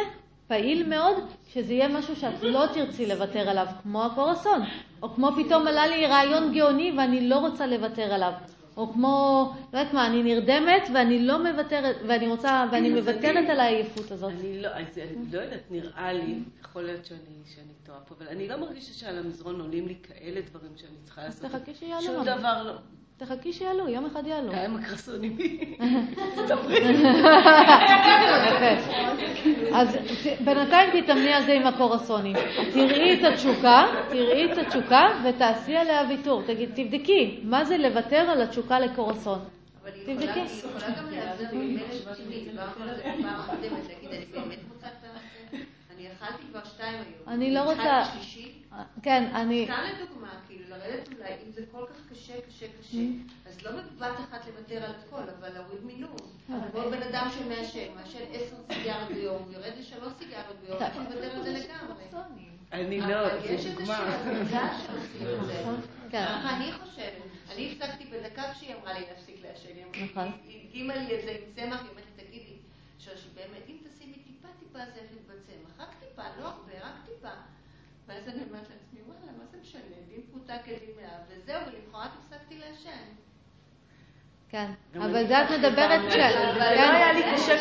פעיל 0.47 0.89
מאוד, 0.89 1.15
שזה 1.47 1.73
יהיה 1.73 1.87
משהו 1.87 2.15
שאת 2.15 2.43
לא 2.43 2.65
תרצי 2.73 3.05
לוותר 3.05 3.49
עליו, 3.49 3.65
כמו 3.83 4.05
הקורסון. 4.05 4.61
או 5.03 5.09
כמו 5.09 5.29
פתאום 5.31 5.67
עלה 5.67 5.87
לי 5.87 6.05
רעיון 6.05 6.53
גאוני 6.53 6.91
ואני 6.97 7.29
לא 7.29 7.35
רוצה 7.35 7.67
לוותר 7.67 8.13
עליו. 8.13 8.31
או 8.77 8.93
כמו, 8.93 9.45
לא 9.73 9.79
יודעת 9.79 9.93
מה, 9.93 10.07
אני 10.07 10.23
נרדמת 10.23 10.89
ואני 10.93 11.25
לא 11.25 11.43
מוותרת, 11.43 11.95
ואני 12.07 12.27
רוצה, 12.27 12.65
ואני 12.71 12.89
מוותרת 12.89 13.49
על 13.49 13.59
העייפות 13.59 14.11
הזאת. 14.11 14.31
אני 14.31 14.61
לא, 14.61 14.69
אני 14.75 14.85
לא 15.31 15.39
יודעת, 15.39 15.71
נראה 15.71 16.13
לי, 16.13 16.39
יכול 16.61 16.81
להיות 16.81 17.05
שאני, 17.05 17.19
שאני 17.45 17.73
טועה 17.85 17.99
פה, 17.99 18.15
אבל 18.17 18.27
אני 18.27 18.47
לא 18.47 18.57
מרגישה 18.57 18.93
שעל 18.93 19.17
המזרון 19.17 19.61
עולים 19.61 19.87
לי 19.87 19.95
כאלה 20.03 20.41
דברים 20.41 20.71
שאני 20.75 20.97
צריכה 21.03 21.23
לעשות. 21.23 21.45
אז 21.45 21.51
תחכי 21.51 21.73
שיעלו. 21.73 22.01
שום 22.01 22.23
דבר 22.23 22.63
לא. 22.63 22.73
תחכי 23.19 23.53
שיעלו, 23.53 23.89
יום 23.89 24.05
אחד 24.05 24.27
יעלו. 24.27 24.51
עם 24.53 24.75
הקרסונים. 24.75 25.37
אז 29.73 29.97
בינתיים 30.43 31.01
תתאמני 31.01 31.33
על 31.33 31.43
זה 31.43 31.53
עם 31.53 31.67
הקורסונים. 31.67 32.35
תראי 32.73 33.13
את 33.13 33.33
התשוקה, 33.33 33.85
תראי 34.09 34.53
את 34.53 34.57
התשוקה 34.57 35.07
ותעשי 35.23 35.75
עליה 35.75 36.03
ויתור. 36.09 36.43
תבדקי, 36.75 37.39
מה 37.43 37.65
זה 37.65 37.77
לוותר 37.77 38.29
על 38.29 38.41
התשוקה 38.41 38.79
לקורסון. 38.79 39.39
תבדקי. 40.05 40.43
אכלתי 46.21 46.43
כבר 46.51 46.59
שתיים 46.63 46.95
היום. 46.95 47.29
אני 47.29 47.53
לא 47.53 47.71
רוצה... 47.71 48.03
כן, 49.03 49.29
אני... 49.35 49.65
סתם 49.65 49.81
לדוגמה, 49.93 50.29
לרדת 50.79 51.07
אולי, 51.07 51.33
אם 51.45 51.51
זה 51.51 51.61
כל 51.71 51.85
כך 51.89 52.11
קשה, 52.11 52.33
קשה, 52.47 52.65
קשה, 52.79 52.97
mm-hmm. 52.97 53.49
אז 53.49 53.61
לא 53.61 53.71
בבת 53.71 54.19
אחת 54.19 54.45
לוותר 54.47 54.83
על 54.83 54.91
הכל, 54.91 55.29
אבל 55.39 55.53
להוריד 55.53 55.83
מינון. 55.83 56.17
כל 56.71 56.89
בן 56.89 57.03
אדם 57.03 57.27
שמעשן, 57.37 57.95
מעשן 57.95 58.19
עשר 58.31 58.55
סיגרות 58.73 59.07
ביום, 59.13 59.51
יורד 59.51 59.73
לשלוש 59.79 60.13
סיגרות 60.19 60.55
ביום, 60.65 60.81
איך 60.81 60.95
לוותר 60.95 61.31
על 61.31 61.43
זה 61.43 61.51
לגמרי. 61.51 62.03
אני 62.71 63.01
לא, 63.01 63.27
יש 63.43 63.65
איזושהי 63.65 63.95
עבודה 63.95 64.79
שעושים 64.85 65.27
את 65.39 65.45
זה. 65.45 65.59
נכון. 65.61 65.81
כן. 66.09 66.25
ככה 66.25 66.55
אני 66.57 66.71
חושבת. 66.71 67.23
אני 67.51 67.71
הפסקתי 67.71 68.05
בדקה 68.05 68.53
כשהיא 68.53 68.75
אמרה 68.75 68.93
לי 68.93 69.05
להפסיק 69.09 69.35
לעשן. 69.43 70.03
נכון. 70.05 70.31
היא 70.47 70.65
הדגימה 70.65 70.95
לי 70.95 71.19
את 71.19 71.25
זה 71.25 71.31
עם 71.31 71.53
צמח, 71.55 71.81
היא 71.81 71.89
אומרת, 71.89 72.03
תגידי, 72.15 72.55
שבאמת, 72.99 73.63
אם 73.67 73.77
תשימי 73.89 74.13
טיפה 74.13 74.47
טיפה 74.59 74.79
זפת 74.85 75.21
בצמח, 75.25 75.71
רק 75.79 75.95
טיפה, 75.99 76.23
לא 76.39 76.47
הרבה, 76.47 76.73
רק 76.81 76.93
טיפה. 77.05 77.29
ואז 78.09 78.27
אני 78.27 78.43
אומרת 78.49 78.67
לעצמי, 78.69 78.99
וואלה, 79.07 79.31
מה 79.37 79.45
זה 79.51 79.57
משנה? 79.61 79.81
דין 80.09 80.21
פרוטה 80.31 80.53
כדין 80.63 80.95
מאב, 81.01 81.21
וזהו, 81.29 81.61
ולמחרת 81.61 82.11
הפסקתי 82.19 82.55
לעשן. 82.57 83.05
כן, 84.49 84.71
אבל 84.95 85.27
זה 85.27 85.41
את 85.41 85.51
מדברת, 85.51 86.13
כן, 86.13 86.31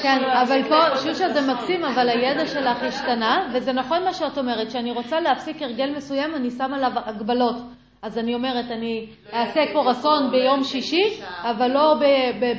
כן, 0.02 0.18
אבל 0.42 0.62
פה, 0.68 0.96
שושה 0.96 1.28
זה 1.28 1.52
מקסים, 1.52 1.84
אבל 1.84 2.08
הידע 2.08 2.46
שלך 2.46 2.82
השתנה, 2.82 3.50
וזה 3.54 3.72
נכון 3.72 4.04
מה 4.04 4.12
שאת 4.12 4.38
אומרת, 4.38 4.70
שאני 4.70 4.90
רוצה 4.90 5.20
להפסיק 5.20 5.62
הרגל 5.62 5.96
מסוים, 5.96 6.34
אני 6.34 6.50
שם 6.50 6.74
עליו 6.74 6.92
הגבלות. 6.94 7.56
אז 8.02 8.18
אני 8.18 8.34
אומרת, 8.34 8.70
אני 8.70 9.06
אעשה 9.32 9.60
קורסון 9.72 10.30
ביום 10.30 10.64
שישי, 10.64 11.22
אבל 11.42 11.70
לא 11.70 11.94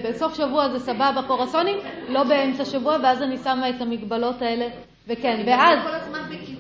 בסוף 0.04 0.38
שבוע 0.38 0.70
זה 0.70 0.80
סבבה 0.80 1.22
קורסונים, 1.28 1.78
לא 2.10 2.24
באמצע 2.24 2.66
שבוע, 2.66 2.98
ואז 3.04 3.22
אני 3.22 3.38
שמה 3.38 3.70
את 3.70 3.82
המגבלות 3.82 4.42
האלה, 4.42 4.68
וכן, 5.08 5.44
ואז... 5.48 5.80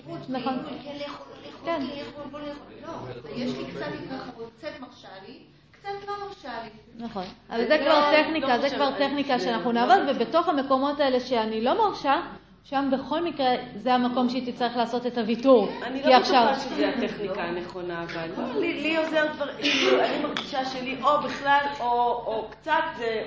בקיפות, 0.09 0.29
נכון. 0.29 0.59
כן 0.83 0.95
לאכול, 0.99 1.27
לאכול, 1.45 1.65
כן 1.65 1.81
לאכול, 1.81 2.23
בוא 2.31 2.39
לאכול. 2.39 2.73
לא, 2.83 3.31
יש 3.35 3.57
לי 3.57 3.63
קצת 3.65 3.85
התרחבות, 4.03 4.49
קצת 4.57 4.79
מרשה 4.79 5.07
לי. 5.27 5.39
קצת 5.71 5.89
לא 6.07 6.13
מרשה 6.27 6.51
לי. 6.63 7.05
נכון, 7.05 7.23
אבל 7.49 7.67
זה 7.67 7.77
כבר 7.77 7.99
לא- 8.11 8.23
טכניקה, 8.23 8.57
לא 8.57 8.69
זה 8.69 8.75
כבר 8.75 8.91
טכניקה 8.97 9.39
שאנחנו 9.39 9.71
נעבוד, 9.71 9.97
ובתוך 10.07 10.47
המקומות 10.47 10.99
האלה 10.99 11.19
שאני 11.19 11.61
לא 11.61 11.77
מרשה, 11.77 12.21
שם 12.63 12.89
בכל 12.91 13.23
מקרה 13.23 13.49
זה 13.75 13.93
המקום 13.93 14.29
שהיא 14.29 14.51
תצטרך 14.53 14.77
לעשות 14.77 15.05
את 15.05 15.17
הוויתור. 15.17 15.69
אני 15.83 16.03
לא 16.03 16.19
בטוחה 16.19 16.59
שזו 16.59 16.85
הטכניקה 16.85 17.41
הנכונה, 17.43 18.03
אבל 18.03 18.27
לא, 18.37 18.59
לי 18.59 18.97
עוזר 18.97 19.27
כבר, 19.33 19.53
כאילו, 19.53 20.03
אני 20.03 20.23
מרגישה 20.23 20.65
שלי 20.65 20.97
או 21.03 21.21
בכלל 21.23 21.65
או 21.79 22.47
קצת 22.51 22.83
זה 22.97 23.23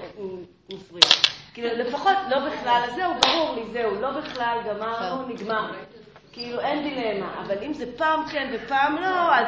מפריע. 0.72 1.02
כאילו, 1.54 1.68
לפחות 1.74 2.16
לא 2.30 2.38
בכלל, 2.38 2.82
אז 2.88 2.94
זהו, 2.94 3.12
ברור 3.26 3.54
לי, 3.54 3.62
זהו, 3.72 4.00
לא 4.00 4.10
בכלל, 4.10 4.58
גמרנו, 4.68 5.28
נגמר. 5.28 5.72
כאילו, 6.32 6.60
אין 6.60 6.82
דילמה. 6.82 7.42
אבל 7.46 7.54
אם 7.62 7.72
זה 7.72 7.84
פעם 7.96 8.26
כן 8.28 8.50
ופעם 8.54 8.96
לא, 8.96 9.34
אז... 9.34 9.46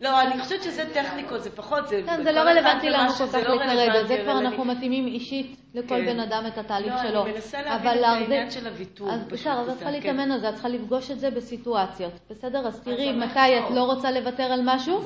לא, 0.00 0.20
אני 0.20 0.42
חושבת 0.42 0.62
שזה 0.62 0.84
טכניקות, 0.94 1.42
זה 1.42 1.50
פחות, 1.50 1.88
זה... 1.88 2.02
כן, 2.06 2.22
זה 2.22 2.32
לא 2.32 2.40
רלוונטי 2.40 2.90
לנו 2.90 3.10
כל 3.10 3.26
כך 3.26 3.34
לא 3.34 3.58
כרגע, 3.58 4.04
זה 4.04 4.20
כבר 4.22 4.38
אנחנו 4.38 4.64
מתאימים 4.64 5.06
אישית 5.06 5.56
לכל 5.74 5.88
כן. 5.88 6.06
בן 6.06 6.20
אדם 6.20 6.44
את 6.46 6.58
התהליך 6.58 6.94
שלו. 7.02 7.12
לא, 7.12 7.22
אני 7.22 7.32
מנסה 7.32 7.62
להבין 7.62 7.98
את 7.98 8.04
העניין 8.04 8.50
של 8.50 8.66
הוויתור. 8.66 9.10
אז 9.10 9.24
בסדר, 9.24 9.52
אז 9.52 9.68
את 9.68 9.74
צריכה 9.74 9.90
להתאמן 9.90 10.32
על 10.32 10.40
זה, 10.40 10.48
את 10.48 10.54
צריכה 10.54 10.68
לפגוש 10.68 11.10
את 11.10 11.20
זה 11.20 11.30
בסיטואציות. 11.30 12.12
בסדר? 12.30 12.66
אז 12.66 12.80
תראי 12.80 13.12
מתי 13.12 13.58
את 13.58 13.70
לא 13.70 13.84
רוצה 13.84 14.10
לוותר 14.10 14.42
על 14.42 14.60
משהו. 14.64 15.00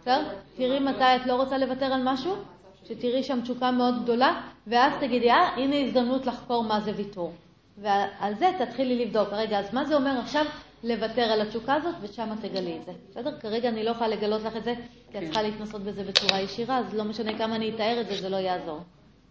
בסדר? 0.00 0.22
תראי 0.56 0.80
מתי 0.80 1.16
את 1.16 1.26
לא 1.26 1.34
רוצה 1.34 1.58
לוותר 1.58 1.86
על 1.86 2.00
משהו, 2.04 2.36
שתראי 2.84 3.22
שם 3.22 3.40
תשוקה 3.40 3.70
מאוד 3.70 4.02
גדולה, 4.02 4.40
ואז 4.66 4.92
תגידי, 5.00 5.30
אה, 5.30 5.48
הנה 5.56 5.76
הזדמנות 5.76 6.26
לחקור 6.26 6.64
מה 6.64 6.80
זה 6.80 6.92
ויתור. 6.96 7.32
ועל 7.78 8.34
זה 8.38 8.50
תתחילי 8.58 9.04
לבדוק, 9.04 9.28
רגע, 9.32 9.58
אז 9.58 9.74
מה 9.74 9.84
זה 9.84 9.94
אומר 9.94 10.18
עכשיו 10.20 10.44
לוותר 10.82 11.22
על 11.22 11.40
התשוקה 11.40 11.74
הזאת, 11.74 11.94
ושם 12.00 12.28
תגלי 12.42 12.78
את 12.80 12.84
זה. 12.84 12.92
בסדר? 13.10 13.40
כרגע 13.40 13.68
אני 13.68 13.84
לא 13.84 13.90
יכולה 13.90 14.08
לגלות 14.08 14.42
לך 14.42 14.56
את 14.56 14.64
זה, 14.64 14.74
כי 15.12 15.18
את 15.18 15.24
צריכה 15.24 15.42
להתנסות 15.42 15.82
בזה 15.82 16.04
בצורה 16.04 16.40
ישירה, 16.40 16.78
אז 16.78 16.94
לא 16.94 17.04
משנה 17.04 17.38
כמה 17.38 17.56
אני 17.56 17.74
אתאר 17.74 18.00
את 18.00 18.06
זה, 18.08 18.20
זה 18.20 18.28
לא 18.28 18.36
יעזור. 18.36 18.80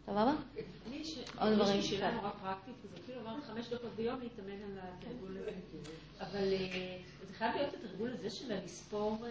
סבבה? 0.05 0.33
עוד 1.39 1.53
דברים. 1.53 1.79
יש 1.79 1.91
לי 1.91 1.97
שאלה 1.97 2.11
נורא 2.11 2.29
פרקטית, 2.29 2.73
וזה 2.83 2.97
כאילו 3.05 3.21
אמרת 3.21 3.43
חמש 3.43 3.67
דקות 3.67 3.89
ביום 3.95 4.19
להתאמן 4.19 4.63
על 4.63 4.79
התרגול 4.79 5.37
הזה. 5.37 5.51
אבל 6.21 6.53
אה, 6.53 6.97
זה 7.27 7.33
חייב 7.37 7.55
להיות 7.55 7.73
התרגול 7.73 8.09
הזה 8.19 8.29
של 8.29 8.51
הלספור 8.51 9.17
אה, 9.25 9.29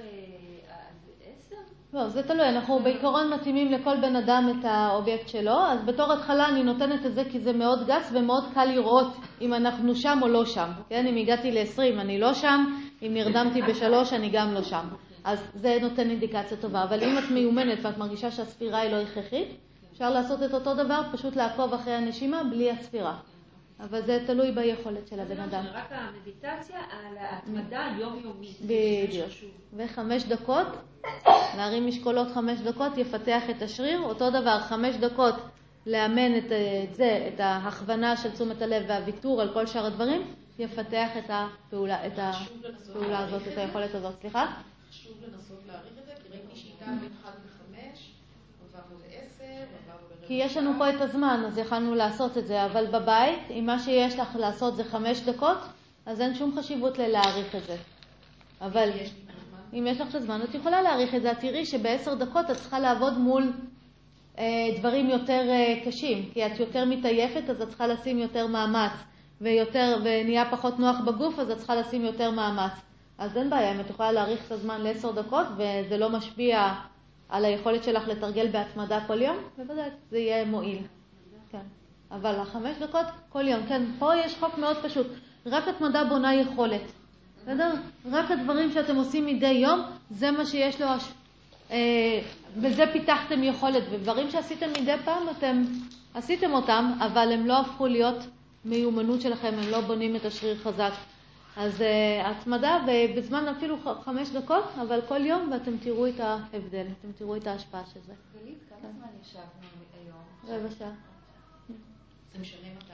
לא, 1.95 2.09
זה 2.09 2.23
תלוי, 2.23 2.49
אנחנו 2.49 2.79
בעיקרון 2.79 3.33
מתאימים 3.33 3.73
לכל 3.73 3.97
בן 4.01 4.17
אדם 4.17 4.49
את 4.51 4.65
האובייקט 4.65 5.29
שלו, 5.29 5.59
אז 5.61 5.85
בתור 5.85 6.13
התחלה 6.13 6.49
אני 6.49 6.63
נותנת 6.63 7.07
את 7.07 7.15
זה 7.15 7.25
כי 7.25 7.41
זה 7.41 7.53
מאוד 7.53 7.87
גס 7.87 8.13
ומאוד 8.15 8.45
קל 8.55 8.65
לראות 8.65 9.17
אם 9.41 9.55
אנחנו 9.55 9.95
שם 9.95 10.19
או 10.23 10.29
לא 10.29 10.45
שם. 10.45 10.71
כן, 10.89 11.07
אם 11.07 11.17
הגעתי 11.17 11.51
ל-20 11.51 12.01
אני 12.01 12.19
לא 12.19 12.35
שם, 12.35 12.65
אם 13.03 13.15
נרדמתי 13.15 13.63
בשלוש 13.63 14.13
אני 14.13 14.31
גם 14.33 14.55
לא 14.55 14.63
שם. 14.63 14.89
אז 15.25 15.51
זה 15.55 15.79
נותן 15.83 16.11
אינדיקציה 16.11 16.57
טובה, 16.57 16.85
אבל 16.85 17.03
אם 17.03 17.19
את 17.19 17.31
מיומנת 17.31 17.79
ואת 17.83 17.99
מרגישה 17.99 18.31
שהספירה 18.31 18.79
היא 18.79 18.93
לא 18.93 18.97
הכרחית, 18.97 19.49
אפשר 19.93 20.11
לעשות 20.11 20.43
את 20.43 20.55
אותו 20.55 20.75
דבר, 20.75 21.03
פשוט 21.13 21.37
לעקוב 21.37 21.75
אחרי 21.75 21.95
הנשימה 21.95 22.45
בלי 22.45 22.71
הספירה. 22.71 23.17
אבל 23.83 24.03
זה 24.03 24.25
תלוי 24.27 24.53
ביכולת 24.53 25.09
של 25.09 25.21
הבן 25.21 25.41
אדם. 25.41 25.65
רק 25.73 25.91
המדיטציה 25.91 26.79
על 26.79 27.19
ההתמדה 27.19 27.87
היומיומית. 27.87 28.57
בדיוק. 28.61 29.29
וחמש 29.77 30.25
דקות, 30.25 30.67
להרים 31.57 31.87
משקולות 31.87 32.29
חמש 32.35 32.61
דקות, 32.61 32.99
יפתח 32.99 33.43
את 33.51 33.63
השריר. 33.63 34.01
אותו 34.01 34.31
דבר, 34.31 34.61
חמש 34.61 34.97
דקות 34.97 35.35
לאמן 35.87 36.37
את 36.37 36.45
זה, 36.95 37.31
את 37.35 37.41
ההכוונה 37.41 38.17
של 38.17 38.31
תשומת 38.31 38.63
הלב 38.63 38.85
והוויתור 38.89 39.41
על 39.41 39.53
כל 39.53 39.67
שאר 39.67 39.87
הדברים, 39.87 40.35
יפתח 40.59 41.09
את 41.19 41.25
הפעולה, 41.29 42.07
את 42.07 42.13
הפעולה 42.17 43.19
הזאת, 43.19 43.43
את 43.53 43.59
היכולת 43.59 43.95
הזאת. 43.95 44.15
סליחה? 44.21 44.53
חשוב 44.91 45.13
לנסות 45.23 45.61
להעריך 45.67 45.93
את 45.99 46.07
זה, 46.07 46.13
כי 46.23 46.29
ראיתי 46.31 46.57
שאיתה 46.57 46.85
בין 47.01 47.13
1 47.25 47.35
ל-5, 47.35 47.77
עברנו 48.65 48.99
ל-10, 48.99 49.43
עברנו 49.43 50.09
ל... 50.09 50.12
כי 50.27 50.35
יש 50.35 50.57
לנו 50.57 50.73
פה 50.79 50.91
את 50.91 51.01
הזמן, 51.01 51.43
אז 51.47 51.59
יכלנו 51.59 51.95
לעשות 51.95 52.39
את 52.39 52.47
זה, 52.47 52.65
אבל 52.65 52.87
בבית, 52.87 53.41
אם 53.51 53.67
מה 53.67 53.79
שיש 53.79 54.19
לך 54.19 54.37
לעשות 54.37 54.77
זה 54.77 54.85
חמש 54.85 55.21
דקות, 55.21 55.59
אז 56.07 56.21
אין 56.21 56.35
שום 56.35 56.59
חשיבות 56.59 56.99
ללהעריך 56.99 57.55
את 57.55 57.65
זה. 57.65 57.77
אבל 58.61 58.91
אם 59.73 59.87
יש 59.91 60.01
לך 60.01 60.09
את 60.09 60.15
הזמן, 60.15 60.41
את 60.45 60.55
יכולה 60.55 60.83
להעריך 60.83 61.15
את 61.15 61.23
זה. 61.23 61.33
את 61.33 61.39
תראי 61.41 61.67
שבעשר 61.67 62.15
דקות 62.15 62.51
את 62.51 62.57
צריכה 62.57 62.79
לעבוד 62.79 63.19
מול 63.19 63.53
אה, 64.39 64.45
דברים 64.79 65.11
יותר 65.11 65.49
אה, 65.49 65.81
קשים, 65.85 66.31
כי 66.33 66.47
את 66.47 66.61
יותר 66.61 66.85
מתעייפת, 66.85 67.51
אז 67.51 67.63
את 67.63 67.69
צריכה 67.69 67.87
לשים 67.87 68.19
יותר 68.19 68.47
מאמץ, 68.47 68.93
ויותר, 69.41 69.99
ונהיה 70.05 70.51
פחות 70.51 70.79
נוח 70.79 70.97
בגוף, 71.07 71.39
אז 71.39 71.51
את 71.51 71.59
צריכה 71.59 71.75
לשים 71.75 72.05
יותר 72.05 72.31
מאמץ. 72.31 72.73
אז 73.19 73.37
אין 73.37 73.51
בעיה, 73.51 73.73
אם 73.73 73.81
את 73.81 73.91
יכולה 73.91 74.13
להאריך 74.13 74.47
את 74.47 74.53
הזמן 74.53 74.81
לעשר 74.81 75.13
דקות, 75.13 75.47
וזה 75.57 75.99
לא 75.99 76.11
משפיע 76.11 76.73
על 77.33 77.45
היכולת 77.45 77.85
שלך 77.85 78.09
לתרגל 78.09 78.49
בהתמדה 78.49 79.01
כל 79.07 79.23
יום, 79.23 79.37
בוודאי, 79.57 79.89
זה 80.11 80.19
יהיה 80.19 80.45
מועיל. 80.45 80.79
כן. 81.53 81.63
אבל 82.11 82.35
החמש 82.35 82.77
דקות 82.79 83.07
כל 83.29 83.49
יום, 83.49 83.67
כן, 83.69 83.83
פה 83.99 84.17
יש 84.17 84.35
חוק 84.41 84.59
מאוד 84.59 84.77
פשוט. 84.83 85.07
רק 85.47 85.69
התמדה 85.69 86.05
בונה 86.05 86.35
יכולת. 86.35 86.81
בסדר? 87.43 87.75
רק 88.11 88.31
הדברים 88.31 88.73
שאתם 88.73 88.97
עושים 88.97 89.27
מדי 89.27 89.47
יום, 89.47 89.81
זה 90.11 90.31
מה 90.31 90.47
שיש 90.47 90.81
לו, 90.81 90.87
אה, 91.71 92.21
בזה 92.61 92.85
פיתחתם 92.93 93.43
יכולת. 93.43 93.83
ודברים 93.91 94.31
שעשיתם 94.31 94.71
מדי 94.81 94.95
פעם, 95.05 95.23
אתם 95.39 95.63
עשיתם 96.15 96.53
אותם, 96.53 96.93
אבל 97.01 97.33
הם 97.33 97.47
לא 97.47 97.61
הפכו 97.61 97.87
להיות 97.87 98.27
מיומנות 98.65 99.21
שלכם, 99.21 99.55
הם 99.63 99.71
לא 99.71 99.81
בונים 99.81 100.17
את 100.17 100.25
השריר 100.25 100.57
חזק. 100.57 100.93
אז 101.57 101.81
uh, 101.81 101.85
התמדה, 102.27 102.79
ובזמן 102.87 103.49
אפילו 103.49 103.77
חמש 104.05 104.31
דקות, 104.31 104.65
אבל 104.83 105.01
כל 105.09 105.27
יום, 105.27 105.51
ואתם 105.53 105.77
תראו 105.77 106.07
את 106.07 106.21
ההבדל, 106.21 106.87
אתם 107.01 107.13
תראו 107.13 107.37
את 107.37 107.47
ההשפעה 107.47 107.83
של 107.95 108.01
זה. 108.07 108.13
גלית, 108.41 108.59
כמה 108.69 108.79
כן. 108.83 108.89
זמן 108.99 109.09
ישבנו 109.23 109.43
היום? 110.05 110.59
רבע 110.61 110.75
שעה. 110.79 110.91
זה 112.33 112.39
משנה 112.41 112.69
מתי? 112.77 112.93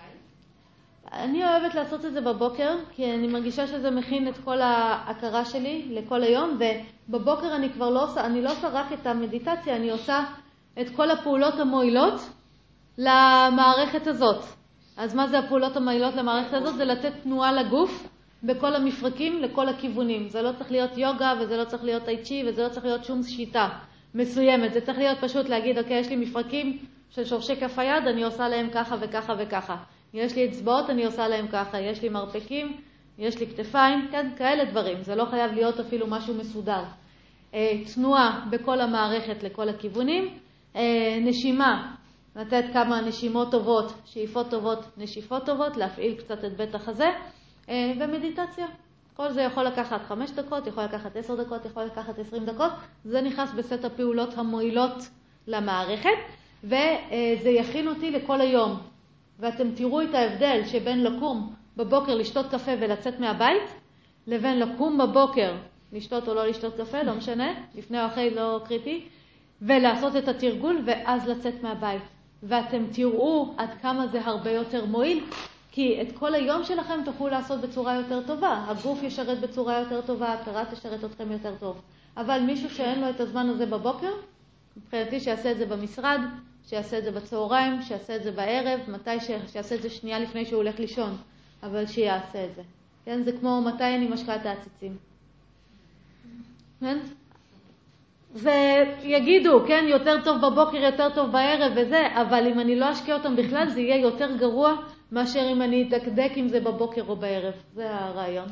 אני 1.13 1.45
אוהבת 1.45 1.75
לעשות 1.75 2.05
את 2.05 2.13
זה 2.13 2.21
בבוקר, 2.21 2.77
כי 2.91 3.15
אני 3.15 3.29
מרגישה 3.29 3.67
שזה 3.67 3.91
מכין 3.91 4.29
את 4.29 4.39
כל 4.45 4.61
ההכרה 4.61 5.45
שלי 5.45 5.89
לכל 5.91 6.23
היום, 6.23 6.59
ובבוקר 7.09 7.57
אני 7.57 7.73
כבר 7.73 7.91
לא 7.91 8.05
עושה, 8.05 8.27
אני 8.27 8.43
לא 8.43 8.53
עושה 8.53 8.69
רק 8.69 8.93
את 8.93 9.07
המדיטציה, 9.07 9.77
אני 9.77 9.91
עושה 9.91 10.25
את 10.81 10.87
כל 10.97 11.11
הפעולות 11.11 11.55
המועילות 11.55 12.21
למערכת 12.99 14.07
הזאת. 14.07 14.45
אז 14.97 15.15
מה 15.15 15.27
זה 15.27 15.39
הפעולות 15.39 15.77
המועילות 15.77 16.15
למערכת 16.15 16.55
הזאת? 16.55 16.77
זה 16.77 16.85
לתת 16.85 17.13
תנועה 17.23 17.53
לגוף. 17.53 18.09
בכל 18.43 18.75
המפרקים 18.75 19.43
לכל 19.43 19.69
הכיוונים. 19.69 20.29
זה 20.29 20.43
לא 20.43 20.53
צריך 20.53 20.73
להיות 20.73 20.99
יוגה 20.99 21.35
וזה 21.41 21.57
לא 21.57 21.65
צריך 21.65 21.85
להיות 21.85 22.05
טייצ'י 22.05 22.43
וזה 22.49 22.63
לא 22.63 22.69
צריך 22.69 22.87
להיות 22.87 23.05
שום 23.05 23.23
שיטה 23.23 23.69
מסוימת. 24.15 24.73
זה 24.73 24.81
צריך 24.81 24.99
להיות 24.99 25.19
פשוט 25.21 25.49
להגיד, 25.49 25.79
אוקיי, 25.79 25.99
יש 25.99 26.09
לי 26.09 26.17
מפרקים 26.17 26.79
של 27.11 27.25
שורשי 27.25 27.57
כף 27.57 27.79
היד, 27.79 28.07
אני 28.07 28.25
עושה 28.25 28.49
להם 28.49 28.69
ככה 28.71 28.97
וככה 29.01 29.35
וככה. 29.39 29.77
יש 30.15 30.37
לי 30.37 30.49
אצבעות, 30.49 30.91
אני 30.91 31.05
עושה 31.05 31.29
להם 31.29 31.49
ככה. 31.49 31.81
יש 31.81 32.03
לי 32.03 32.09
מרפקים, 32.09 32.77
יש 33.19 33.39
לי 33.41 33.47
כתפיים, 33.47 34.09
כן, 34.11 34.31
כאלה 34.37 34.65
דברים. 34.65 35.03
זה 35.03 35.15
לא 35.15 35.25
חייב 35.25 35.53
להיות 35.53 35.81
אפילו 35.81 36.07
משהו 36.07 36.35
מסודר. 36.35 36.83
אה, 37.55 37.73
תנועה 37.95 38.47
בכל 38.51 38.81
המערכת 38.81 39.43
לכל 39.43 39.69
הכיוונים. 39.69 40.39
אה, 40.77 41.19
נשימה, 41.21 41.95
לתת 42.37 42.65
כמה 42.73 43.01
נשימות 43.01 43.51
טובות, 43.51 43.93
שאיפות 44.05 44.51
טובות, 44.51 44.79
נשיפות 44.97 45.47
טובות, 45.47 45.77
להפעיל 45.77 46.15
קצת 46.15 46.45
את 46.45 46.57
בית 46.57 46.75
החזה. 46.75 47.09
אה, 47.69 47.93
ומדיטציה. 48.01 48.67
כל 49.17 49.33
זה 49.33 49.43
יכול 49.43 49.65
לקחת 49.65 50.03
חמש 50.05 50.31
דקות, 50.31 50.67
יכול 50.67 50.85
לקחת 50.85 51.17
עשר 51.17 51.43
דקות, 51.45 51.65
יכול 51.65 51.83
לקחת 51.83 52.19
עשרים 52.19 52.45
דקות. 52.45 52.73
זה 53.05 53.21
נכנס 53.21 53.51
בסט 53.53 53.85
הפעולות 53.85 54.39
המועילות 54.39 55.09
למערכת, 55.47 56.19
וזה 56.65 57.51
יכין 57.51 57.89
אותי 57.89 58.11
לכל 58.11 58.41
היום. 58.41 58.81
ואתם 59.39 59.75
תראו 59.75 60.03
את 60.03 60.15
ההבדל 60.15 60.61
שבין 60.67 61.05
לקום 61.05 61.55
בבוקר 61.77 62.15
לשתות 62.15 62.47
קפה 62.51 62.73
ולצאת 62.81 63.21
מהבית, 63.21 63.63
לבין 64.27 64.59
לקום 64.59 64.99
בבוקר, 64.99 65.55
לשתות 65.93 66.29
או 66.29 66.35
לא 66.35 66.47
לשתות 66.47 66.75
קפה, 66.77 67.03
לא 67.03 67.15
משנה, 67.15 67.53
לפני 67.75 68.01
או 68.01 68.07
אחרי 68.07 68.31
לא 68.31 68.61
קריטי, 68.65 69.05
ולעשות 69.63 70.17
את 70.17 70.29
התרגול 70.29 70.83
ואז 70.87 71.29
לצאת 71.29 71.63
מהבית. 71.63 72.03
ואתם 72.43 72.85
תראו 72.93 73.55
עד 73.57 73.71
כמה 73.83 74.07
זה 74.07 74.25
הרבה 74.25 74.51
יותר 74.51 74.85
מועיל, 74.85 75.25
כי 75.71 76.03
את 76.03 76.19
כל 76.19 76.35
היום 76.35 76.65
שלכם 76.65 77.01
תוכלו 77.05 77.29
לעשות 77.29 77.61
בצורה 77.61 77.95
יותר 77.95 78.23
טובה. 78.27 78.65
הגוף 78.69 79.03
ישרת 79.03 79.41
בצורה 79.41 79.79
יותר 79.79 80.01
טובה, 80.01 80.29
ההכרה 80.29 80.65
תשרת 80.65 81.05
אתכם 81.05 81.33
יותר 81.33 81.55
טוב. 81.61 81.81
אבל 82.17 82.41
מישהו 82.41 82.71
שאין 82.71 83.01
לו 83.01 83.11
את 83.11 83.21
הזמן 83.21 83.49
הזה 83.49 83.67
בבוקר, 83.67 84.13
מבחינתי 84.77 85.21
שיעשה 85.21 85.53
את 85.53 85.59
זה 85.59 85.67
במשרד, 85.67 86.21
שיעשה 86.67 86.99
את 86.99 87.05
זה 87.05 87.11
בצהריים, 87.11 87.83
שיעשה 87.83 88.17
את 88.17 88.23
זה 88.23 88.33
בערב, 88.33 88.81
מתי 88.89 89.21
ש... 89.21 89.31
שיעשה 89.53 89.75
את 89.75 89.83
זה 89.83 89.91
שנייה 89.91 90.19
לפני 90.19 90.45
שהוא 90.45 90.57
הולך 90.57 90.79
לישון, 90.79 91.17
אבל 91.63 91.87
שיעשה 91.87 92.45
את 92.45 92.55
זה. 92.55 92.63
כן, 93.05 93.23
זה 93.23 93.33
כמו 93.33 93.63
מתי 93.63 93.85
אני 93.85 94.09
משקה 94.09 94.37
את 94.37 94.47
העציצים. 94.47 94.97
כן? 96.81 96.99
ויגידו, 98.35 99.61
כן, 99.67 99.85
יותר 99.89 100.25
טוב 100.25 100.47
בבוקר, 100.47 100.77
יותר 100.77 101.09
טוב 101.15 101.33
בערב 101.33 101.73
וזה, 101.77 102.07
אבל 102.15 102.47
אם 102.47 102.61
אני 102.61 102.77
לא 102.77 102.93
אשקיע 102.93 103.15
אותם 103.15 103.37
בכלל, 103.37 103.69
זה 103.69 103.81
יהיה 103.81 103.97
יותר 103.97 104.37
גרוע 104.37 104.75
מאשר 105.13 105.49
אם 105.53 105.63
אני 105.63 105.89
אדקדק 105.89 106.31
אם 106.37 106.49
זה 106.49 106.61
בבוקר 106.61 107.03
או 107.09 107.17
בערב. 107.17 107.55
זה 107.75 107.95
הרעיון. 107.95 108.49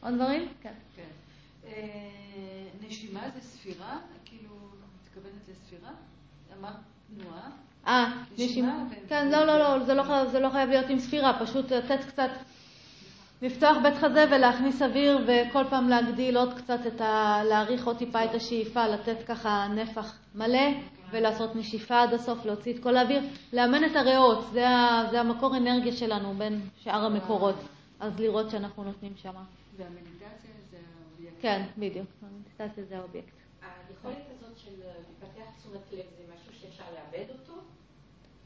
עוד 0.00 0.14
דברים? 0.14 0.48
כן. 0.62 0.72
כן. 0.96 1.02
אה, 1.66 1.72
נשימה 2.86 3.20
זה 3.34 3.40
ספירה? 3.40 3.98
כאילו, 4.24 4.50
מתכוונת 5.04 5.42
לספירה? 5.50 5.90
אמרת 6.58 6.74
תנועה? 7.16 7.50
אה, 7.86 8.12
נשימה? 8.38 8.84
כן, 9.08 9.28
לא, 9.28 9.44
לא, 9.44 9.58
לא, 9.58 9.84
זה 9.84 9.94
לא, 9.94 10.26
זה 10.26 10.40
לא 10.40 10.50
חייב 10.50 10.68
להיות 10.70 10.90
עם 10.90 10.98
ספירה, 10.98 11.38
פשוט 11.40 11.72
לתת 11.72 12.04
קצת, 12.04 12.30
לפתוח 13.42 13.76
בית 13.82 13.94
חזה 13.94 14.24
ולהכניס 14.30 14.82
אוויר 14.82 15.18
וכל 15.26 15.64
פעם 15.70 15.88
להגדיל 15.88 16.36
עוד 16.36 16.54
קצת 16.54 16.86
את 16.86 17.00
ה... 17.00 17.40
להאריך 17.48 17.86
עוד 17.86 17.98
טיפה 17.98 18.24
את 18.24 18.34
השאיפה, 18.34 18.86
לתת 18.86 19.16
ככה 19.26 19.68
נפח 19.74 20.18
מלא. 20.34 20.68
ולעשות 21.12 21.56
נשיפה 21.56 22.02
עד 22.02 22.14
הסוף, 22.14 22.44
להוציא 22.44 22.74
את 22.74 22.82
כל 22.82 22.96
האוויר, 22.96 23.20
לאמן 23.52 23.84
את 23.84 23.96
הריאות, 23.96 24.44
זה, 24.52 24.64
זה 25.10 25.20
המקור 25.20 25.56
אנרגיה 25.56 25.92
שלנו 25.92 26.34
בין 26.38 26.60
שאר 26.82 27.04
המקורות, 27.04 27.54
אז 28.00 28.20
לראות 28.20 28.50
שאנחנו 28.50 28.84
נותנים 28.84 29.12
שם. 29.16 29.34
והמדיטציה 29.76 30.50
זה 30.70 30.76
האובייקט. 30.76 31.36
כן, 31.40 31.62
בדיוק, 31.78 32.06
המדיטציה 32.22 32.84
זה 32.84 32.98
האובייקט. 32.98 33.32
היכולת 33.88 34.16
הזאת 34.38 34.58
של 34.58 34.70
לפתח 34.70 35.50
תשומת 35.58 35.92
לב 35.92 35.98
זה 36.16 36.22
משהו 36.34 36.60
שאפשר 36.60 36.84
לאבד 36.94 37.30
אותו? 37.30 37.60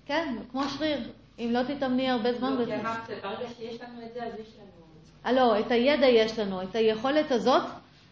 כן, 0.07 0.35
כמו 0.51 0.69
שריר. 0.69 0.99
אם 1.39 1.51
לא 1.53 1.61
תתאמני 1.63 2.11
הרבה 2.11 2.33
זמן... 2.33 2.57
לא, 2.57 2.65
כי 2.65 2.75
אמרת, 2.75 3.11
ברגע 3.23 3.49
שיש 3.59 3.81
לנו 3.81 4.07
את 4.07 4.15
זה, 4.15 4.25
אז 4.25 4.33
יש 4.41 4.49
לנו... 4.59 5.37
לא, 5.37 5.61
את 5.61 5.71
הידע 5.71 6.07
יש 6.07 6.39
לנו, 6.39 6.63
את 6.63 6.75
היכולת 6.75 7.31
הזאת 7.31 7.63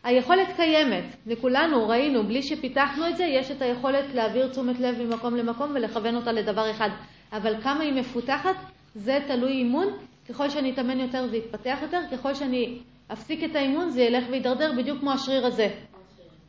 היכולת 0.05 0.49
קיימת, 0.57 1.05
לכולנו 1.27 1.89
ראינו, 1.89 2.25
בלי 2.25 2.43
שפיתחנו 2.43 3.09
את 3.09 3.17
זה, 3.17 3.25
יש 3.25 3.51
את 3.51 3.63
היכולת 3.63 4.15
להעביר 4.15 4.49
תשומת 4.49 4.81
לב 4.81 5.03
ממקום 5.03 5.37
למקום 5.37 5.71
ולכוון 5.75 6.17
אותה 6.17 6.33
לדבר 6.33 6.71
אחד. 6.71 6.89
אבל 7.33 7.61
כמה 7.63 7.81
היא 7.81 7.93
מפותחת, 7.93 8.57
זה 8.95 9.19
תלוי 9.27 9.53
אימון. 9.53 9.87
ככל 10.29 10.49
שאני 10.49 10.73
אתאמן 10.73 11.01
יותר 11.01 11.27
זה 11.27 11.37
יתפתח 11.37 11.79
יותר, 11.83 12.01
ככל 12.13 12.35
שאני 12.35 12.79
אפסיק 13.13 13.45
את 13.45 13.57
האימון 13.57 13.91
זה 13.91 14.03
ילך 14.03 14.25
וידרדר 14.31 14.73
בדיוק 14.77 15.01
כמו 15.01 15.13
השריר 15.13 15.47
הזה. 15.47 15.69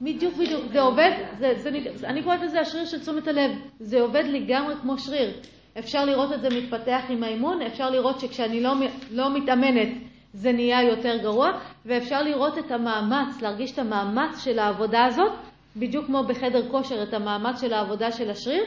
בדיוק, 0.02 0.34
בדיוק, 0.34 0.66
זה 0.72 0.82
עובד, 0.82 1.12
זה, 1.38 1.54
זה, 1.56 1.70
זה, 1.96 2.08
אני 2.08 2.24
קוראת 2.24 2.42
לזה 2.42 2.60
השריר 2.60 2.86
של 2.86 3.00
תשומת 3.00 3.28
הלב, 3.28 3.52
זה 3.80 4.02
עובד 4.02 4.24
לגמרי 4.28 4.76
כמו 4.82 4.98
שריר. 4.98 5.32
אפשר 5.80 6.06
לראות 6.06 6.34
את 6.34 6.42
זה 6.42 6.48
מתפתח 6.50 7.02
עם 7.10 7.24
האימון, 7.24 7.62
אפשר 7.62 7.90
לראות 7.90 8.20
שכשאני 8.20 8.62
לא, 8.62 8.74
לא 9.12 9.34
מתאמנת 9.38 9.90
זה 10.36 10.52
נהיה 10.52 10.84
יותר 10.84 11.18
גרוע, 11.18 11.52
ואפשר 11.86 12.22
לראות 12.22 12.58
את 12.58 12.72
המאמץ, 12.72 13.42
להרגיש 13.42 13.72
את 13.72 13.80
המאמץ 13.80 14.44
של 14.44 14.60
העבודה 14.60 15.06
הזאת, 15.06 15.32
בדיוק 15.76 16.06
כמו 16.06 16.24
בחדר 16.24 16.70
כושר, 16.72 17.04
את 17.04 17.14
המאמץ 17.14 17.62
של 17.62 17.74
העבודה 17.74 18.12
של 18.12 18.30
השריר, 18.30 18.64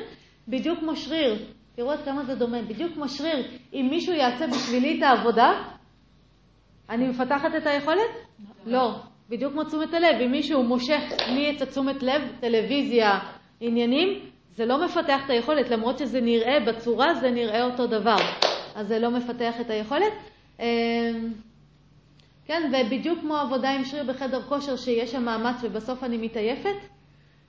בדיוק 0.48 0.78
כמו 0.78 0.96
שריר. 0.96 1.38
תראו 1.76 1.92
עד 1.92 1.98
כמה 2.04 2.24
זה 2.24 2.34
דומה, 2.34 2.62
בדיוק 2.62 2.94
כמו 2.94 3.08
שריר. 3.08 3.46
אם 3.72 3.88
מישהו 3.90 4.14
יעשה 4.14 4.46
בשבילי 4.46 4.98
את 4.98 5.02
העבודה, 5.02 5.62
אני 6.90 7.08
מפתחת 7.08 7.54
את 7.56 7.66
היכולת? 7.66 8.10
לא. 8.66 8.94
בדיוק 9.30 9.52
כמו 9.52 9.64
תשומת 9.64 9.94
הלב. 9.94 10.20
אם 10.24 10.30
מישהו 10.30 10.62
מושך 10.62 11.00
לי 11.28 11.56
את 11.56 11.62
התשומת 11.62 12.02
לב, 12.02 12.22
טלוויזיה, 12.40 13.18
עניינים, 13.60 14.20
זה 14.56 14.66
לא 14.66 14.84
מפתח 14.84 15.20
את 15.24 15.30
היכולת, 15.30 15.70
למרות 15.70 15.98
שזה 15.98 16.20
נראה 16.20 16.60
בצורה, 16.60 17.14
זה 17.14 17.30
נראה 17.30 17.64
אותו 17.64 17.86
דבר. 17.86 18.16
אז 18.74 18.88
זה 18.88 18.98
לא 18.98 19.10
מפתח 19.10 19.60
את 19.60 19.70
היכולת. 19.70 20.12
כן, 22.48 22.72
ובדיוק 22.72 23.20
כמו 23.20 23.36
עבודה 23.36 23.70
עם 23.70 23.84
שריר 23.84 24.04
בחדר 24.04 24.42
כושר, 24.42 24.76
שיש 24.76 25.12
שם 25.12 25.24
מאמץ 25.24 25.56
ובסוף 25.62 26.04
אני 26.04 26.16
מתעייפת, 26.16 26.76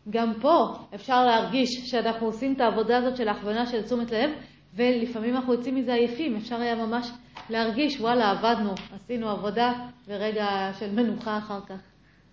גם 0.09 0.33
פה 0.41 0.75
אפשר 0.95 1.25
להרגיש 1.25 1.89
שאנחנו 1.89 2.27
עושים 2.27 2.53
את 2.53 2.61
העבודה 2.61 2.97
הזאת 2.97 3.17
של 3.17 3.27
ההכוונה 3.27 3.65
של 3.65 3.83
תשומת 3.83 4.11
לב, 4.11 4.29
ולפעמים 4.73 5.35
אנחנו 5.35 5.53
יוצאים 5.53 5.75
מזה 5.75 5.93
עייפים, 5.93 6.35
אפשר 6.35 6.55
היה 6.55 6.75
ממש 6.75 7.11
להרגיש, 7.49 7.99
וואלה, 7.99 8.31
עבדנו, 8.31 8.73
עשינו 8.93 9.29
עבודה, 9.29 9.73
ורגע 10.07 10.71
של 10.79 10.91
מנוחה 10.91 11.37
אחר 11.37 11.61
כך. 11.61 11.79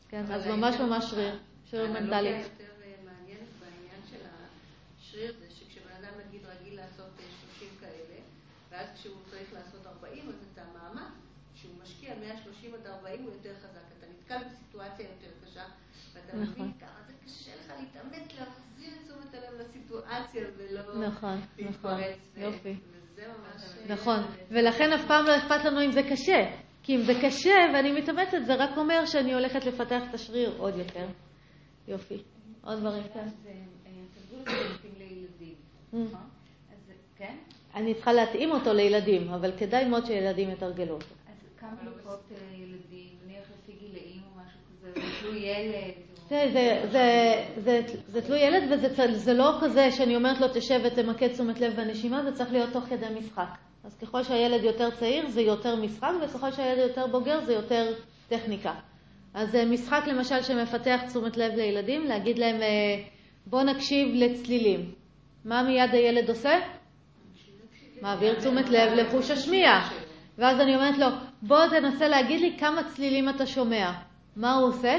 כן, 0.09 0.25
אז 0.33 0.47
ממש 0.47 0.77
ממש 0.77 1.05
שריר, 1.05 1.35
שריר 1.71 1.93
מנטלי. 1.93 2.15
האנלוגיה 2.15 2.41
יותר 2.41 2.65
אה, 2.83 2.93
מעניינת 3.05 3.49
בעניין 3.61 4.01
של 4.11 4.27
השריר 5.01 5.35
זה 5.39 5.47
שכשבן 5.55 5.91
אדם 6.01 6.13
נגיד 6.29 6.41
רגיל 6.45 6.77
לעשות 6.77 7.11
30 7.59 7.69
אה, 7.69 7.81
כאלה, 7.81 8.21
ואז 8.71 8.87
כשהוא 8.95 9.17
צריך 9.31 9.53
לעשות 9.55 9.87
40, 9.87 10.29
אז 10.29 10.35
את 10.53 10.59
המאמץ 10.59 11.13
שהוא 11.55 11.73
משקיע 11.83 12.15
130 12.21 12.75
עד 12.75 12.87
40 13.07 13.23
הוא 13.25 13.33
יותר 13.33 13.55
חזק. 13.63 13.81
אתה 13.99 14.07
נתקל 14.13 14.49
בסיטואציה 14.49 15.07
יותר 15.07 15.31
קשה, 15.45 15.63
ואתה 16.15 16.37
נכון. 16.37 16.53
מבין 16.63 16.73
כמה 16.81 17.01
זה 17.07 17.13
קשה 17.25 17.51
לך 17.57 17.73
להתאמץ 17.81 18.39
להחזיר 18.39 18.89
את 18.95 19.05
תשומת 19.05 19.35
הלב 19.35 19.61
לסיטואציה 19.61 20.43
ולא 20.57 20.81
נכון, 20.81 21.07
נכון, 21.09 21.39
להתפרץ. 21.59 22.19
ו- 22.35 22.41
יופי. 22.41 22.77
וזה 22.91 23.29
ממש... 23.29 23.63
אה, 23.79 23.95
נכון, 23.95 24.19
ולכן 24.51 24.93
אף 24.93 25.07
פעם 25.09 25.25
לא 25.27 25.37
אכפת 25.37 25.65
לנו 25.65 25.85
אם 25.85 25.93
זה 25.93 26.03
קשה. 26.03 26.67
כי 26.83 26.97
אם 26.97 27.03
זה 27.03 27.13
קשה 27.23 27.55
ואני 27.75 27.93
מתאמצת, 28.01 28.39
זה 28.47 28.55
רק 28.55 28.77
אומר 28.77 29.05
שאני 29.05 29.35
הולכת 29.35 29.65
לפתח 29.65 30.03
את 30.11 30.15
השריר 30.15 30.55
עוד 30.59 30.75
יותר. 30.77 31.07
יופי. 31.89 32.23
עוד 32.65 32.79
דברים. 32.81 33.03
זה 33.13 33.19
אה, 33.19 33.27
Mm. 35.93 35.97
נכון? 35.99 36.21
אז 36.73 36.93
כן? 37.17 37.37
אני 37.75 37.95
צריכה 37.95 38.13
להתאים 38.13 38.51
אותו 38.51 38.73
לילדים, 38.73 39.29
אבל 39.29 39.53
כדאי 39.59 39.89
מאוד 39.89 40.07
שילדים 40.07 40.51
יתרגלו 40.51 40.95
אותו. 40.95 41.15
אז 41.29 41.37
כמה 41.59 41.71
דקות 41.85 42.21
אה, 42.33 42.57
ילדים, 42.57 43.09
נניח 43.25 43.45
לפי 43.51 43.73
גילאים 43.73 44.23
או 44.23 44.41
משהו 44.43 44.61
כזה, 44.71 44.93
זה 44.95 45.06
תלוי 45.21 45.39
ילד. 45.39 45.93
זה, 48.09 48.21
תלוי 48.27 48.39
ילד, 48.39 48.63
וזה 48.99 49.35
לא 49.35 49.53
כזה 49.61 49.91
שאני 49.91 50.17
אומרת 50.17 50.41
לו 50.41 50.47
תשב 50.55 50.81
ותמקד 50.85 51.29
תשומת 51.29 51.61
לב 51.61 51.77
בנשימה, 51.77 52.23
זה 52.23 52.33
צריך 52.33 52.53
להיות 52.53 52.73
תוך 52.73 52.85
כדי 52.85 53.07
משחק. 53.19 53.49
אז 53.85 53.97
ככל 53.97 54.23
שהילד 54.23 54.65
יותר 54.65 54.91
צעיר 54.91 55.29
זה 55.29 55.41
יותר 55.41 55.77
משחק, 55.77 56.11
וככל 56.23 56.53
שהילד 56.53 56.79
יותר 56.79 57.07
בוגר 57.07 57.41
זה 57.41 57.53
יותר 57.53 57.95
טכניקה. 58.29 58.75
אז 59.35 59.55
אה, 59.55 59.65
משחק 59.65 60.03
למשל 60.07 60.43
שמפתח 60.43 61.01
תשומת 61.09 61.37
לב 61.37 61.53
לילדים, 61.55 62.05
להגיד 62.05 62.39
להם 62.39 62.63
אה, 62.63 63.03
בוא 63.47 63.63
נקשיב 63.63 64.09
לצלילים. 64.15 64.93
מה 65.45 65.63
מיד 65.63 65.95
הילד 65.95 66.29
עושה? 66.29 66.59
מעביר 68.03 68.35
תשומת 68.35 68.69
לב 68.71 68.93
לחוש 68.93 69.31
השמיעה. 69.31 69.89
ואז 70.39 70.61
אני 70.61 70.75
אומרת 70.75 70.99
לו, 70.99 71.07
בוא 71.43 71.67
תנסה 71.67 72.09
להגיד 72.09 72.41
לי 72.41 72.57
כמה 72.59 72.85
צלילים 72.85 73.29
אתה 73.29 73.47
שומע. 73.47 73.93
מה 74.37 74.55
הוא 74.55 74.69
עושה? 74.69 74.97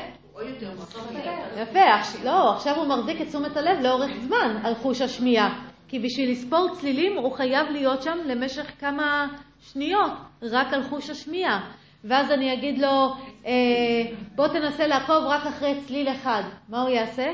יפה, 1.62 1.80
לא, 2.24 2.52
עכשיו 2.56 2.76
הוא 2.76 2.88
מחזיק 2.88 3.22
את 3.22 3.28
תשומת 3.28 3.58
הלב 3.58 3.80
לאורך 3.82 4.12
זמן 4.22 4.58
על 4.64 4.76
חוש 4.76 5.02
השמיעה. 5.02 5.64
כי 5.88 6.00
בשביל 6.00 6.32
לספור 6.32 6.68
צלילים 6.74 7.18
הוא 7.18 7.32
חייב 7.32 7.70
להיות 7.70 8.02
שם 8.02 8.18
למשך 8.26 8.72
כמה 8.80 9.28
שניות, 9.60 10.12
רק 10.42 10.74
על 10.74 10.84
חוש 10.84 11.10
השמיעה. 11.10 11.72
ואז 12.04 12.32
אני 12.32 12.54
אגיד 12.54 12.80
לו, 12.80 13.14
אה, 13.46 13.54
בוא 14.36 14.48
תנסה 14.48 14.88
לעקוב 14.88 15.24
רק 15.28 15.46
אחרי 15.46 15.82
צליל 15.88 16.10
אחד. 16.10 16.44
מה 16.70 16.82
הוא 16.82 16.90
יעשה? 16.90 17.28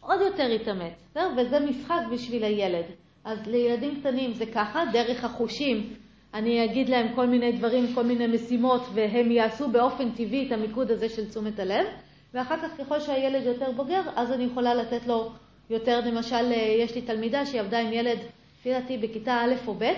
עוד 0.00 0.20
יותר 0.20 0.50
יתאמץ? 0.50 1.16
וזה 1.36 1.60
משחק 1.60 2.00
בשביל 2.12 2.44
הילד. 2.44 2.84
אז 3.24 3.46
לילדים 3.46 4.00
קטנים 4.00 4.32
זה 4.32 4.46
ככה, 4.46 4.84
דרך 4.92 5.24
החושים. 5.24 6.03
אני 6.34 6.64
אגיד 6.64 6.88
להם 6.88 7.06
כל 7.14 7.26
מיני 7.26 7.52
דברים, 7.52 7.94
כל 7.94 8.02
מיני 8.02 8.26
משימות, 8.26 8.82
והם 8.94 9.30
יעשו 9.30 9.68
באופן 9.68 10.10
טבעי 10.10 10.46
את 10.46 10.52
המיקוד 10.52 10.90
הזה 10.90 11.08
של 11.08 11.28
תשומת 11.28 11.58
הלב. 11.58 11.86
ואחר 12.34 12.56
כך, 12.56 12.68
ככל 12.78 13.00
שהילד 13.00 13.46
יותר 13.46 13.72
בוגר, 13.72 14.00
אז 14.16 14.32
אני 14.32 14.44
יכולה 14.44 14.74
לתת 14.74 15.06
לו 15.06 15.30
יותר, 15.70 16.00
למשל, 16.06 16.52
יש 16.52 16.94
לי 16.94 17.02
תלמידה 17.02 17.46
שהיא 17.46 17.60
עבדה 17.60 17.78
עם 17.78 17.92
ילד, 17.92 18.18
לפי 18.58 18.72
דעתי, 18.72 18.98
בכיתה 18.98 19.40
א' 19.40 19.54
או 19.66 19.74
ב', 19.74 19.92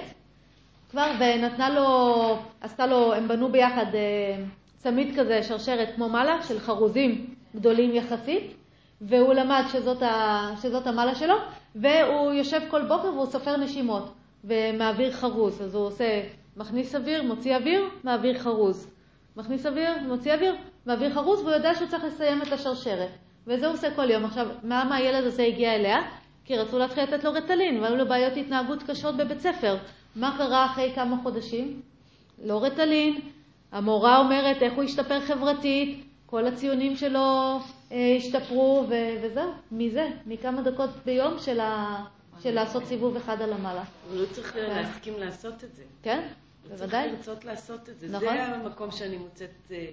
כבר, 0.90 1.12
ונתנה 1.20 1.70
לו, 1.70 2.38
עשתה 2.60 2.86
לו, 2.86 3.14
הם 3.14 3.28
בנו 3.28 3.52
ביחד 3.52 3.94
אה, 3.94 4.36
צמיד 4.76 5.18
כזה, 5.18 5.42
שרשרת 5.42 5.88
כמו 5.94 6.08
מעלה, 6.08 6.42
של 6.42 6.58
חרוזים 6.58 7.34
גדולים 7.54 7.94
יחסית, 7.94 8.54
והוא 9.00 9.34
למד 9.34 9.62
שזאת, 9.72 10.02
ה, 10.02 10.50
שזאת 10.62 10.86
המעלה 10.86 11.14
שלו, 11.14 11.34
והוא 11.74 12.32
יושב 12.32 12.60
כל 12.68 12.82
בוקר 12.82 13.08
והוא 13.08 13.26
סופר 13.26 13.56
נשימות, 13.56 14.12
ומעביר 14.46 15.12
חרוז. 15.12 15.62
אז 15.62 15.74
הוא 15.74 15.86
עושה, 15.86 16.22
מכניס 16.56 16.94
אוויר, 16.94 17.22
מוציא 17.22 17.56
אוויר, 17.56 17.84
מעביר 18.04 18.38
חרוז. 18.38 18.90
מכניס 19.36 19.66
אוויר, 19.66 19.90
מוציא 20.08 20.34
אוויר, 20.34 20.54
מעביר 20.86 21.14
חרוז, 21.14 21.40
והוא 21.40 21.52
יודע 21.52 21.74
שהוא 21.74 21.88
צריך 21.88 22.04
לסיים 22.04 22.42
את 22.42 22.52
השרשרת. 22.52 23.10
וזה 23.46 23.66
הוא 23.66 23.74
עושה 23.74 23.94
כל 23.94 24.10
יום. 24.10 24.24
עכשיו, 24.24 24.46
מה 24.62 24.96
הילד 24.96 25.24
הזה 25.24 25.42
הגיע 25.42 25.74
אליה? 25.74 25.96
כי 26.44 26.56
רצו 26.56 26.78
להתחיל 26.78 27.02
לתת 27.02 27.24
לו 27.24 27.32
רטלין, 27.32 27.80
והיו 27.80 27.96
לו 27.96 28.08
בעיות 28.08 28.36
התנהגות 28.36 28.82
קשות 28.82 29.16
בבית 29.16 29.40
ספר. 29.40 29.76
מה 30.16 30.34
קרה 30.38 30.66
אחרי 30.66 30.92
כמה 30.94 31.16
חודשים? 31.22 31.80
לא 32.44 32.64
רטלין. 32.64 33.20
המורה 33.72 34.18
אומרת 34.18 34.62
איך 34.62 34.74
הוא 34.74 34.84
השתפר 34.84 35.20
חברתית, 35.20 36.06
כל 36.26 36.46
הציונים 36.46 36.96
שלו 36.96 37.58
אה, 37.92 38.14
השתפרו, 38.16 38.84
ו- 38.88 39.16
וזהו, 39.22 39.50
מזה, 39.72 40.08
מכמה 40.26 40.62
דקות 40.62 40.90
ביום 41.04 41.34
של, 41.38 41.60
ה- 41.60 42.04
של 42.42 42.54
לעשות 42.54 42.84
סיבוב 42.84 43.16
אחד 43.16 43.42
על 43.42 43.52
המעלה. 43.52 43.84
הוא 44.10 44.26
צריך 44.32 44.56
להסכים 44.56 45.14
לעשות 45.18 45.64
את 45.64 45.74
זה. 45.74 45.82
כן? 46.02 46.28
הוא 46.62 46.70
בוודאי. 46.76 47.08
צריך 47.08 47.28
לרצות 47.28 47.44
לעשות 47.44 47.88
את 47.88 47.98
זה. 48.00 48.08
נכון. 48.08 48.36
זה 48.36 48.44
המקום 48.44 48.90
שאני 48.90 49.16
מוצאת 49.16 49.50
אה, 49.70 49.86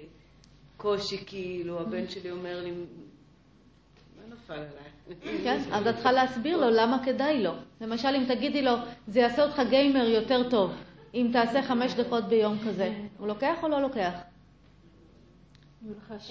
קושי, 0.78 1.24
כאילו, 1.26 1.80
הבן 1.80 2.10
שלי 2.10 2.32
אומר 2.32 2.62
לי, 2.64 2.72
מה 2.72 4.36
נפל 4.36 4.54
עליי? 4.54 5.42
כן, 5.44 5.62
אז 5.72 5.88
את 5.88 5.94
צריכה 5.96 6.12
להסביר 6.12 6.58
לו 6.58 6.70
למה 6.70 7.06
כדאי 7.06 7.44
לו. 7.44 7.52
למשל, 7.82 8.08
אם 8.08 8.26
תגידי 8.28 8.62
לו, 8.62 8.72
זה 9.08 9.20
יעשה 9.20 9.44
אותך 9.44 9.62
גיימר 9.70 10.08
יותר 10.08 10.50
טוב, 10.50 10.72
אם 11.14 11.30
תעשה 11.34 11.62
חמש 11.64 11.94
דקות 11.94 12.24
ביום 12.24 12.58
כזה, 12.68 12.94
הוא 13.18 13.28
לוקח 13.28 13.64
או 13.64 13.68
לא 13.68 13.82
לוקח? 13.82 14.14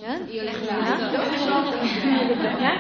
כן? 0.01 0.23
היא 0.29 0.43
הולכת 0.43 0.67
כן? 2.59 2.77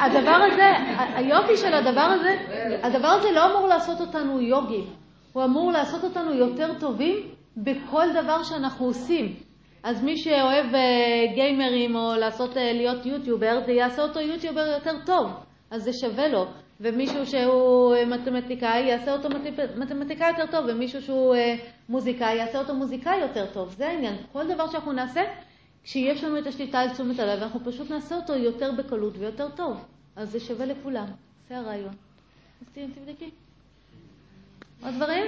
הדבר 0.00 0.38
הזה, 0.52 0.72
היופי 1.14 1.56
של 1.56 1.74
הדבר 1.74 2.00
הזה, 2.00 2.36
הדבר 2.82 3.08
הזה 3.08 3.30
לא 3.30 3.46
אמור 3.46 3.68
לעשות 3.68 4.00
אותנו 4.00 4.40
יוגים, 4.40 4.84
הוא 5.32 5.44
אמור 5.44 5.72
לעשות 5.72 6.04
אותנו 6.04 6.32
יותר 6.32 6.78
טובים 6.80 7.16
בכל 7.56 8.06
דבר 8.22 8.42
שאנחנו 8.42 8.86
עושים. 8.86 9.36
אז 9.82 10.04
מי 10.04 10.16
שאוהב 10.16 10.74
אה, 10.74 11.34
גיימרים 11.34 11.96
או 11.96 12.14
לעשות, 12.14 12.56
אה, 12.56 12.72
להיות 12.72 13.06
יוטיובר, 13.06 13.60
זה 13.66 13.72
יעשה 13.72 14.02
אותו 14.02 14.20
יוטיובר 14.20 14.66
יותר 14.66 14.92
טוב, 15.06 15.30
אז 15.70 15.82
זה 15.82 15.90
שווה 15.92 16.28
לו. 16.28 16.46
ומישהו 16.80 17.26
שהוא 17.26 17.94
אה, 17.94 18.04
מתמטיקאי 18.06 18.80
יעשה 18.80 19.12
אותו 19.12 19.28
מתמ- 19.28 19.76
מתמטיקאי 19.78 20.28
יותר 20.30 20.46
טוב, 20.50 20.66
ומישהו 20.68 21.02
שהוא 21.02 21.34
אה, 21.34 21.56
מוזיקאי 21.88 22.34
יעשה 22.34 22.58
אותו 22.58 22.74
מוזיקאי 22.74 23.20
יותר 23.20 23.46
טוב. 23.52 23.72
זה 23.76 23.88
העניין. 23.88 24.16
כל 24.32 24.54
דבר 24.54 24.70
שאנחנו 24.70 24.92
נעשה, 24.92 25.20
כשיש 25.84 26.24
לנו 26.24 26.38
את 26.38 26.46
השליטה 26.46 26.80
על 26.80 26.90
תשומת 26.90 27.18
הלב, 27.18 27.42
אנחנו 27.42 27.60
פשוט 27.64 27.90
נעשה 27.90 28.16
אותו 28.16 28.34
יותר 28.34 28.72
בקלות 28.72 29.14
ויותר 29.18 29.48
טוב. 29.56 29.84
אז 30.16 30.30
זה 30.30 30.40
שווה 30.40 30.66
לכולם. 30.66 31.06
זה 31.48 31.58
הרעיון. 31.58 31.94
אז 32.60 32.66
תבדקי. 32.94 33.30
עוד 34.82 34.94
דברים? 34.94 35.24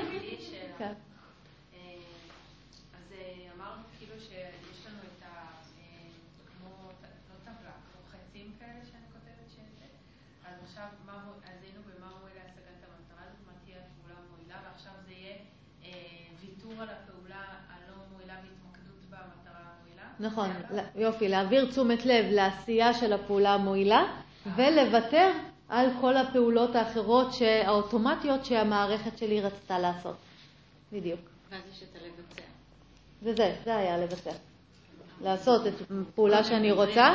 כן. 0.79 0.93
אה, 1.75 1.95
אז 2.99 3.13
אה, 3.13 3.33
אמרנו 3.57 3.83
כאילו 3.99 4.15
שיש 4.21 4.87
לנו 4.87 4.99
את 5.09 5.23
ה... 5.23 5.27
אה, 5.27 6.11
כמו, 6.49 6.71
לא 7.31 7.35
טבלה, 7.45 7.73
כמו 7.87 8.01
חצים 8.13 8.47
כאלה 8.61 8.81
שאני 8.91 9.07
כותבת 9.15 9.49
שזה. 9.55 9.87
אז 10.49 10.55
עכשיו, 10.69 10.87
מה 11.07 11.13
מו- 11.27 11.41
אז 11.45 11.59
היינו 11.63 11.81
במה 11.89 12.09
מועיל 12.21 12.37
להשגת 12.37 12.81
המטרה 12.87 13.23
הזאת, 13.27 13.41
מה 13.47 13.53
תהיה 13.65 13.79
הפעולה 13.85 14.17
המועילה, 14.23 14.59
ועכשיו 14.67 14.93
זה 15.07 15.13
יהיה 15.21 15.37
אה, 15.85 15.91
ויתור 16.41 16.73
על 16.83 16.89
הפעולה 16.97 17.43
הלא 17.73 17.97
מועילה 18.13 18.37
והתמקדות 18.43 19.03
במטרה 19.11 19.63
המועילה. 19.71 20.09
נכון, 20.21 20.51
יופי, 20.97 21.29
להעביר 21.29 21.71
תשומת 21.71 22.07
לב 22.07 22.27
לעשייה 22.31 22.95
של 22.95 23.13
הפעולה 23.13 23.55
המועילה 23.55 24.05
ולוותר 24.57 25.31
על 25.69 25.87
כל 26.01 26.17
הפעולות 26.17 26.77
האחרות 26.77 27.35
האוטומטיות 27.65 28.45
שהמערכת 28.45 29.19
שלי 29.19 29.41
רצתה 29.41 29.79
לעשות. 29.79 30.17
בדיוק. 30.93 31.21
ואז 31.51 31.61
יש 31.73 31.83
את 31.83 31.97
הלבצע. 32.03 32.43
זה 33.23 33.35
זה, 33.35 33.55
זה 33.65 33.77
היה 33.77 33.99
לבצע. 33.99 34.31
לעשות 35.25 35.67
את 35.67 35.73
הפעולה 35.91 36.45
שאני 36.45 36.73
רוצה, 36.73 37.15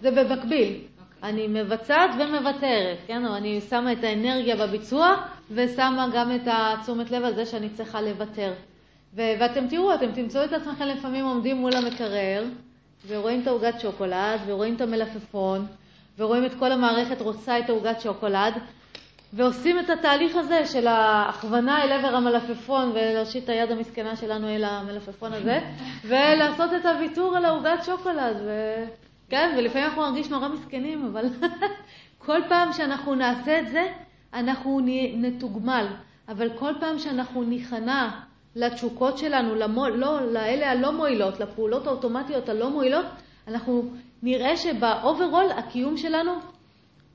זה 0.00 0.10
במקביל. 0.10 0.84
אני 1.22 1.46
מבצעת 1.48 2.10
ומוותרת, 2.20 2.98
כן? 3.06 3.26
או 3.26 3.36
אני 3.36 3.60
שמה 3.60 3.92
את 3.92 4.04
האנרגיה 4.04 4.56
בביצוע 4.56 5.26
ושמה 5.50 6.08
גם 6.14 6.34
את 6.34 6.42
התשומת 6.46 7.10
לב 7.10 7.24
על 7.24 7.34
זה 7.34 7.46
שאני 7.46 7.70
צריכה 7.70 8.00
לוותר. 8.00 8.52
ו- 9.14 9.32
ואתם 9.40 9.68
תראו, 9.68 9.94
אתם 9.94 10.12
תמצאו 10.12 10.44
את 10.44 10.52
עצמכם 10.52 10.84
לפעמים 10.84 11.24
עומדים 11.24 11.56
מול 11.56 11.76
המקרר 11.76 12.44
ורואים 13.08 13.42
את 13.42 13.46
העוגת 13.46 13.80
שוקולד 13.80 14.40
ורואים 14.46 14.74
את 14.74 14.80
המלפפון 14.80 15.66
ורואים 16.18 16.44
את 16.44 16.54
כל 16.54 16.72
המערכת 16.72 17.20
רוצה 17.20 17.58
את 17.58 17.70
העוגת 17.70 18.00
שוקולד 18.00 18.54
ועושים 19.32 19.78
את 19.78 19.90
התהליך 19.90 20.36
הזה 20.36 20.66
של 20.66 20.86
ההכוונה 20.86 21.82
אל 21.82 21.92
עבר 21.92 22.16
המלפפון 22.16 22.92
ולהושיט 22.94 23.44
את 23.44 23.48
היד 23.48 23.70
המסכנה 23.70 24.16
שלנו 24.16 24.48
אל 24.48 24.64
המלפפון 24.64 25.32
הזה, 25.32 25.60
ולעשות 26.08 26.70
את 26.80 26.86
הוויתור 26.86 27.36
על 27.36 27.44
העוגת 27.44 27.84
שוקולד. 27.84 28.36
ו... 28.44 28.74
כן, 29.28 29.54
ולפעמים 29.58 29.88
אנחנו 29.88 30.10
נרגיש 30.10 30.30
נורא 30.30 30.48
מסכנים, 30.48 31.06
אבל 31.12 31.26
כל 32.26 32.40
פעם 32.48 32.72
שאנחנו 32.72 33.14
נעשה 33.14 33.60
את 33.60 33.68
זה, 33.68 33.92
אנחנו 34.34 34.80
נתוגמל. 35.16 35.86
אבל 36.28 36.48
כל 36.58 36.72
פעם 36.80 36.98
שאנחנו 36.98 37.42
ניכנע 37.42 38.08
לתשוקות 38.56 39.18
שלנו, 39.18 39.54
למו, 39.54 39.88
לא, 39.88 40.32
לאלה 40.32 40.70
הלא 40.70 40.92
מועילות, 40.92 41.40
לפעולות 41.40 41.86
האוטומטיות 41.86 42.48
הלא 42.48 42.70
מועילות, 42.70 43.06
אנחנו 43.48 43.84
נראה 44.22 44.56
שבאוברול 44.56 45.50
הקיום 45.56 45.96
שלנו 45.96 46.32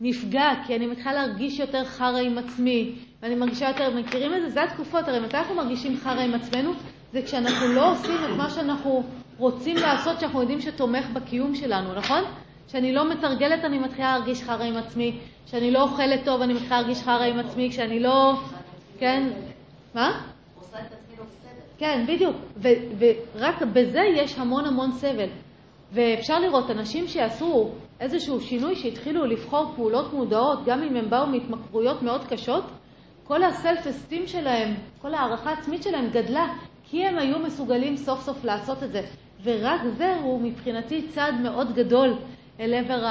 נפגע, 0.02 0.52
כי 0.68 0.76
אני 0.76 0.88
מתחילה 0.88 1.14
להרגיש 1.14 1.60
יותר 1.60 1.86
חרא 1.86 2.20
עם 2.20 2.38
עצמי, 2.38 2.96
ואני 3.22 3.36
מרגישה 3.36 3.68
יותר, 3.68 3.96
מכירים 3.96 4.34
את 4.34 4.42
זה? 4.42 4.50
זה 4.50 4.64
התקופות, 4.64 5.08
הרי 5.08 5.20
מתי 5.20 5.38
אנחנו 5.38 5.56
מרגישים 5.56 5.98
חרא 5.98 6.22
עם 6.22 6.34
עצמנו? 6.34 6.74
זה 7.14 7.22
כשאנחנו 7.22 7.68
לא 7.68 7.92
עושים 7.92 8.16
את 8.26 8.38
מה 8.38 8.50
שאנחנו 8.50 9.04
רוצים 9.38 9.76
לעשות, 9.76 10.20
שאנחנו 10.20 10.42
יודעים 10.42 10.62
שתומך 10.62 11.06
בקיום 11.14 11.56
שלנו, 11.56 11.94
נכון? 11.96 12.24
כשאני 12.68 12.94
לא 12.94 13.10
מתרגלת 13.10 13.66
אני 13.66 13.80
מתחילה 13.80 14.18
להרגיש 14.18 14.44
חרא 14.44 14.64
עם 14.64 14.78
עצמי, 14.78 15.20
כשאני 15.46 15.72
לא 15.72 15.82
אוכלת 15.82 16.20
טוב 16.26 16.42
אני 16.42 16.54
מתחילה 16.54 16.82
להרגיש 16.82 17.02
חרא 17.02 17.24
עם 17.24 17.40
עצמי, 17.40 17.70
כשאני 17.72 18.00
לא... 18.00 18.34
כן? 19.00 19.30
מה? 19.96 20.22
כן, 21.78 22.06
בדיוק. 22.08 22.36
ורק 23.00 23.62
בזה 23.74 24.02
יש 24.16 24.40
המון 24.40 24.66
המון 24.66 24.92
סבל. 24.92 25.30
ואפשר 25.92 26.40
לראות 26.40 26.72
אנשים 26.72 27.08
שעשו 27.08 27.72
איזשהו 28.00 28.42
שינוי, 28.42 28.76
שהתחילו 28.76 29.26
לבחור 29.26 29.74
פעולות 29.76 30.14
מודעות, 30.14 30.60
גם 30.66 30.84
אם 30.84 30.96
הם 30.96 31.10
באו 31.10 31.28
מהתמכרויות 31.28 32.02
מאוד 32.02 32.28
קשות, 32.28 32.64
כל 33.24 33.44
הסלף 33.44 33.88
אסטים 33.88 34.28
שלהם, 34.28 34.76
כל 35.02 35.14
הערכה 35.14 35.50
העצמית 35.50 35.84
שלהם 35.84 36.10
גדלה, 36.10 36.54
כי 36.84 37.06
הם 37.06 37.18
היו 37.18 37.40
מסוגלים 37.40 37.98
סוף 37.98 38.22
סוף 38.22 38.46
לעשות 38.46 38.84
את 38.84 38.92
זה. 38.92 39.02
ורק 39.44 39.82
זה 39.98 40.16
הוא 40.16 40.42
מבחינתי 40.42 41.08
צעד 41.08 41.34
מאוד 41.42 41.74
גדול 41.74 42.14
אל 42.60 42.74
עבר 42.74 43.06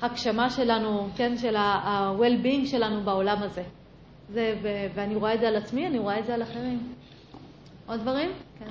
ההגשמה 0.00 0.50
שלנו, 0.50 1.08
כן, 1.16 1.36
של 1.36 1.56
ה-well-being 1.56 2.66
שלנו 2.66 3.00
בעולם 3.04 3.42
הזה. 3.42 3.62
זה, 4.28 4.54
ואני 4.94 5.14
רואה 5.14 5.34
את 5.34 5.40
זה 5.40 5.48
על 5.48 5.56
עצמי, 5.56 5.86
אני 5.86 5.98
רואה 5.98 6.18
את 6.18 6.26
זה 6.26 6.34
על 6.34 6.42
אחרים. 6.42 6.78
עוד 7.90 8.00
דברים? 8.00 8.30
כן. 8.58 8.70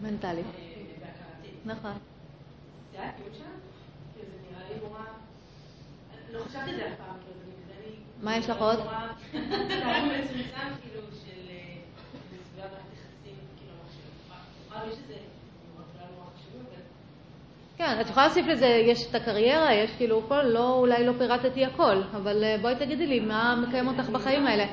מנטלית. 0.00 0.46
נכון. 1.64 1.92
זה 2.92 3.08
הטיעון 3.08 3.32
שלך? 3.34 3.46
כי 4.14 4.20
זה 4.20 4.36
נראה 4.50 4.68
לי 4.68 4.80
נורא... 4.80 5.00
לא 6.32 6.44
חשבתי 6.44 6.70
על 6.70 6.76
זה 6.76 6.92
אף 6.92 6.98
פעם, 6.98 7.16
מה 8.22 8.36
יש 8.36 8.50
לך 8.50 8.56
עוד? 8.60 8.78
זה 8.78 9.38
מצומצם, 9.38 10.74
כאילו, 10.82 11.02
של 11.12 11.50
סביבת 12.52 12.72
יחסים, 12.92 13.36
כאילו, 13.56 14.92
יש 14.92 14.98
איזה... 14.98 15.27
כן, 17.78 18.00
את 18.00 18.10
יכולה 18.10 18.26
להוסיף 18.26 18.46
לזה, 18.46 18.66
יש 18.66 19.06
את 19.10 19.14
הקריירה, 19.14 19.74
יש 19.74 19.90
כאילו 19.96 20.22
כל, 20.28 20.42
לא, 20.42 20.74
אולי 20.74 21.06
לא 21.06 21.12
פירטתי 21.18 21.64
הכל, 21.64 22.02
אבל 22.16 22.44
בואי 22.60 22.74
תגידי 22.76 23.06
לי, 23.06 23.20
מה 23.20 23.64
מקיים 23.68 23.88
אותך 23.88 24.08
בחיים 24.08 24.46
האלה? 24.46 24.64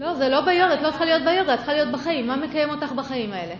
לא, 0.00 0.14
זה 0.14 0.28
לא 0.28 0.40
ביורד, 0.40 0.72
את 0.72 0.82
לא 0.82 0.90
צריכה 0.90 1.04
להיות 1.04 1.22
ביורד, 1.22 1.48
את 1.48 1.56
צריכה 1.56 1.72
להיות 1.72 1.92
בחיים. 1.92 2.26
מה 2.26 2.36
מקיים 2.36 2.70
אותך 2.70 2.92
בחיים 2.92 3.32
האלה? 3.32 3.54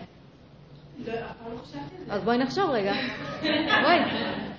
אז 2.09 2.23
בואי 2.23 2.37
נחשוב 2.37 2.69
רגע. 2.69 2.93
בואי. 3.81 3.99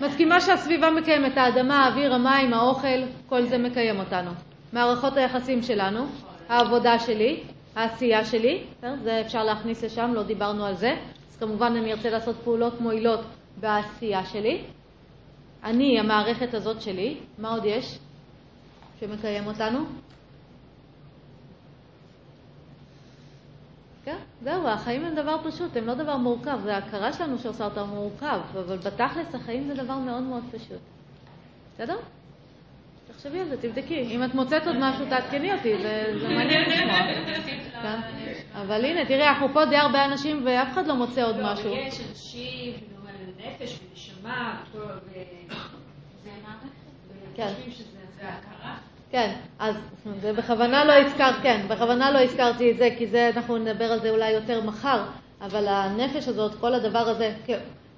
מסכימה 0.00 0.40
שהסביבה 0.40 0.90
מקיימת, 0.90 1.36
האדמה, 1.36 1.84
האוויר, 1.84 2.14
המים, 2.14 2.54
האוכל, 2.54 3.02
כל 3.26 3.42
זה 3.42 3.58
מקיים 3.58 4.00
אותנו. 4.00 4.30
מערכות 4.72 5.16
היחסים 5.16 5.62
שלנו, 5.62 6.06
העבודה 6.48 6.98
שלי, 6.98 7.42
העשייה 7.76 8.24
שלי, 8.24 8.64
זה 9.02 9.20
אפשר 9.20 9.44
להכניס 9.44 9.84
לשם, 9.84 10.10
לא 10.14 10.22
דיברנו 10.22 10.66
על 10.66 10.74
זה. 10.74 10.96
כמובן 11.40 11.72
אני 11.76 11.92
ארצה 11.92 12.10
לעשות 12.10 12.36
פעולות 12.44 12.80
מועילות 12.80 13.20
בעשייה 13.60 14.24
שלי. 14.24 14.64
אני, 15.64 16.00
המערכת 16.00 16.54
הזאת 16.54 16.82
שלי, 16.82 17.20
מה 17.38 17.50
עוד 17.50 17.64
יש 17.64 17.98
שמקיים 19.00 19.46
אותנו? 19.46 19.78
כן, 24.04 24.16
זהו, 24.42 24.68
החיים 24.68 25.04
הם 25.04 25.14
דבר 25.14 25.36
פשוט, 25.50 25.76
הם 25.76 25.86
לא 25.86 25.94
דבר 25.94 26.16
מורכב, 26.16 26.58
זה 26.62 26.74
ההכרה 26.74 27.12
שלנו 27.12 27.38
שעושה 27.38 27.64
אותם 27.64 27.88
מורכב, 27.88 28.40
אבל 28.52 28.76
בתכלס 28.76 29.34
החיים 29.34 29.66
זה 29.66 29.74
דבר 29.74 29.98
מאוד 29.98 30.22
מאוד 30.22 30.42
פשוט. 30.52 30.80
בסדר? 31.74 31.96
תחשבי 33.22 33.40
על 33.40 33.48
זה, 33.48 33.56
תבדקי. 33.56 34.00
אם 34.00 34.24
את 34.24 34.34
מוצאת 34.34 34.66
עוד 34.66 34.76
משהו, 34.78 35.04
תעדכני 35.08 35.52
אותי, 35.52 35.82
זה, 35.82 36.12
מעניין 36.22 36.70
לשמוע. 36.70 36.98
כן? 37.82 38.00
אבל 38.54 38.84
הנה, 38.84 39.04
תראי, 39.04 39.28
אנחנו 39.28 39.48
פה 39.52 39.64
די 39.64 39.76
הרבה 39.76 40.04
אנשים 40.04 40.42
ואף 40.44 40.72
אחד 40.72 40.86
לא 40.86 40.94
מוצא 40.94 41.24
עוד 41.24 41.36
משהו. 41.42 41.70
לא, 41.70 41.80
יש 41.80 42.00
אנשים, 42.10 42.72
נפש 43.38 43.78
ונשמה, 43.90 44.62
כן. 47.34 47.52
כן, 49.10 49.32
אז 49.58 49.74
זה 50.20 50.32
בכוונה 50.32 50.84
לא 50.84 50.92
הזכרת, 50.92 51.34
כן, 51.42 51.66
בכוונה 51.68 52.10
לא 52.10 52.18
הזכרתי 52.18 52.70
את 52.70 52.76
זה, 52.76 52.88
כי 52.98 53.06
זה, 53.06 53.30
אנחנו 53.36 53.58
נדבר 53.58 53.92
על 53.92 54.00
זה 54.00 54.10
אולי 54.10 54.30
יותר 54.30 54.64
מחר, 54.64 55.04
אבל 55.40 55.68
הנפש 55.68 56.28
הזאת, 56.28 56.54
כל 56.54 56.74
הדבר 56.74 57.08
הזה, 57.08 57.34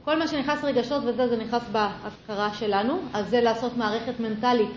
כל 0.05 0.19
מה 0.19 0.29
שנכנס 0.29 0.65
רגשות 0.65 1.03
וזה, 1.05 1.29
זה 1.29 1.37
נכנס 1.37 1.63
בהכרה 1.73 2.55
שלנו, 2.55 2.99
אז 3.15 3.29
זה 3.29 3.41
לעשות 3.41 3.77
מערכת 3.77 4.21
מנטלית, 4.21 4.71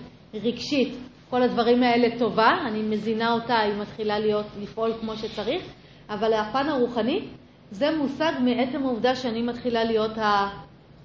רגשית, 0.43 0.97
כל 1.29 1.43
הדברים 1.43 1.83
האלה 1.83 2.19
טובה, 2.19 2.51
אני 2.67 2.81
מזינה 2.81 3.33
אותה, 3.33 3.59
היא 3.59 3.73
מתחילה 3.81 4.19
להיות, 4.19 4.45
לפעול 4.61 4.93
כמו 5.01 5.15
שצריך, 5.15 5.73
אבל 6.09 6.33
הפן 6.33 6.69
הרוחני, 6.69 7.27
זה 7.71 7.97
מושג 7.97 8.31
מעצם 8.43 8.83
העובדה 8.83 9.15
שאני 9.15 9.41
מתחילה 9.41 9.83
להיות 9.83 10.11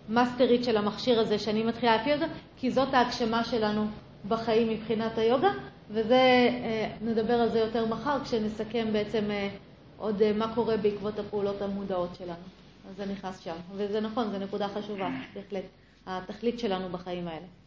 המאסטרית 0.09 0.65
של 0.65 0.77
המכשיר 0.77 1.20
הזה, 1.20 1.39
שאני 1.39 1.62
מתחילה 1.62 1.97
להפעיל 1.97 2.15
את 2.15 2.19
זה, 2.19 2.27
כי 2.57 2.70
זאת 2.70 2.94
ההגשמה 2.94 3.44
שלנו 3.44 3.86
בחיים 4.28 4.69
מבחינת 4.69 5.19
היוגה, 5.19 5.51
וזה, 5.90 6.15
אה, 6.15 6.93
נדבר 7.01 7.35
על 7.35 7.48
זה 7.48 7.59
יותר 7.59 7.86
מחר 7.86 8.24
כשנסכם 8.24 8.93
בעצם 8.93 9.31
אה, 9.31 9.48
עוד 9.97 10.23
אה, 10.23 10.32
מה 10.32 10.55
קורה 10.55 10.77
בעקבות 10.77 11.19
הפעולות 11.19 11.62
המודעות 11.62 12.15
שלנו. 12.15 12.44
אז 12.89 12.97
זה 12.97 13.07
נכנס 13.07 13.40
שם. 13.40 13.57
וזה 13.74 14.01
נכון, 14.01 14.31
זו 14.31 14.39
נקודה 14.39 14.69
חשובה, 14.69 15.09
בהחלט. 15.35 15.65
התכלית 16.07 16.59
שלנו 16.59 16.89
בחיים 16.89 17.28
האלה. 17.28 17.60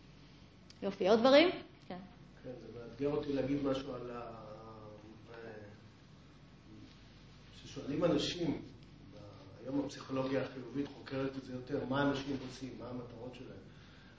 יופי, 0.84 1.10
עוד 1.10 1.20
דברים? 1.20 1.50
כן. 1.88 1.98
כן, 2.44 2.50
זה 2.74 2.80
מאתגר 2.80 3.10
אותי 3.10 3.34
להגיד 3.34 3.58
משהו 3.64 3.94
על 3.96 4.12
ה... 4.12 4.22
ששואלים 7.54 8.06
אנשים, 8.06 8.62
היום 9.64 9.80
הפסיכולוגיה 9.86 10.42
החיובית 10.44 10.88
חוקרת 10.88 11.38
את 11.38 11.46
זה 11.46 11.54
יותר, 11.54 11.86
מה 11.90 12.02
אנשים 12.02 12.38
רוצים, 12.48 12.70
מה 12.80 12.90
המטרות 12.90 13.34
שלהם. 13.34 13.60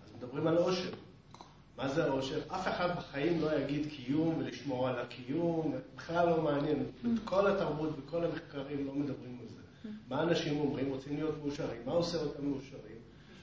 אז 0.04 0.12
מדברים 0.16 0.46
על 0.46 0.56
עושר. 0.56 0.90
מה 1.76 1.88
זה 1.88 2.04
העושר? 2.04 2.38
אף 2.48 2.68
אחד 2.68 2.96
בחיים 2.96 3.40
לא 3.40 3.58
יגיד 3.58 3.86
קיום 3.90 4.38
ולשמור 4.38 4.88
על 4.88 4.98
הקיום, 4.98 5.74
בכלל 5.96 6.28
לא 6.28 6.42
מעניין. 6.42 6.86
כל 7.24 7.46
התרבות 7.46 7.90
וכל 7.98 8.24
המחקרים 8.24 8.86
לא 8.86 8.94
מדברים 8.94 9.38
על 9.40 9.48
זה. 9.48 9.90
מה 10.08 10.22
אנשים 10.22 10.60
אומרים? 10.60 10.88
רוצים 10.88 11.16
להיות 11.16 11.34
מאושרים. 11.38 11.80
מה 11.86 11.92
עושה 11.92 12.18
אותם 12.18 12.46
מאושרים? 12.46 12.98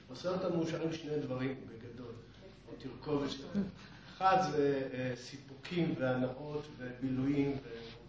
עושה 0.08 0.30
אותם 0.30 0.56
מאושרים 0.56 0.92
שני 0.92 1.18
דברים 1.18 1.56
תרכובת 2.82 3.30
שלהם. 3.30 3.64
אחד 4.16 4.36
זה 4.52 4.88
אה, 4.94 5.12
סיפוקים 5.16 5.94
והנאות 5.98 6.66
ובילויים 6.78 7.56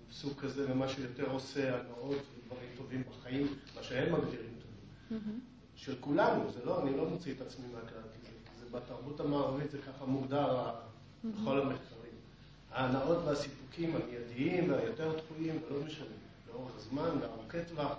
וסוג 0.09 0.39
כזה, 0.39 0.71
ומה 0.71 0.87
שיותר 0.87 1.31
עושה 1.31 1.79
הנאות 1.79 2.17
ודברים 2.17 2.69
טובים 2.77 3.03
בחיים, 3.09 3.47
מה 3.75 3.83
שהם 3.83 4.13
מגדירים 4.13 4.53
טובים. 4.59 5.39
של 5.75 5.95
כולנו, 5.99 6.51
זה 6.51 6.65
לא, 6.65 6.83
אני 6.83 6.97
לא 6.97 7.09
מוציא 7.09 7.33
את 7.33 7.41
עצמי 7.41 7.65
מהכלל. 7.73 8.01
בתרבות 8.73 9.19
המערבית 9.19 9.71
זה 9.71 9.77
ככה 9.77 10.05
מוגדר 10.05 10.71
בכל 11.23 11.61
המחקרים. 11.61 12.13
ההנאות 12.71 13.17
והסיפוקים 13.25 13.95
המיידיים 13.95 14.71
והיותר 14.71 15.17
דחויים, 15.17 15.59
ולא 15.67 15.85
משנה, 15.85 16.05
לאורך 16.49 16.79
זמן 16.79 17.09
וארוכי 17.21 17.57
טווח. 17.69 17.97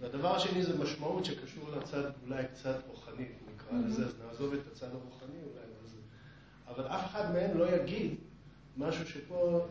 והדבר 0.00 0.36
השני 0.36 0.62
זה 0.62 0.78
משמעות 0.78 1.24
שקשור 1.24 1.70
לצד 1.70 2.02
אולי 2.24 2.44
קצת 2.54 2.76
רוחני, 2.88 3.26
נקרא 3.54 3.78
לזה, 3.78 4.06
אז 4.06 4.14
נעזוב 4.26 4.54
את 4.54 4.60
הצד 4.72 4.88
הרוחני. 4.92 5.38
אבל 6.68 6.86
אף 6.86 7.06
אחד 7.06 7.32
מהם 7.32 7.58
לא 7.58 7.76
יגיד 7.76 8.14
משהו 8.76 9.06
שפה 9.06 9.66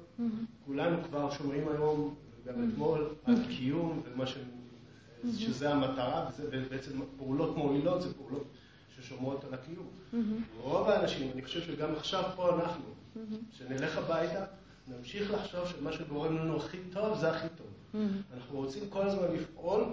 כולנו 0.66 1.04
כבר 1.04 1.32
שומעים 1.32 1.68
היום, 1.68 2.16
וגם 2.44 2.70
אתמול, 2.70 3.10
על 3.26 3.36
קיום, 3.48 4.02
ומה 4.06 4.26
ש... 4.26 4.38
שזה 5.38 5.74
המטרה, 5.74 6.30
וזה 6.30 6.64
בעצם 6.70 6.92
פעולות 7.18 7.58
מועילות, 7.58 8.02
זה 8.02 8.14
פעולות 8.14 8.48
ששומרות 8.96 9.44
על 9.44 9.54
הקיום. 9.54 9.88
Mm-hmm. 9.88 10.62
רוב 10.62 10.90
האנשים, 10.90 11.32
אני 11.34 11.42
חושב 11.42 11.62
שגם 11.62 11.96
עכשיו 11.96 12.24
פה 12.36 12.56
אנחנו, 12.56 12.84
mm-hmm. 12.86 13.58
שנלך 13.58 13.98
הביתה, 13.98 14.46
נמשיך 14.88 15.32
לחשוב 15.34 15.68
שמה 15.68 15.92
שגורם 15.92 16.38
לנו 16.38 16.58
הכי 16.58 16.78
טוב 16.94 17.18
זה 17.18 17.32
הכי 17.32 17.48
טוב. 17.58 17.68
אנחנו 18.34 18.58
רוצים 18.58 18.84
כל 18.90 19.08
הזמן 19.08 19.28
לפעול 19.34 19.84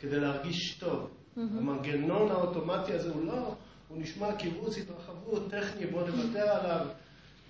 כדי 0.00 0.20
להרגיש 0.20 0.78
טוב. 0.78 1.10
המנגנון 1.36 2.30
האוטומטי 2.30 2.92
הזה 2.92 3.12
הוא 3.12 3.24
לא, 3.24 3.54
הוא 3.88 3.98
נשמע 4.02 4.36
קיבוץ, 4.36 4.78
התרחבות, 4.78 5.50
טכני, 5.50 5.86
בואו 5.86 6.06
נוותר 6.06 6.48
עליו 6.48 6.86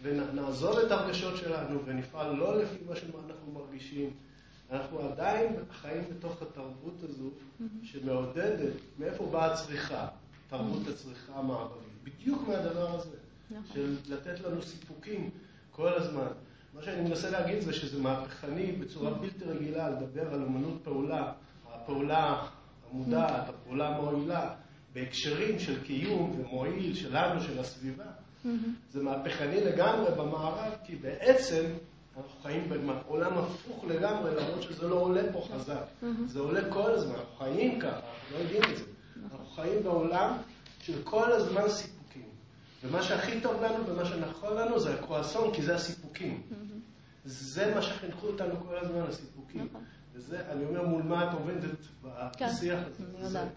ונעזוב 0.03 0.79
את 0.79 0.91
הרגשות 0.91 1.37
שלנו 1.37 1.81
ונפעל 1.85 2.37
לא 2.37 2.63
לפי 2.63 2.77
מה 2.89 2.97
שאנחנו 2.97 3.53
מרגישים. 3.53 4.11
אנחנו 4.71 5.01
עדיין 5.01 5.57
חיים 5.73 6.05
בתוך 6.11 6.43
התרבות 6.43 7.03
הזו 7.03 7.31
שמעודדת, 7.83 8.73
מאיפה 8.99 9.27
באה 9.27 9.53
הצריכה, 9.53 10.09
תרבות 10.49 10.89
הצריכה 10.89 11.33
המערבית. 11.35 11.89
בדיוק 12.05 12.49
מהדבר 12.49 12.95
הזה, 12.95 13.17
נכון. 13.51 13.63
של 13.75 13.97
לתת 14.09 14.41
לנו 14.41 14.63
סיפוקים 14.63 15.31
כל 15.73 15.89
הזמן. 15.89 16.27
מה 16.75 16.83
שאני 16.83 17.09
מנסה 17.09 17.31
להגיד 17.31 17.61
זה 17.61 17.73
שזה 17.73 18.03
מהפכני 18.03 18.73
בצורה 18.73 19.11
בלתי 19.11 19.45
רגילה 19.45 19.91
לדבר 19.91 20.35
על 20.35 20.43
אמנות 20.43 20.79
פעולה, 20.85 21.33
הפעולה 21.73 22.47
המודעת, 22.91 23.49
הפעולה 23.49 23.97
המועילה, 23.97 24.55
בהקשרים 24.99 25.59
של 25.59 25.85
קיום 25.85 26.41
ומועיל 26.41 26.95
שלנו, 26.95 27.41
של 27.41 27.59
הסביבה. 27.59 28.05
זה 28.91 29.03
מהפכני 29.03 29.61
לגמרי 29.65 30.11
במערב, 30.19 30.73
כי 30.85 30.97
בעצם 30.97 31.65
אנחנו 32.17 32.41
חיים 32.43 32.69
בעולם 32.69 33.39
הפוך 33.39 33.85
לגמרי, 33.85 34.35
למרות 34.35 34.63
שזה 34.63 34.89
לא 34.89 34.95
עולה 34.95 35.23
פה 35.33 35.49
חזק. 35.53 35.85
זה 36.27 36.41
עולה 36.41 36.61
כל 36.73 36.91
הזמן, 36.91 37.15
אנחנו 37.15 37.37
חיים 37.39 37.81
ככה, 37.81 37.89
אנחנו 37.97 38.33
לא 38.33 38.39
יודעים 38.39 38.63
את 38.73 38.77
זה. 38.77 38.85
אנחנו 39.33 39.47
חיים 39.47 39.83
בעולם 39.83 40.37
של 40.83 41.03
כל 41.05 41.33
הזמן 41.33 41.69
סיפוקים. 41.69 42.29
ומה 42.85 43.03
שהכי 43.03 43.41
טוב 43.41 43.63
לנו 43.63 43.87
ומה 43.87 44.05
שנכון 44.05 44.57
לנו 44.57 44.81
זה 44.81 44.95
הקרואסון, 44.95 45.55
כי 45.55 45.63
זה 45.63 45.75
הסיפוקים. 45.75 46.43
זה 47.25 47.75
מה 47.75 47.83
שחינכו 47.83 48.27
אותנו 48.27 48.55
כל 48.67 48.77
הזמן, 48.77 49.01
הסיפוקים. 49.09 49.69
נכון. 49.71 49.85
וזה, 50.19 50.39
אני 50.53 50.65
אומר, 50.65 50.87
מול 50.87 51.03
מה 51.03 51.25
את 51.25 51.35
עובדת 51.35 51.71
בשיח 52.41 52.79
הזה. 52.87 52.97
כן, 52.99 53.05
אני 53.17 53.27
יודעת. 53.27 53.49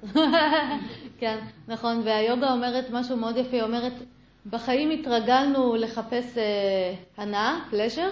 כן, 1.19 1.37
נכון, 1.67 2.01
והיוגה 2.05 2.53
אומרת 2.53 2.85
משהו 2.91 3.17
מאוד 3.17 3.37
יפה, 3.37 3.57
היא 3.57 3.63
אומרת, 3.63 3.93
בחיים 4.49 4.89
התרגלנו 4.89 5.75
לחפש 5.75 6.37
אה, 6.37 6.93
הנאה, 7.17 7.59
פלשר, 7.69 8.09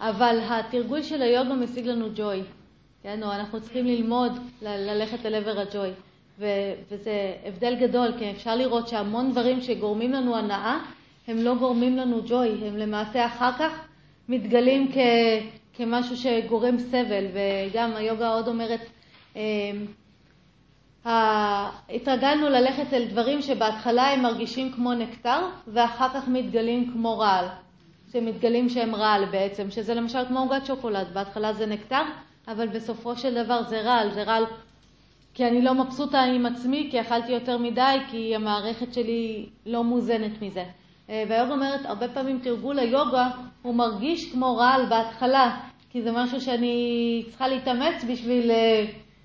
אבל 0.00 0.38
התרגול 0.48 1.02
של 1.02 1.22
היוגה 1.22 1.54
משיג 1.54 1.86
לנו 1.86 2.08
ג'וי. 2.14 2.42
כן, 3.02 3.22
או 3.22 3.32
אנחנו 3.32 3.60
צריכים 3.60 3.86
ללמוד 3.86 4.32
ללכת 4.62 5.26
אל 5.26 5.34
עבר 5.34 5.60
הג'וי. 5.60 5.90
וזה 6.38 7.34
הבדל 7.44 7.76
גדול, 7.80 8.08
כי 8.18 8.30
אפשר 8.30 8.56
לראות 8.56 8.88
שהמון 8.88 9.30
דברים 9.30 9.60
שגורמים 9.60 10.12
לנו 10.12 10.36
הנאה, 10.36 10.78
הם 11.28 11.38
לא 11.38 11.54
גורמים 11.54 11.96
לנו 11.96 12.20
ג'וי, 12.26 12.68
הם 12.68 12.76
למעשה 12.76 13.26
אחר 13.26 13.52
כך 13.58 13.86
מתגלים 14.28 14.92
כ, 14.92 14.96
כמשהו 15.72 16.16
שגורם 16.16 16.78
סבל. 16.78 17.24
וגם 17.32 17.96
היוגה 17.96 18.34
עוד 18.34 18.48
אומרת, 18.48 18.80
אמ, 19.36 19.86
התרגלנו 21.88 22.48
ללכת 22.48 22.92
אל 22.92 23.04
דברים 23.04 23.42
שבהתחלה 23.42 24.10
הם 24.12 24.22
מרגישים 24.22 24.72
כמו 24.72 24.94
נקטר, 24.94 25.40
ואחר 25.66 26.08
כך 26.14 26.28
מתגלים 26.28 26.92
כמו 26.92 27.18
רעל. 27.18 27.46
שמתגלים 28.12 28.68
שהם 28.68 28.94
רעל 28.94 29.24
בעצם, 29.24 29.70
שזה 29.70 29.94
למשל 29.94 30.24
כמו 30.28 30.38
עוגת 30.40 30.66
שוקולד, 30.66 31.06
בהתחלה 31.12 31.52
זה 31.52 31.66
נקטר, 31.66 32.02
אבל 32.48 32.68
בסופו 32.68 33.16
של 33.16 33.44
דבר 33.44 33.62
זה 33.62 33.80
רעל, 33.80 34.10
זה 34.10 34.22
רעל 34.22 34.44
כי 35.34 35.46
אני 35.46 35.62
לא 35.62 35.74
מבסוטה 35.74 36.22
עם 36.22 36.46
עצמי, 36.46 36.88
כי 36.90 37.00
אכלתי 37.00 37.32
יותר 37.32 37.58
מדי, 37.58 37.98
כי 38.10 38.34
המערכת 38.34 38.94
שלי 38.94 39.46
לא 39.66 39.84
מוזנת 39.84 40.42
מזה. 40.42 40.64
אה, 41.10 41.24
והיוגה 41.28 41.50
אומרת, 41.50 41.86
הרבה 41.86 42.08
פעמים 42.08 42.38
תרגול 42.42 42.78
היוגה 42.78 43.28
הוא 43.62 43.74
מרגיש 43.74 44.32
כמו 44.32 44.56
רעל 44.56 44.86
בהתחלה, 44.86 45.60
כי 45.90 46.02
זה 46.02 46.12
משהו 46.12 46.40
שאני 46.40 47.24
צריכה 47.28 47.48
להתאמץ 47.48 48.04
בשביל 48.08 48.50
אה, 48.50 48.84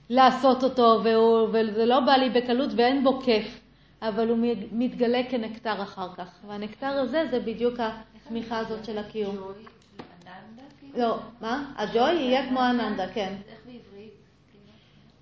לעשות 0.10 0.64
אותו, 0.64 1.02
והוא, 1.04 1.48
וזה 1.52 1.86
לא 1.86 2.00
בא 2.00 2.12
לי 2.12 2.30
בקלות 2.30 2.70
ואין 2.76 3.04
בו 3.04 3.22
כיף, 3.22 3.60
אבל 4.02 4.30
הוא 4.30 4.38
מתגלה 4.72 5.22
כנקטר 5.30 5.82
אחר 5.82 6.08
כך. 6.18 6.30
והנקטר 6.48 6.88
הזה 6.88 7.28
זה 7.32 7.40
בדיוק 7.40 7.80
התמיכה 7.80 8.58
הזאת 8.58 8.86
של 8.86 8.98
הקיום. 8.98 9.38
לא, 10.98 11.18
מה? 11.42 11.74
הג'וי 11.78 12.14
יהיה 12.14 12.50
כמו 12.50 12.60
אננדה, 12.60 13.08
כן. 13.08 13.34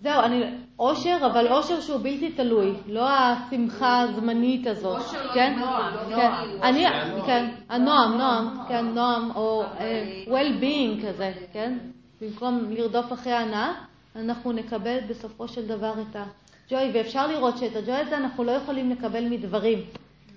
זהו, 0.04 0.22
אני, 0.24 0.44
אושר, 0.80 1.18
אבל 1.26 1.48
אושר 1.48 1.82
שהוא 1.82 2.00
בלתי 2.04 2.32
תלוי, 2.32 2.74
לא 2.88 3.10
השמחה 3.10 4.02
הזמנית 4.02 4.68
הזאת, 4.68 5.02
כן? 5.34 5.62
כן, 6.10 6.32
אני, 6.64 6.86
כן, 7.26 7.50
הנועם, 7.70 8.18
נועם, 8.18 8.58
כן, 8.68 8.86
נועם, 8.86 9.32
או 9.36 9.64
אה, 9.80 10.24
well-being 10.28 11.08
כזה, 11.08 11.32
כן? 11.54 11.78
במקום 12.22 12.66
לרדוף 12.70 13.14
אחרי 13.14 13.34
ההנאה, 13.34 13.74
אנחנו 14.16 14.52
נקבל 14.52 14.98
בסופו 15.10 15.48
של 15.48 15.68
דבר 15.68 15.94
את 16.02 16.16
הג'וי, 16.16 16.92
ואפשר 16.94 17.28
לראות 17.28 17.58
שאת 17.58 17.76
הג'וי 17.76 17.96
הזה 17.96 18.18
אנחנו 18.18 18.44
לא 18.44 18.52
יכולים 18.52 18.90
לקבל 18.90 19.30
מדברים. 19.30 19.80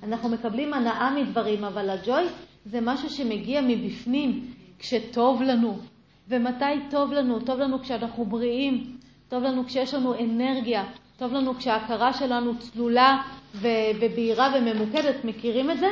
אנחנו 0.02 0.28
מקבלים 0.28 0.74
הנאה 0.74 1.10
מדברים, 1.10 1.64
אבל 1.64 1.90
הג'וי 1.90 2.24
זה 2.64 2.80
משהו 2.82 3.10
שמגיע 3.10 3.60
מבפנים, 3.60 4.52
כשטוב 4.78 5.42
לנו. 5.42 5.78
ומתי 6.28 6.64
טוב 6.90 7.12
לנו? 7.12 7.40
טוב 7.40 7.58
לנו 7.58 7.82
כשאנחנו 7.82 8.24
בריאים, 8.24 8.95
טוב 9.28 9.42
לנו 9.42 9.66
כשיש 9.66 9.94
לנו 9.94 10.14
אנרגיה, 10.18 10.84
טוב 11.16 11.32
לנו 11.32 11.54
כשההכרה 11.54 12.12
שלנו 12.12 12.58
צלולה 12.58 13.22
ובהירה 13.54 14.54
וממוקדת, 14.56 15.24
מכירים 15.24 15.70
את 15.70 15.78
זה? 15.78 15.88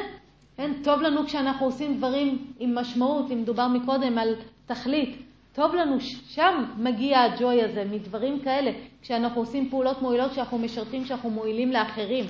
כן? 0.56 0.72
טוב 0.84 1.00
לנו 1.00 1.26
כשאנחנו 1.26 1.66
עושים 1.66 1.96
דברים 1.96 2.52
עם 2.58 2.78
משמעות, 2.78 3.30
אם 3.30 3.44
דובר 3.44 3.68
מקודם 3.68 4.18
על 4.18 4.34
תכלית. 4.66 5.22
טוב 5.52 5.74
לנו, 5.74 6.00
שם 6.28 6.64
מגיע 6.78 7.20
הג'וי 7.20 7.62
הזה, 7.62 7.84
מדברים 7.84 8.40
כאלה, 8.40 8.70
כשאנחנו 9.02 9.40
עושים 9.40 9.70
פעולות 9.70 10.02
מועילות, 10.02 10.30
כשאנחנו 10.30 10.58
משרתים, 10.58 11.04
כשאנחנו 11.04 11.30
מועילים 11.30 11.72
לאחרים. 11.72 12.24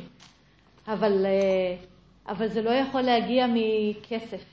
אבל, 0.89 1.27
אה, 1.27 1.77
אבל 2.29 2.49
זה 2.49 2.63
לא 2.63 2.71
יכול 2.71 3.01
להגיע 3.01 3.47
מכסף. 3.55 4.45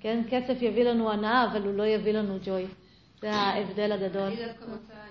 כן? 0.00 0.22
כסף 0.30 0.62
יביא 0.62 0.84
לנו 0.84 1.10
הנאה, 1.10 1.44
אבל 1.44 1.62
הוא 1.62 1.74
לא 1.74 1.86
יביא 1.86 2.12
לנו 2.12 2.38
ג'וי. 2.44 2.64
זה 3.20 3.32
ההבדל 3.32 3.92
הגדול. 3.92 4.22
אני 4.22 4.36
דווקא 4.36 4.64
רוצה 4.64 5.09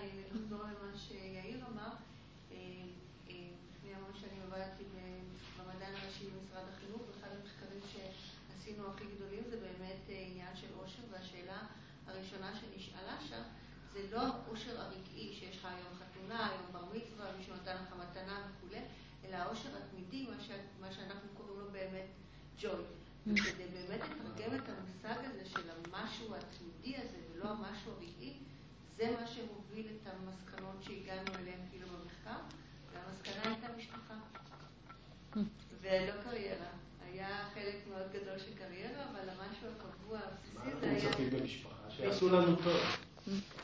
לא 14.11 14.21
העושר 14.21 14.81
הרגעי 14.81 15.35
שיש 15.39 15.57
לך 15.57 15.65
היום 15.65 15.93
חתונה, 15.99 16.47
היום 16.47 16.65
בר 16.71 16.85
מצווה, 16.85 17.37
מישהו 17.37 17.55
נתן 17.55 17.75
לך 17.75 17.93
מתנה 17.93 18.47
וכולי, 18.49 18.81
אלא 19.25 19.35
העושר 19.35 19.69
התמידי, 19.77 20.25
מה, 20.29 20.39
ש... 20.39 20.49
מה 20.79 20.91
שאנחנו 20.91 21.29
קוראים 21.33 21.59
לו 21.59 21.71
באמת 21.71 22.07
ג'וי. 22.59 22.83
וכדי 23.27 23.65
באמת 23.67 24.01
לתרגם 24.01 24.55
את 24.55 24.69
המושג 24.69 25.25
הזה 25.25 25.45
של 25.45 25.69
המשהו 25.69 26.35
התמידי 26.35 26.97
הזה 26.97 27.17
ולא 27.33 27.49
המשהו 27.49 27.91
הרגעי, 27.91 28.37
זה 28.97 29.15
מה 29.19 29.27
שמוביל 29.27 29.87
את 30.01 30.07
המסקנות 30.07 30.83
שהגענו 30.83 31.35
אליהן 31.35 31.59
כאילו 31.69 31.87
במחקר, 31.87 32.39
והמסקנה 32.93 33.53
הייתה 33.53 33.67
משפחה. 33.77 34.15
ולא 35.81 36.23
קריירה. 36.23 36.69
היה 37.19 37.45
חלק 37.53 37.75
מאוד 37.89 38.07
גדול 38.13 38.37
של 38.37 38.53
קריירה, 38.57 39.03
אבל 39.11 39.29
המשהו 39.29 39.67
הקבוע 39.77 40.19
הבסיסי 40.19 40.79
זה 40.79 40.85
היה... 40.85 40.93
מה 40.93 40.97
אנחנו 40.97 41.09
מצפים 41.09 41.29
במשפחה? 41.39 41.89
שיעשו 41.89 42.29
לנו 42.29 42.55
טוב. 42.55 42.77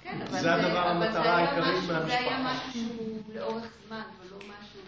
כן, 0.04 0.22
אבל 0.22 0.40
זה 0.42 0.54
הדבר, 0.54 0.88
המטרה 0.88 1.38
העיקרית 1.38 1.90
מהמשפחה. 1.92 2.06
זה 2.06 2.20
היה 2.20 2.44
משהו 2.44 2.82
שהוא 2.82 3.22
לאורך 3.36 3.66
זמן, 3.88 4.04
ולא 4.22 4.38
משהו 4.38 4.82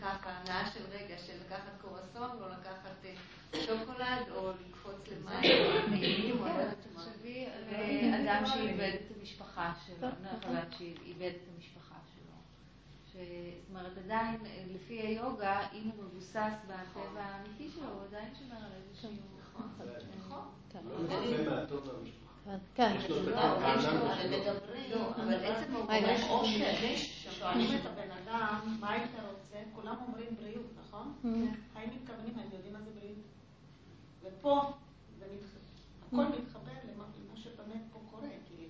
ככה, 0.00 0.30
הנאה 0.30 0.70
של 0.70 0.80
רגע, 0.92 1.18
של 1.26 1.32
לקחת 1.46 1.72
קורסון, 1.80 2.42
או 2.42 2.48
לקחת 2.48 3.04
אה, 3.04 3.60
שוקולד, 3.60 4.28
או 4.36 4.50
לקפוץ 4.50 5.08
למים, 5.08 5.66
או 5.66 5.88
נעימים, 5.90 6.40
או 6.40 6.46
לא 6.46 6.64
תחשבי 6.94 7.46
על 7.46 8.20
אדם 8.20 8.46
שאיבד 8.46 8.92
את 8.94 9.16
המשפחה 9.18 9.72
שלו, 9.86 10.08
נולד 10.46 10.72
שאיבד 10.78 11.32
את 11.36 11.48
המשפחה 11.56 11.94
שלו. 12.13 12.13
זאת 13.14 13.22
אומרת, 13.70 13.98
עדיין, 14.04 14.40
לפי 14.74 15.00
היוגה, 15.00 15.60
אם 15.72 15.90
הוא 15.96 16.04
מבוסס 16.04 16.52
בטבע 16.66 17.20
האמיתי 17.20 17.70
שלו, 17.70 17.88
הוא 17.88 18.02
עדיין 18.08 18.34
שומר 18.34 18.56
על 18.56 18.70
איזשהו... 18.88 19.10
נכון. 19.40 19.70
נכון. 20.26 20.38
נכון. 20.86 22.58
כן. 22.74 22.96
אבל 25.16 25.34
עצם 25.44 25.74
אומרים 25.74 26.04
אושר, 26.28 26.96
שואלים 27.30 27.80
את 27.80 27.86
הבן 27.86 28.10
אדם, 28.10 28.76
מה 28.80 28.90
היית 28.90 29.10
רוצה? 29.32 29.58
כולם 29.74 29.96
אומרים 30.08 30.36
בריאות, 30.36 30.66
נכון? 30.86 31.12
האם 31.74 31.88
מתכוונים, 31.94 32.38
הם 32.38 32.48
יודעים 32.52 32.72
מה 32.72 32.80
זה 32.80 32.90
בריאות? 33.00 33.18
ופה, 34.22 34.72
הכל 36.06 36.24
מתחבר 36.24 36.72
למה 36.94 37.04
שבאמת 37.36 37.82
פה 37.92 37.98
קורה. 38.10 38.28
כי 38.48 38.66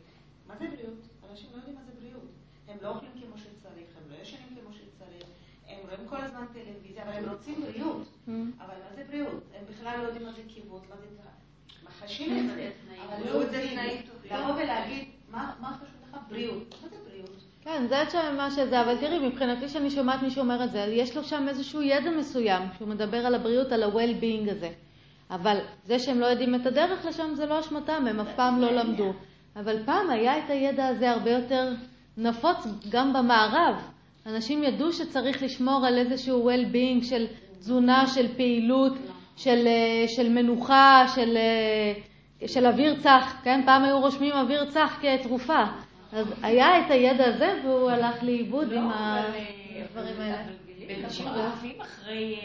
מה 0.47 0.57
זה 0.57 0.69
בריאות? 0.69 0.99
אנשים 1.31 1.49
לא 1.53 1.57
יודעים 1.57 1.75
מה 1.75 1.83
זה 1.85 1.93
בריאות. 2.01 2.31
הם 2.69 2.79
לא 2.83 2.89
אוכלים 2.89 3.13
כמו 3.13 3.39
שצריך, 3.39 3.89
הם 3.97 4.11
לא 4.11 4.15
ישנים 4.23 4.49
כמו 4.61 4.73
שצריך, 4.73 5.27
הם 5.69 5.79
רואים 5.83 6.04
כל 6.17 6.23
הזמן 6.25 6.45
טלוויזיה, 6.53 7.03
אבל 7.03 7.13
הם 7.13 7.29
רוצים 7.31 7.55
בריאות. 7.61 8.09
אבל 8.29 8.75
מה 8.89 8.97
זה 8.97 9.03
בריאות? 9.09 9.43
הם 9.59 9.65
בכלל 9.71 9.99
לא 10.03 10.07
יודעים 10.07 10.27
מה 10.27 10.33
זה 10.33 10.43
קיבוץ, 10.49 10.83
מה 10.91 10.97
זה... 10.97 11.07
מחשים 11.89 12.39
את 12.39 12.55
זה, 12.55 12.71
אבל 13.09 13.27
לא 13.27 13.31
יודעים 13.31 13.79
לבוא 14.25 14.55
ולהגיד 14.55 15.09
מה 15.31 15.53
חשוב 15.63 16.21
בריאות. 16.29 16.75
מה 16.83 16.89
זה 16.89 16.97
בריאות? 17.11 17.31
כן, 17.63 17.87
זה 17.89 18.31
מה 18.37 18.51
שזה, 18.51 18.81
אבל 18.81 18.99
תראי, 18.99 19.29
מבחינתי 19.29 19.69
שאני 19.69 19.91
שומעת 19.91 20.23
מישהו 20.23 20.43
אומר 20.43 20.65
את 20.65 20.73
זה, 20.73 20.79
יש 20.79 21.17
לו 21.17 21.25
שם 21.25 21.49
איזשהו 21.49 21.83
ידע 21.83 22.11
מסוים, 22.11 22.63
שהוא 22.77 22.89
מדבר 22.89 23.27
על 23.27 23.35
הבריאות, 23.35 23.73
על 23.73 23.83
ה-well-being 23.83 24.51
הזה. 24.51 24.71
אבל 25.31 25.59
זה 25.85 25.99
שהם 25.99 26.21
לא 26.21 26.27
יודעים 26.27 26.55
את 26.55 26.67
הדרך 26.67 27.05
לשם 27.05 27.35
זה 27.35 27.47
לא 27.47 27.61
אשמתם, 27.61 28.07
הם 28.11 28.21
אף 28.21 28.29
פעם 28.37 28.61
לא 28.61 28.73
למדו. 28.73 29.13
אבל 29.57 29.83
פעם 29.85 30.11
היה 30.11 30.39
את 30.39 30.51
הידע 30.51 30.87
הזה 30.87 31.11
הרבה 31.11 31.31
יותר 31.31 31.73
נפוץ 32.17 32.67
גם 32.91 33.13
במערב. 33.13 33.94
אנשים 34.27 34.65
ידעו 34.65 34.93
שצריך 34.93 35.43
לשמור 35.43 35.87
על 35.87 35.99
איזשהו 35.99 36.51
well-being 36.51 37.05
של 37.05 37.27
תזונה, 37.59 38.07
של 38.07 38.37
פעילות, 38.37 38.93
של, 39.37 39.67
אה, 39.67 40.05
של 40.09 40.29
מנוחה, 40.29 41.05
של, 41.15 41.37
אה, 41.37 42.49
של 42.49 42.67
אוויר 42.67 43.01
צח. 43.01 43.35
כן, 43.45 43.61
פעם 43.67 43.85
היו 43.85 44.01
רושמים 44.01 44.33
אוויר 44.33 44.71
צח 44.71 44.99
כתרופה. 45.03 45.63
אז 46.13 46.27
היה 46.43 46.87
את 46.87 46.91
הידע 46.91 47.27
הזה 47.27 47.61
והוא 47.65 47.91
הלך 47.91 48.23
לאיבוד 48.23 48.73
עם 48.73 48.91
אה, 48.91 49.25
הדברים 49.85 50.21
האלה. 50.21 50.37
ואנשים 50.89 51.27
רודפים 51.29 51.81
אחרי 51.81 52.37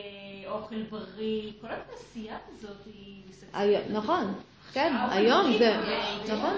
אוכל 0.47 0.83
בריא, 0.83 1.51
כל 1.61 1.67
התעשייה 1.67 2.37
הזאת 2.47 2.85
היא... 2.85 3.77
נכון. 3.93 4.33
כן, 4.73 4.93
היום 5.11 5.57
זה, 5.57 5.77
נכון, 6.33 6.53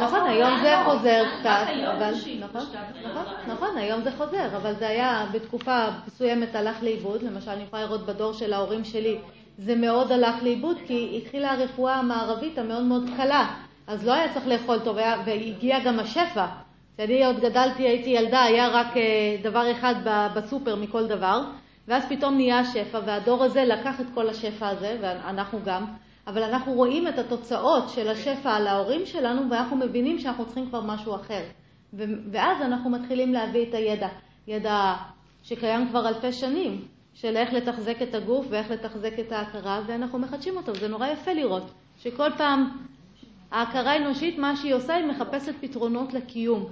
נכון, 0.00 0.28
היום 0.28 0.60
זה 0.62 0.76
חוזר 0.84 1.24
קצת, 1.40 1.66
אבל, 1.96 2.14
נכון, 2.40 2.62
נכון, 3.04 3.24
נכון, 3.48 3.78
היום 3.78 4.02
זה 4.02 4.10
חוזר, 4.16 4.56
אבל 4.56 4.74
זה 4.74 4.88
היה 4.88 5.26
בתקופה 5.32 5.86
מסוימת 6.06 6.54
הלך 6.54 6.82
לאיבוד, 6.82 7.22
למשל 7.22 7.50
אני 7.50 7.62
יכולה 7.62 7.82
לראות 7.82 8.06
בדור 8.06 8.32
של 8.32 8.52
ההורים 8.52 8.84
שלי, 8.84 9.18
זה 9.58 9.76
מאוד 9.76 10.12
הלך 10.12 10.42
לאיבוד, 10.42 10.76
כי 10.86 11.20
התחילה 11.22 11.52
הרפואה 11.52 11.94
המערבית 11.94 12.58
המאוד 12.58 12.82
מאוד 12.82 13.04
קלה, 13.16 13.46
אז 13.86 14.06
לא 14.06 14.12
היה 14.12 14.34
צריך 14.34 14.46
לאכול 14.46 14.78
טוב, 14.78 14.96
והגיע 15.24 15.80
גם 15.84 16.00
השפע. 16.00 16.46
כשאני 16.96 17.26
עוד 17.26 17.40
גדלתי, 17.40 17.82
הייתי 17.82 18.10
ילדה, 18.10 18.42
היה 18.42 18.68
רק 18.68 18.86
דבר 19.42 19.72
אחד 19.72 19.94
בסופר 20.34 20.76
מכל 20.76 21.06
דבר, 21.06 21.40
ואז 21.88 22.04
פתאום 22.08 22.34
נהיה 22.34 22.58
השפע, 22.58 23.00
והדור 23.06 23.44
הזה 23.44 23.64
לקח 23.64 24.00
את 24.00 24.06
כל 24.14 24.28
השפע 24.28 24.68
הזה, 24.68 24.96
ואנחנו 25.00 25.58
גם, 25.64 25.84
אבל 26.30 26.42
אנחנו 26.42 26.72
רואים 26.72 27.08
את 27.08 27.18
התוצאות 27.18 27.88
של 27.88 28.08
השפע 28.08 28.50
על 28.50 28.66
ההורים 28.66 29.06
שלנו, 29.06 29.50
ואנחנו 29.50 29.76
מבינים 29.76 30.18
שאנחנו 30.18 30.44
צריכים 30.44 30.66
כבר 30.68 30.80
משהו 30.80 31.14
אחר. 31.14 31.42
ואז 32.32 32.62
אנחנו 32.62 32.90
מתחילים 32.90 33.32
להביא 33.32 33.68
את 33.68 33.74
הידע, 33.74 34.08
ידע 34.46 34.94
שקיים 35.42 35.88
כבר 35.88 36.08
אלפי 36.08 36.32
שנים, 36.32 36.84
של 37.14 37.36
איך 37.36 37.52
לתחזק 37.52 38.02
את 38.02 38.14
הגוף 38.14 38.46
ואיך 38.50 38.70
לתחזק 38.70 39.18
את 39.20 39.32
ההכרה, 39.32 39.80
ואנחנו 39.86 40.18
מחדשים 40.18 40.56
אותו. 40.56 40.74
זה 40.74 40.88
נורא 40.88 41.06
יפה 41.08 41.32
לראות 41.32 41.70
שכל 41.98 42.30
פעם 42.38 42.78
ההכרה 43.50 43.92
האנושית, 43.92 44.38
מה 44.38 44.56
שהיא 44.56 44.74
עושה, 44.74 44.94
היא 44.94 45.06
מחפשת 45.06 45.54
פתרונות 45.60 46.14
לקיום. 46.14 46.66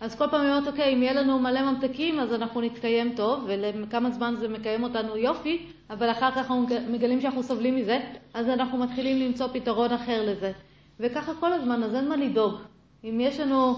אז 0.00 0.14
כל 0.14 0.28
פעם 0.30 0.40
היא 0.40 0.50
אומרת, 0.50 0.66
אוקיי, 0.66 0.94
אם 0.94 1.02
יהיה 1.02 1.12
לנו 1.12 1.38
מלא 1.38 1.62
ממתקים, 1.62 2.20
אז 2.20 2.32
אנחנו 2.32 2.60
נתקיים 2.60 3.12
טוב, 3.16 3.44
ולכמה 3.46 4.10
זמן 4.10 4.34
זה 4.38 4.48
מקיים 4.48 4.82
אותנו 4.82 5.16
יופי, 5.16 5.66
אבל 5.90 6.10
אחר 6.10 6.30
כך 6.30 6.36
אנחנו 6.36 6.66
מגלים 6.90 7.20
שאנחנו 7.20 7.42
סובלים 7.42 7.76
מזה, 7.76 7.98
אז 8.34 8.48
אנחנו 8.48 8.78
מתחילים 8.78 9.20
למצוא 9.20 9.46
פתרון 9.52 9.92
אחר 9.92 10.22
לזה. 10.30 10.52
וככה 11.00 11.32
כל 11.40 11.52
הזמן, 11.52 11.82
אז 11.82 11.94
אין 11.94 12.08
מה 12.08 12.16
לדאוג. 12.16 12.54
אם 13.04 13.18
יש 13.20 13.40
לנו, 13.40 13.76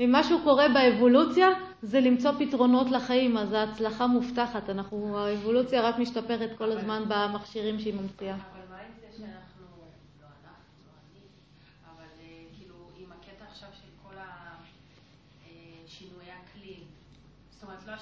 אם 0.00 0.08
משהו 0.12 0.38
קורה 0.44 0.68
באבולוציה, 0.68 1.48
זה 1.82 2.00
למצוא 2.00 2.30
פתרונות 2.38 2.90
לחיים, 2.90 3.36
אז 3.36 3.52
ההצלחה 3.52 4.06
מובטחת. 4.06 4.70
אנחנו, 4.70 5.18
האבולוציה 5.18 5.82
רק 5.82 5.98
משתפרת 5.98 6.50
כל 6.58 6.72
הזמן 6.72 7.02
במכשירים 7.08 7.78
שהיא 7.78 7.94
ממציאה. 7.94 8.36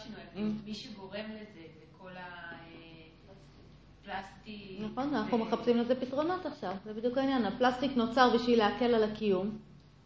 השינוי 0.01 0.20
אקלים, 0.32 0.59
מי 0.66 0.74
שגורם 0.74 1.24
לזה 1.35 1.44
זה 1.55 1.85
כל 1.98 2.10
הפלסטיק. 4.05 4.81
נכון, 4.81 5.14
אנחנו 5.14 5.39
מחפשים 5.39 5.77
לזה 5.77 6.01
פתרונות 6.01 6.47
עכשיו, 6.47 6.74
זה 6.85 6.94
בדיוק 6.94 7.18
העניין. 7.18 7.44
הפלסטיק 7.44 7.97
נוצר 7.97 8.31
בשביל 8.35 8.59
להקל 8.59 8.94
על 8.94 9.05
הקיום, 9.05 9.59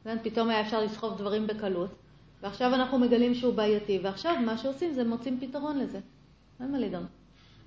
כן? 0.05 0.17
פתאום 0.23 0.49
היה 0.49 0.61
אפשר 0.61 0.81
לסחוב 0.81 1.19
דברים 1.19 1.47
בקלות, 1.47 1.91
ועכשיו 2.43 2.75
אנחנו 2.75 2.99
מגלים 2.99 3.35
שהוא 3.35 3.55
בעייתי, 3.55 3.99
ועכשיו 4.03 4.37
מה 4.47 4.59
שעושים 4.59 4.93
זה 4.93 5.05
מוצאים 5.05 5.41
פתרון 5.41 5.79
לזה. 5.79 6.01
אין 6.61 6.73
מה 6.73 6.79
לדאוג. 6.79 7.05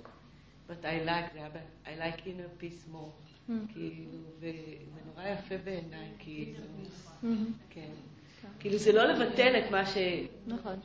but 0.69 0.83
I 0.83 1.07
like, 1.07 1.33
זה 1.33 1.39
היה 1.39 1.49
I 1.85 1.87
like 1.99 2.19
inner 2.19 2.61
peace 2.63 2.93
more, 2.93 3.51
כאילו, 3.73 4.11
וזה 4.39 4.51
נורא 5.05 5.27
יפה 5.27 5.55
בעיניי, 5.63 6.07
כאילו, 6.19 6.59
כן, 7.69 7.89
כאילו 8.59 8.77
זה 8.77 8.91
לא 8.91 9.05
לבטל 9.05 9.59
את 9.59 9.71
מה 9.71 9.85
ש... 9.85 9.97
נכון. 10.47 10.75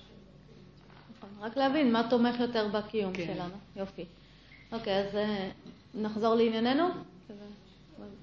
נכון, 1.18 1.30
רק 1.40 1.56
להבין 1.56 1.92
מה 1.92 2.06
תומך 2.10 2.40
יותר 2.40 2.68
בקיום 2.68 3.12
כן. 3.12 3.32
שלנו, 3.34 3.54
יופי. 3.76 4.04
אוקיי, 4.72 4.98
אז 4.98 5.16
נחזור 5.94 6.34
לענייננו, 6.34 6.84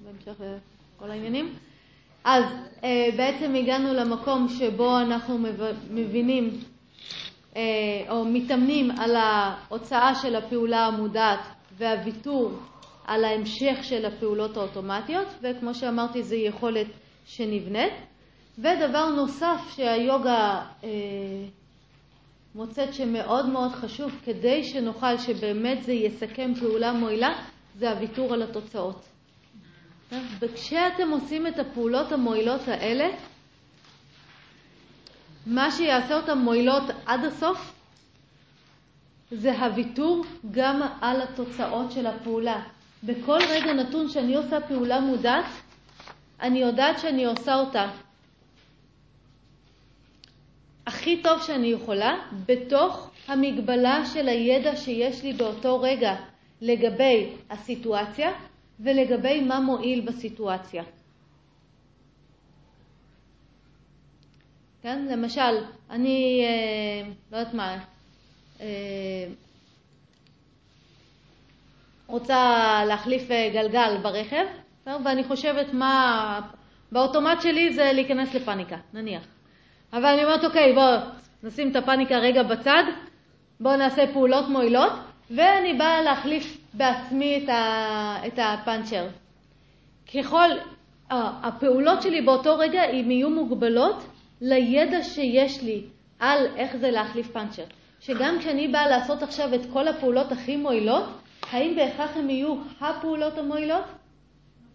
בהמשך 0.04 0.40
לכל 0.96 1.10
העניינים. 1.10 1.54
אז 2.24 2.44
אה, 2.84 3.08
בעצם 3.16 3.54
הגענו 3.54 3.94
למקום 3.94 4.48
שבו 4.48 4.98
אנחנו 4.98 5.38
מבינים 5.90 6.44
אה, 6.44 6.77
או 8.08 8.24
מתאמנים 8.24 8.90
על 8.90 9.16
ההוצאה 9.16 10.14
של 10.14 10.36
הפעולה 10.36 10.86
המודעת 10.86 11.40
והוויתור 11.72 12.52
על 13.06 13.24
ההמשך 13.24 13.78
של 13.82 14.04
הפעולות 14.04 14.56
האוטומטיות, 14.56 15.26
וכמו 15.42 15.74
שאמרתי 15.74 16.22
זו 16.22 16.34
יכולת 16.36 16.86
שנבנית. 17.26 17.92
ודבר 18.58 19.08
נוסף 19.16 19.60
שהיוגה 19.76 20.62
אה, 20.84 20.88
מוצאת 22.54 22.94
שמאוד 22.94 23.48
מאוד 23.48 23.72
חשוב 23.72 24.20
כדי 24.24 24.64
שנוכל 24.64 25.16
שבאמת 25.18 25.82
זה 25.82 25.92
יסכם 25.92 26.54
פעולה 26.54 26.92
מועילה, 26.92 27.28
זה 27.74 27.90
הוויתור 27.90 28.34
על 28.34 28.42
התוצאות. 28.42 29.08
וכשאתם 30.40 31.10
עושים 31.10 31.46
את 31.46 31.58
הפעולות 31.58 32.12
המועילות 32.12 32.68
האלה, 32.68 33.04
מה 35.48 35.70
שיעשה 35.70 36.16
אותן 36.16 36.38
מועילות 36.38 36.82
עד 37.06 37.24
הסוף 37.24 37.72
זה 39.30 39.58
הוויתור 39.58 40.24
גם 40.50 40.82
על 41.00 41.22
התוצאות 41.22 41.92
של 41.92 42.06
הפעולה. 42.06 42.62
בכל 43.04 43.38
רגע 43.48 43.72
נתון 43.72 44.08
שאני 44.08 44.34
עושה 44.34 44.60
פעולה 44.60 45.00
מודעת, 45.00 45.44
אני 46.40 46.58
יודעת 46.58 46.98
שאני 46.98 47.24
עושה 47.24 47.54
אותה 47.54 47.90
הכי 50.86 51.22
טוב 51.22 51.42
שאני 51.42 51.66
יכולה, 51.66 52.16
בתוך 52.46 53.10
המגבלה 53.28 54.06
של 54.06 54.28
הידע 54.28 54.76
שיש 54.76 55.22
לי 55.22 55.32
באותו 55.32 55.80
רגע 55.80 56.16
לגבי 56.60 57.32
הסיטואציה 57.50 58.30
ולגבי 58.80 59.40
מה 59.40 59.60
מועיל 59.60 60.00
בסיטואציה. 60.00 60.82
כן? 64.82 65.06
למשל, 65.10 65.64
אני, 65.90 66.42
אה, 66.44 67.10
לא 67.32 67.36
יודעת 67.36 67.54
מה, 67.54 67.76
אה, 68.60 68.66
רוצה 72.06 72.82
להחליף 72.86 73.30
אה, 73.30 73.50
גלגל 73.52 73.96
ברכב, 74.02 74.44
ואני 75.04 75.24
חושבת 75.24 75.72
מה, 75.72 76.40
באוטומט 76.92 77.40
שלי 77.42 77.72
זה 77.72 77.90
להיכנס 77.94 78.34
לפאניקה, 78.34 78.76
נניח. 78.94 79.22
אבל 79.92 80.04
אני 80.06 80.24
אומרת, 80.24 80.44
אוקיי, 80.44 80.72
בואו 80.72 80.98
נשים 81.42 81.70
את 81.70 81.76
הפאניקה 81.76 82.18
רגע 82.18 82.42
בצד, 82.42 82.82
בואו 83.60 83.76
נעשה 83.76 84.12
פעולות 84.12 84.48
מועילות, 84.48 84.92
ואני 85.30 85.74
באה 85.74 86.02
להחליף 86.02 86.58
בעצמי 86.74 87.44
את, 87.44 87.48
ה, 87.48 88.26
את 88.26 88.38
הפאנצ'ר. 88.42 89.06
ככל, 90.14 90.48
הפעולות 91.10 92.02
שלי 92.02 92.20
באותו 92.20 92.58
רגע, 92.58 92.84
אם 92.84 93.10
יהיו 93.10 93.30
מוגבלות 93.30 94.17
לידע 94.40 95.02
שיש 95.02 95.62
לי 95.62 95.82
על 96.18 96.46
איך 96.56 96.76
זה 96.76 96.90
להחליף 96.90 97.30
פאנצ'ר. 97.30 97.64
שגם 98.00 98.36
כשאני 98.38 98.68
באה 98.68 98.88
לעשות 98.88 99.22
עכשיו 99.22 99.54
את 99.54 99.60
כל 99.72 99.88
הפעולות 99.88 100.32
הכי 100.32 100.56
מועילות, 100.56 101.04
האם 101.50 101.76
בהכרח 101.76 102.16
הן 102.16 102.30
יהיו 102.30 102.54
הפעולות 102.80 103.38
המועילות? 103.38 103.84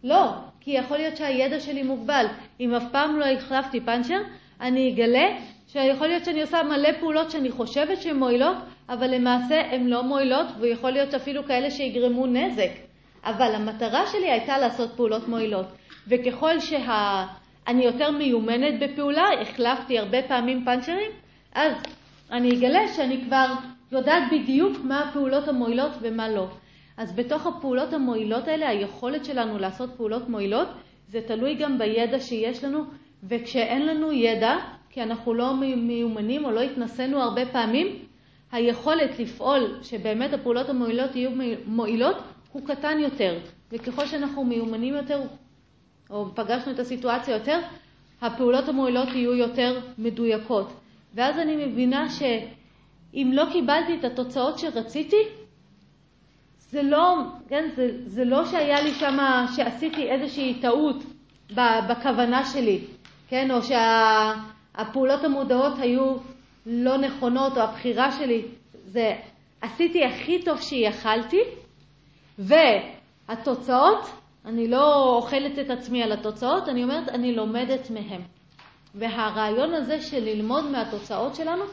לא, 0.04 0.32
כי 0.60 0.72
יכול 0.72 0.98
להיות 0.98 1.18
שהידע 1.18 1.60
שלי 1.60 1.84
מוגבל. 1.84 2.26
אם 2.60 2.74
אף 2.74 2.84
פעם 2.92 3.20
לא 3.20 3.26
החלפתי 3.26 3.80
פאנצ'ר, 3.82 4.22
אני 4.62 4.94
אגלה 4.94 5.26
שיכול 5.68 6.08
להיות 6.08 6.26
שאני 6.26 6.42
עושה 6.42 6.64
מלא 6.64 6.90
פעולות 7.00 7.32
שאני 7.32 7.52
חושבת 7.52 8.02
שהן 8.02 8.18
מועילות, 8.18 8.58
אבל 8.90 9.16
למעשה 9.16 9.62
הן 9.72 9.88
לא 9.88 10.04
מועילות, 10.04 10.48
ויכול 10.60 10.92
להיות 10.92 11.14
אפילו 11.14 11.46
כאלה 11.46 11.72
שיגרמו 11.72 12.28
נזק. 12.28 12.72
אבל 13.26 13.56
המטרה 13.56 14.08
שלי 14.08 14.32
הייתה 14.32 14.58
לעשות 14.58 14.90
פעולות 14.96 15.28
מועילות. 15.28 15.66
וככל 16.08 16.60
שאני 17.68 17.86
יותר 17.86 18.12
מיומנת 18.12 18.80
בפעולה, 18.80 19.28
החלפתי 19.42 20.00
הרבה 20.00 20.22
פעמים 20.28 20.66
פאנצ'רים, 20.66 21.12
אז 21.56 21.74
אני 22.32 22.58
אגלה 22.58 22.88
שאני 22.88 23.22
כבר 23.26 23.46
יודעת 23.92 24.24
בדיוק 24.32 24.78
מה 24.84 25.00
הפעולות 25.00 25.48
המועילות 25.48 25.92
ומה 26.02 26.30
לא. 26.30 26.48
אז 26.98 27.16
בתוך 27.16 27.48
הפעולות 27.48 27.94
המועילות 27.94 28.48
האלה, 28.48 28.70
היכולת 28.70 29.26
שלנו 29.26 29.60
לעשות 29.60 29.90
פעולות 29.98 30.30
מועילות, 30.30 30.68
זה 31.08 31.22
תלוי 31.22 31.56
גם 31.56 31.78
בידע 31.78 32.20
שיש 32.20 32.64
לנו, 32.64 32.84
וכשאין 33.24 33.86
לנו 33.86 34.12
ידע, 34.12 34.56
כי 34.90 35.04
אנחנו 35.04 35.34
לא 35.34 35.54
מיומנים 35.76 36.46
או 36.46 36.52
לא 36.52 36.62
התנסינו 36.62 37.22
הרבה 37.22 37.46
פעמים, 37.46 37.88
היכולת 38.52 39.20
לפעול 39.20 39.80
שבאמת 39.84 40.34
הפעולות 40.34 40.70
המועילות 40.70 41.16
יהיו 41.16 41.30
מועילות 41.66 42.16
הוא 42.52 42.68
קטן 42.68 43.00
יותר, 43.00 43.40
וככל 43.72 44.06
שאנחנו 44.06 44.44
מיומנים 44.44 44.94
יותר, 44.94 45.22
או 46.14 46.26
פגשנו 46.36 46.72
את 46.72 46.80
הסיטואציה 46.80 47.34
יותר, 47.34 47.60
הפעולות 48.22 48.70
המועילות 48.70 49.08
יהיו 49.08 49.36
יותר 49.36 49.80
מדויקות. 49.98 50.74
ואז 51.14 51.40
אני 51.40 51.66
מבינה 51.66 52.10
שאם 52.10 53.32
לא 53.34 53.44
קיבלתי 53.52 53.96
את 54.00 54.04
התוצאות 54.04 54.60
שרציתי, 54.60 55.24
זה 56.58 56.84
לא, 56.84 57.18
כן, 57.50 57.70
זה, 57.76 57.90
זה 58.06 58.26
לא 58.26 58.46
שהיה 58.46 58.82
לי 58.82 58.92
שם, 58.92 59.18
שעשיתי 59.56 60.12
איזושהי 60.12 60.60
טעות 60.62 61.04
בכוונה 61.90 62.46
שלי, 62.46 62.80
כן, 63.28 63.52
או 63.52 63.60
שהפעולות 63.62 65.24
המודעות 65.24 65.74
היו 65.80 66.16
לא 66.66 66.98
נכונות, 66.98 67.58
או 67.58 67.62
הבחירה 67.62 68.12
שלי, 68.12 68.42
זה 68.86 69.16
עשיתי 69.62 70.06
הכי 70.06 70.44
טוב 70.44 70.62
שיכלתי, 70.62 71.42
והתוצאות, 72.40 74.23
אני 74.46 74.68
לא 74.68 75.16
אוכלת 75.16 75.60
את 75.60 75.70
עצמי 75.70 76.04
על 76.04 76.12
התוצאות, 76.12 76.70
אני 76.70 76.84
אומרת, 76.84 77.10
אני 77.10 77.36
לומדת 77.36 77.90
מהם. 77.90 78.22
והרעיון 78.96 79.74
הזה 79.74 80.02
של 80.02 80.24
ללמוד 80.24 80.64
מהתוצאות 80.72 81.36
שלנו, 81.36 81.64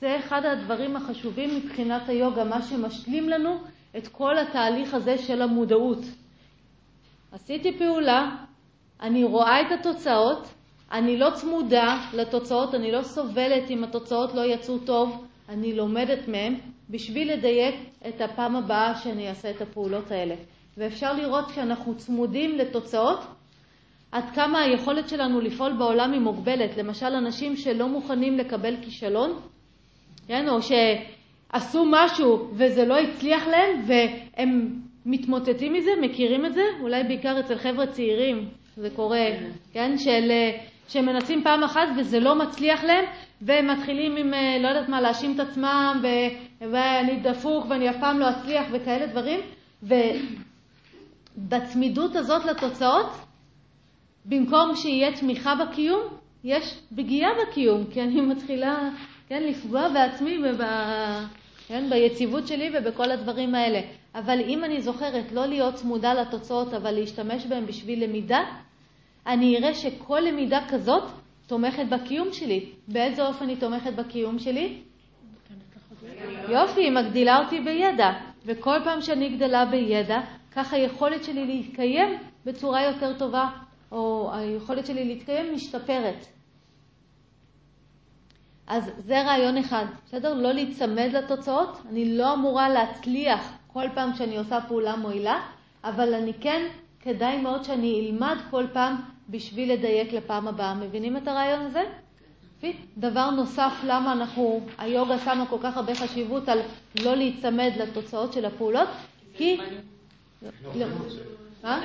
זה 0.00 0.16
אחד 0.18 0.40
הדברים 0.44 0.96
החשובים 0.96 1.56
מבחינת 1.56 2.08
היוגה, 2.08 2.44
מה 2.44 2.62
שמשלים 2.62 3.28
לנו 3.28 3.58
את 3.96 4.08
כל 4.08 4.38
התהליך 4.38 4.94
הזה 4.94 5.18
של 5.18 5.42
המודעות. 5.42 5.98
עשיתי 7.32 7.78
פעולה, 7.78 8.36
אני 9.02 9.24
רואה 9.24 9.60
את 9.60 9.80
התוצאות, 9.80 10.48
אני 10.92 11.16
לא 11.16 11.30
צמודה 11.30 11.96
לתוצאות, 12.14 12.74
אני 12.74 12.92
לא 12.92 13.02
סובלת 13.02 13.70
אם 13.70 13.84
התוצאות 13.84 14.34
לא 14.34 14.42
יצאו 14.44 14.78
טוב, 14.78 15.26
אני 15.48 15.74
לומדת 15.76 16.28
מהן 16.28 16.54
בשביל 16.90 17.32
לדייק 17.32 17.74
את 18.08 18.20
הפעם 18.20 18.56
הבאה 18.56 18.94
שאני 18.94 19.28
אעשה 19.28 19.50
את 19.50 19.60
הפעולות 19.60 20.10
האלה. 20.10 20.34
ואפשר 20.76 21.12
לראות 21.12 21.48
שאנחנו 21.54 21.96
צמודים 21.96 22.58
לתוצאות, 22.58 23.20
עד 24.12 24.24
כמה 24.34 24.60
היכולת 24.60 25.08
שלנו 25.08 25.40
לפעול 25.40 25.72
בעולם 25.72 26.12
היא 26.12 26.20
מוגבלת. 26.20 26.76
למשל, 26.76 27.06
אנשים 27.06 27.56
שלא 27.56 27.88
מוכנים 27.88 28.38
לקבל 28.38 28.74
כישלון, 28.82 29.40
כן, 30.26 30.48
או 30.48 30.58
שעשו 30.62 31.84
משהו 31.90 32.50
וזה 32.52 32.84
לא 32.84 32.98
הצליח 32.98 33.46
להם 33.46 33.84
והם 33.86 34.80
מתמוטטים 35.06 35.72
מזה, 35.72 35.90
מכירים 36.00 36.46
את 36.46 36.54
זה? 36.54 36.62
אולי 36.80 37.04
בעיקר 37.04 37.40
אצל 37.40 37.58
חבר'ה 37.58 37.86
צעירים 37.86 38.48
זה 38.76 38.90
קורה, 38.90 39.26
כן, 39.72 39.98
של, 39.98 40.32
שמנסים 40.88 41.42
פעם 41.44 41.62
אחת 41.64 41.88
וזה 41.98 42.20
לא 42.20 42.34
מצליח 42.34 42.84
להם 42.84 43.04
והם 43.42 43.70
מתחילים 43.70 44.16
עם, 44.16 44.30
לא 44.60 44.68
יודעת 44.68 44.88
מה, 44.88 45.00
להאשים 45.00 45.34
את 45.34 45.40
עצמם 45.40 46.02
ואני 46.60 47.20
דפוק 47.22 47.66
ואני 47.68 47.90
אף 47.90 47.96
פעם 48.00 48.18
לא 48.18 48.30
אצליח 48.30 48.66
וכאלה 48.72 49.06
דברים 49.06 49.40
ובצמידות 51.38 52.16
הזאת 52.16 52.44
לתוצאות 52.44 53.06
במקום 54.24 54.76
שיהיה 54.76 55.16
תמיכה 55.16 55.54
בקיום, 55.54 56.02
יש 56.44 56.80
פגיעה 56.96 57.30
בקיום, 57.42 57.84
כי 57.90 58.02
אני 58.02 58.20
מתחילה 58.20 58.90
כן, 59.28 59.42
לפגוע 59.42 59.88
בעצמי 59.88 60.38
וב, 60.38 60.60
כן, 61.68 61.90
ביציבות 61.90 62.46
שלי 62.46 62.70
ובכל 62.74 63.10
הדברים 63.10 63.54
האלה. 63.54 63.80
אבל 64.14 64.40
אם 64.40 64.64
אני 64.64 64.82
זוכרת 64.82 65.32
לא 65.32 65.46
להיות 65.46 65.74
צמודה 65.74 66.14
לתוצאות, 66.14 66.74
אבל 66.74 66.90
להשתמש 66.90 67.46
בהן 67.46 67.66
בשביל 67.66 68.04
למידה, 68.04 68.40
אני 69.26 69.56
אראה 69.58 69.74
שכל 69.74 70.20
למידה 70.20 70.60
כזאת 70.68 71.10
תומכת 71.46 71.84
בקיום 71.90 72.32
שלי. 72.32 72.64
באיזה 72.88 73.26
אופן 73.26 73.48
היא 73.48 73.60
תומכת 73.60 73.92
בקיום 73.92 74.38
שלי? 74.38 74.78
יופי, 76.48 76.80
היא 76.80 76.92
מגדילה 76.92 77.38
אותי 77.38 77.60
בידע. 77.60 78.10
וכל 78.46 78.76
פעם 78.84 79.00
שאני 79.00 79.28
גדלה 79.28 79.64
בידע, 79.64 80.20
ככה 80.52 80.76
היכולת 80.76 81.24
שלי 81.24 81.46
להתקיים 81.46 82.18
בצורה 82.46 82.82
יותר 82.82 83.18
טובה 83.18 83.48
או 83.92 84.30
היכולת 84.34 84.86
שלי 84.86 85.04
להתקיים 85.04 85.54
משתפרת. 85.54 86.26
אז 88.66 88.90
זה 88.98 89.22
רעיון 89.22 89.56
אחד, 89.56 89.84
בסדר? 90.06 90.34
לא 90.34 90.52
להיצמד 90.52 91.10
לתוצאות. 91.12 91.80
אני 91.88 92.18
לא 92.18 92.34
אמורה 92.34 92.68
להצליח 92.68 93.52
כל 93.66 93.84
פעם 93.94 94.14
שאני 94.14 94.38
עושה 94.38 94.58
פעולה 94.68 94.96
מועילה, 94.96 95.40
אבל 95.84 96.14
אני 96.14 96.32
כן, 96.40 96.66
כדאי 97.00 97.40
מאוד 97.40 97.64
שאני 97.64 98.00
אלמד 98.00 98.36
כל 98.50 98.64
פעם 98.72 98.96
בשביל 99.28 99.72
לדייק 99.72 100.12
לפעם 100.12 100.48
הבאה. 100.48 100.74
מבינים 100.74 101.16
את 101.16 101.28
הרעיון 101.28 101.60
הזה? 101.60 101.82
דבר 102.98 103.30
נוסף, 103.30 103.72
למה 103.86 104.12
אנחנו, 104.12 104.60
היוגה 104.78 105.18
שמה 105.18 105.46
כל 105.46 105.56
כך 105.62 105.76
הרבה 105.76 105.94
חשיבות 105.94 106.48
על 106.48 106.58
לא 107.04 107.14
להיצמד 107.14 107.70
לתוצאות 107.76 108.32
של 108.32 108.44
הפעולות, 108.44 108.88
כי... 109.34 109.58
מה? 111.62 111.80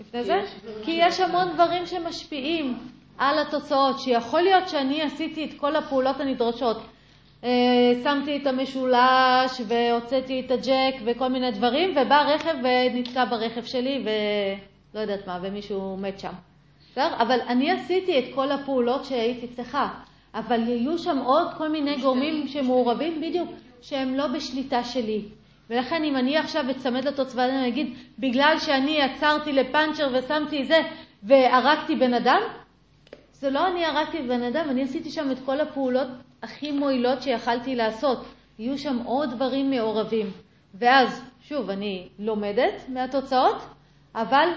לפני 0.00 0.24
זה? 0.24 0.40
כי 0.84 0.90
יש 0.90 1.20
המון 1.20 1.52
דברים 1.54 1.86
שמשפיעים 1.86 2.78
על 3.18 3.38
התוצאות, 3.38 4.00
שיכול 4.00 4.40
להיות 4.40 4.68
שאני 4.68 5.02
עשיתי 5.02 5.44
את 5.44 5.50
כל 5.60 5.76
הפעולות 5.76 6.20
הנדרשות. 6.20 6.76
שמתי 8.04 8.36
את 8.36 8.46
המשולש 8.46 9.60
והוצאתי 9.66 10.40
את 10.40 10.50
הג'ק 10.50 10.94
וכל 11.04 11.28
מיני 11.28 11.50
דברים, 11.50 11.90
ובא 11.90 12.22
רכב 12.22 12.54
ונתקע 12.62 13.24
ברכב 13.24 13.64
שלי 13.64 14.04
ולא 14.04 15.00
יודעת 15.00 15.26
מה, 15.26 15.38
ומישהו 15.42 15.96
מת 15.96 16.20
שם. 16.20 16.32
אבל 16.96 17.38
אני 17.48 17.70
עשיתי 17.70 18.18
את 18.18 18.24
כל 18.34 18.52
הפעולות 18.52 19.04
שהייתי 19.04 19.46
צריכה, 19.46 19.88
אבל 20.34 20.68
יהיו 20.68 20.98
שם 20.98 21.18
עוד 21.18 21.48
כל 21.58 21.68
מיני 21.68 21.96
גורמים 21.96 22.48
שמעורבים 22.48 23.20
בדיוק, 23.20 23.48
שהם 23.82 24.14
לא 24.14 24.26
בשליטה 24.26 24.84
שלי. 24.84 25.24
ולכן 25.70 26.04
אם 26.04 26.16
אני 26.16 26.36
עכשיו 26.36 26.70
אצמד 26.70 27.04
לתוצאה 27.04 27.46
ואני 27.46 27.68
אגיד, 27.68 27.96
בגלל 28.18 28.54
שאני 28.58 29.02
עצרתי 29.02 29.52
לפאנצ'ר 29.52 30.08
ושמתי 30.14 30.64
זה 30.64 30.78
והרגתי 31.22 31.96
בן 31.96 32.14
אדם, 32.14 32.40
זה 33.32 33.50
לא 33.50 33.68
אני 33.68 33.84
הרגתי 33.84 34.22
בן 34.22 34.42
אדם, 34.42 34.70
אני 34.70 34.82
עשיתי 34.82 35.10
שם 35.10 35.30
את 35.30 35.38
כל 35.44 35.60
הפעולות 35.60 36.08
הכי 36.42 36.72
מועילות 36.72 37.22
שיכלתי 37.22 37.74
לעשות. 37.74 38.24
יהיו 38.58 38.78
שם 38.78 38.98
עוד 39.04 39.30
דברים 39.30 39.70
מעורבים. 39.70 40.30
ואז, 40.74 41.22
שוב, 41.40 41.70
אני 41.70 42.08
לומדת 42.18 42.88
מהתוצאות, 42.88 43.62
אבל 44.14 44.48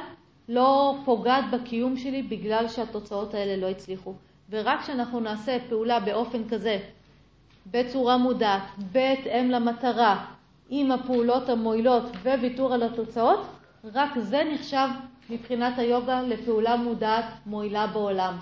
לא 0.50 0.96
פוגעת 1.06 1.44
בקיום 1.52 1.98
שלי 1.98 2.22
בגלל 2.22 2.68
שהתוצאות 2.68 3.34
האלה 3.34 3.58
לא 3.58 3.70
הצליחו. 3.70 4.14
ורק 4.50 4.80
כשאנחנו 4.82 5.20
נעשה 5.20 5.58
פעולה 5.70 6.00
באופן 6.00 6.50
כזה, 6.50 6.78
בצורה 7.72 8.18
מודעת, 8.18 8.64
בהתאם 8.92 9.52
למטרה, 9.52 10.26
עם 10.74 10.92
הפעולות 10.92 11.50
המועילות 11.50 12.04
וויתור 12.24 12.74
על 12.74 12.84
התוצאות, 12.84 13.40
רק 13.94 14.10
זה 14.20 14.44
נחשב 14.54 14.88
מבחינת 15.30 15.80
היוגה 15.80 16.22
לפעולה 16.22 16.76
מודעת 16.76 17.26
מועילה 17.46 17.88
בעולם. 17.88 18.38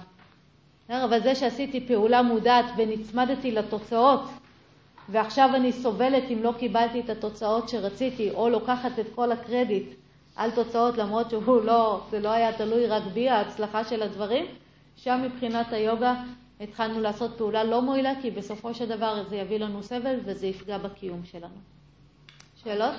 אבל 0.89 1.21
זה 1.21 1.35
שעשיתי 1.35 1.87
פעולה 1.87 2.21
מודעת 2.21 2.65
ונצמדתי 2.77 3.51
לתוצאות, 3.51 4.21
ועכשיו 5.09 5.49
אני 5.55 5.71
סובלת 5.71 6.23
אם 6.33 6.43
לא 6.43 6.53
קיבלתי 6.59 6.99
את 6.99 7.09
התוצאות 7.09 7.69
שרציתי, 7.69 8.31
או 8.31 8.49
לוקחת 8.49 8.99
את 8.99 9.05
כל 9.15 9.31
הקרדיט 9.31 9.87
על 10.35 10.51
תוצאות 10.51 10.97
למרות 10.97 11.29
שהוא 11.29 11.61
לא, 11.63 12.01
זה 12.11 12.19
לא 12.19 12.29
היה 12.29 12.53
תלוי 12.53 12.87
רק 12.87 13.03
בי, 13.13 13.29
ההצלחה 13.29 13.83
של 13.83 14.03
הדברים, 14.03 14.45
שם 14.95 15.21
מבחינת 15.23 15.73
היוגה 15.73 16.15
התחלנו 16.61 17.01
לעשות 17.01 17.37
פעולה 17.37 17.63
לא 17.63 17.81
מועילה, 17.81 18.13
כי 18.21 18.31
בסופו 18.31 18.73
של 18.73 18.85
דבר 18.85 19.23
זה 19.29 19.35
יביא 19.35 19.59
לנו 19.59 19.83
סבל 19.83 20.15
וזה 20.25 20.47
יפגע 20.47 20.77
בקיום 20.77 21.21
שלנו. 21.25 21.78
שאלות? 22.63 22.93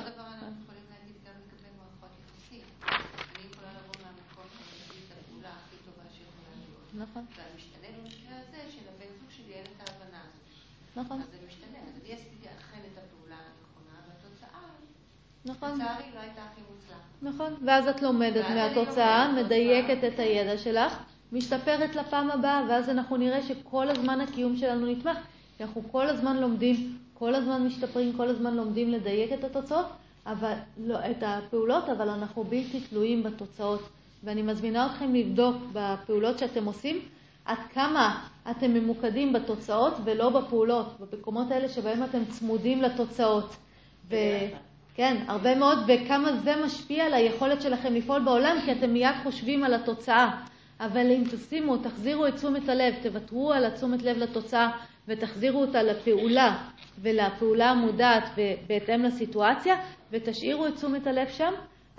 נכון. 6.94 7.24
זה 7.36 7.42
משתנה 7.56 7.88
במקרה 7.98 8.36
הזה 8.38 8.70
שלבן 8.70 9.10
זוג 9.20 9.30
שלי 9.30 9.52
אין 9.54 9.64
את 9.76 9.88
ההבנה 9.88 10.18
הזאת. 10.20 10.96
נכון. 10.96 11.20
אז 11.20 11.26
זה 11.30 11.36
משתנה. 11.46 11.78
אז 11.78 12.02
אני 12.04 12.14
עשיתי 12.14 12.46
אכן 12.46 12.80
את 12.92 12.98
הפעולה 12.98 13.36
הנכונה, 13.36 13.96
והתוצאה, 14.06 14.68
נכון. 15.44 15.80
לצערי, 15.80 16.10
לא 16.14 16.20
הייתה 16.20 16.42
הכי 16.52 16.60
מוצלחת. 16.70 17.22
נכון. 17.22 17.66
ואז 17.66 17.88
את 17.88 18.02
לומדת 18.02 18.44
מהתוצאה, 18.50 19.32
מדייקת 19.32 20.04
את 20.14 20.18
הידע 20.18 20.58
שלך, 20.58 21.02
משתפרת 21.32 21.96
לפעם 21.96 22.30
הבאה, 22.30 22.64
ואז 22.68 22.88
אנחנו 22.88 23.16
נראה 23.16 23.42
שכל 23.42 23.88
הזמן 23.88 24.20
הקיום 24.20 24.56
שלנו 24.56 24.86
נתמך, 24.86 25.18
כי 25.56 25.64
אנחנו 25.64 25.82
כל 25.92 26.06
הזמן 26.06 26.36
לומדים, 26.36 26.98
כל 27.20 27.34
הזמן 27.34 27.66
משתפרים, 27.66 28.12
כל 28.16 28.28
הזמן 28.28 28.54
לומדים 28.54 28.90
לדייק 28.90 29.32
את 29.32 29.44
התוצאות, 29.44 29.86
אבל, 30.26 30.52
לא, 30.78 30.98
את 31.10 31.22
הפעולות, 31.22 31.88
אבל 31.88 32.08
אנחנו 32.08 32.44
בלתי 32.44 32.80
תלויים 32.80 33.22
בתוצאות. 33.22 33.88
ואני 34.24 34.42
מזמינה 34.42 34.86
אתכם 34.86 35.14
לבדוק 35.14 35.56
בפעולות 35.72 36.38
שאתם 36.38 36.64
עושים, 36.64 37.00
עד 37.44 37.58
כמה 37.74 38.26
אתם 38.50 38.74
ממוקדים 38.74 39.32
בתוצאות 39.32 39.94
ולא 40.04 40.30
בפעולות, 40.30 40.96
במקומות 41.12 41.50
האלה 41.50 41.68
שבהם 41.68 42.04
אתם 42.04 42.24
צמודים 42.24 42.82
לתוצאות. 42.82 43.56
ו... 44.10 44.16
כן, 44.94 45.24
הרבה 45.28 45.54
מאוד, 45.54 45.78
וכמה 45.88 46.36
זה 46.44 46.54
משפיע 46.64 47.04
על 47.04 47.14
היכולת 47.14 47.62
שלכם 47.62 47.94
לפעול 47.94 48.24
בעולם, 48.24 48.56
כי 48.64 48.72
אתם 48.72 48.90
מיד 48.90 49.14
חושבים 49.22 49.64
על 49.64 49.74
התוצאה. 49.74 50.42
אבל 50.80 51.10
אם 51.10 51.24
תשימו, 51.30 51.76
תחזירו 51.76 52.26
את 52.26 52.36
תשומת 52.36 52.68
הלב, 52.68 52.94
תוותרו 53.02 53.52
על 53.52 53.64
התשומת 53.64 54.02
לב 54.02 54.18
לתוצאה 54.18 54.70
ותחזירו 55.10 55.60
אותה 55.60 55.82
לפעולה 55.82 56.66
ולפעולה 57.02 57.70
המודעת 57.70 58.24
בהתאם 58.66 59.02
לסיטואציה, 59.02 59.76
ותשאירו 60.10 60.66
את 60.66 60.74
תשומת 60.74 61.06
הלב 61.06 61.28
שם, 61.28 61.52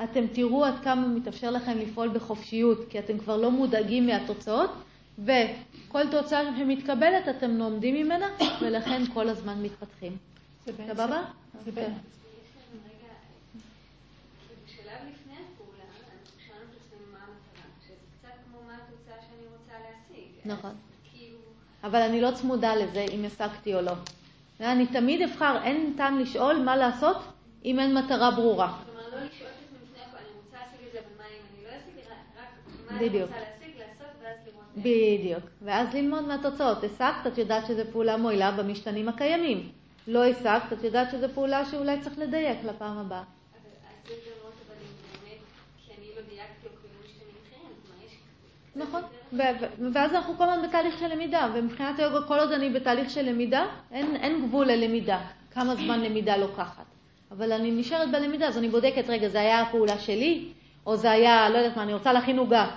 אתם 0.04 0.28
תראו 0.28 0.66
עד 0.66 0.74
כמה 0.84 1.08
מתאפשר 1.08 1.52
לכם 1.52 1.78
לפעול 1.78 2.10
בחופשיות, 2.10 2.78
כי 2.90 3.00
אתם 3.00 3.18
כבר 3.18 3.38
לא 3.38 3.52
מודאגים 3.52 4.08
מהתוצאות, 4.08 4.72
וכל 5.20 6.12
תוצאה 6.12 6.42
שמתקבלת 6.58 7.30
אתם 7.30 7.52
לומדים 7.52 7.96
ממנה, 7.96 8.28
ולכן 8.62 9.02
כל 9.14 9.30
הזמן 9.30 9.64
מתפתחים. 9.64 10.18
סבבה? 10.66 11.24
זה 11.66 11.72
בעצם. 11.72 11.92
להשיג. 19.80 20.28
נכון. 20.46 20.91
אבל 21.84 22.02
אני 22.02 22.22
לא 22.22 22.32
צמודה 22.32 22.76
לזה 22.76 23.06
אם 23.12 23.26
השגתי 23.26 23.76
או 23.76 23.82
לא. 23.82 23.94
אני 24.60 24.88
תמיד 24.88 25.22
אבחר, 25.22 25.58
אין 25.64 25.94
טעם 25.98 26.20
לשאול 26.20 26.58
מה 26.60 26.76
לעשות 26.76 27.18
אם 27.66 27.80
אין 27.80 27.98
מטרה 27.98 28.32
ברורה. 28.32 28.78
בדיוק. 33.00 33.30
בדיוק. 34.78 35.44
ואז 35.62 35.94
ללמוד 35.94 36.28
מהתוצאות. 36.28 36.84
השגת, 36.84 37.28
את 37.28 37.38
יודעת 37.38 37.66
שזו 37.68 37.82
פעולה 37.92 38.18
מועילה 38.18 38.52
במשתנים 38.52 39.10
הקיימים. 39.10 39.72
לא 40.08 40.26
השגת, 40.26 40.74
את 40.74 40.84
יודעת 40.84 41.12
שזו 41.12 41.28
פעולה 41.34 41.66
שאולי 41.66 42.02
צריך 42.02 42.20
לדייק 42.20 42.58
לפעם 42.64 42.98
הבאה. 42.98 43.24
לא 48.76 48.86
כאילו. 48.86 48.86
נכון. 48.86 49.21
ואז 49.94 50.14
אנחנו 50.14 50.38
כל 50.38 50.50
הזמן 50.50 50.68
בתהליך 50.68 51.00
של 51.00 51.08
למידה, 51.08 51.48
ומבחינת 51.54 52.00
היוגה, 52.00 52.22
כל 52.28 52.40
עוד 52.40 52.52
אני 52.52 52.70
בתהליך 52.70 53.10
של 53.10 53.22
למידה, 53.30 53.66
אין, 53.92 54.16
אין 54.16 54.42
גבול 54.48 54.68
ללמידה, 54.68 55.20
כמה 55.52 55.76
זמן 55.76 56.00
למידה 56.00 56.38
לוקחת. 56.38 56.86
אבל 57.32 57.52
אני 57.52 57.72
נשארת 57.72 58.12
בלמידה, 58.12 58.48
אז 58.48 58.58
אני 58.58 58.70
בודקת, 58.70 59.10
רגע, 59.10 59.28
זה 59.28 59.40
היה 59.40 59.62
הפעולה 59.62 60.00
שלי, 60.00 60.46
או 60.86 60.96
זה 60.96 61.12
היה, 61.12 61.50
לא 61.50 61.58
יודעת 61.58 61.78
מה, 61.78 61.84
אני 61.84 61.94
רוצה 61.94 62.14
להכין 62.14 62.40
עוגה. 62.40 62.68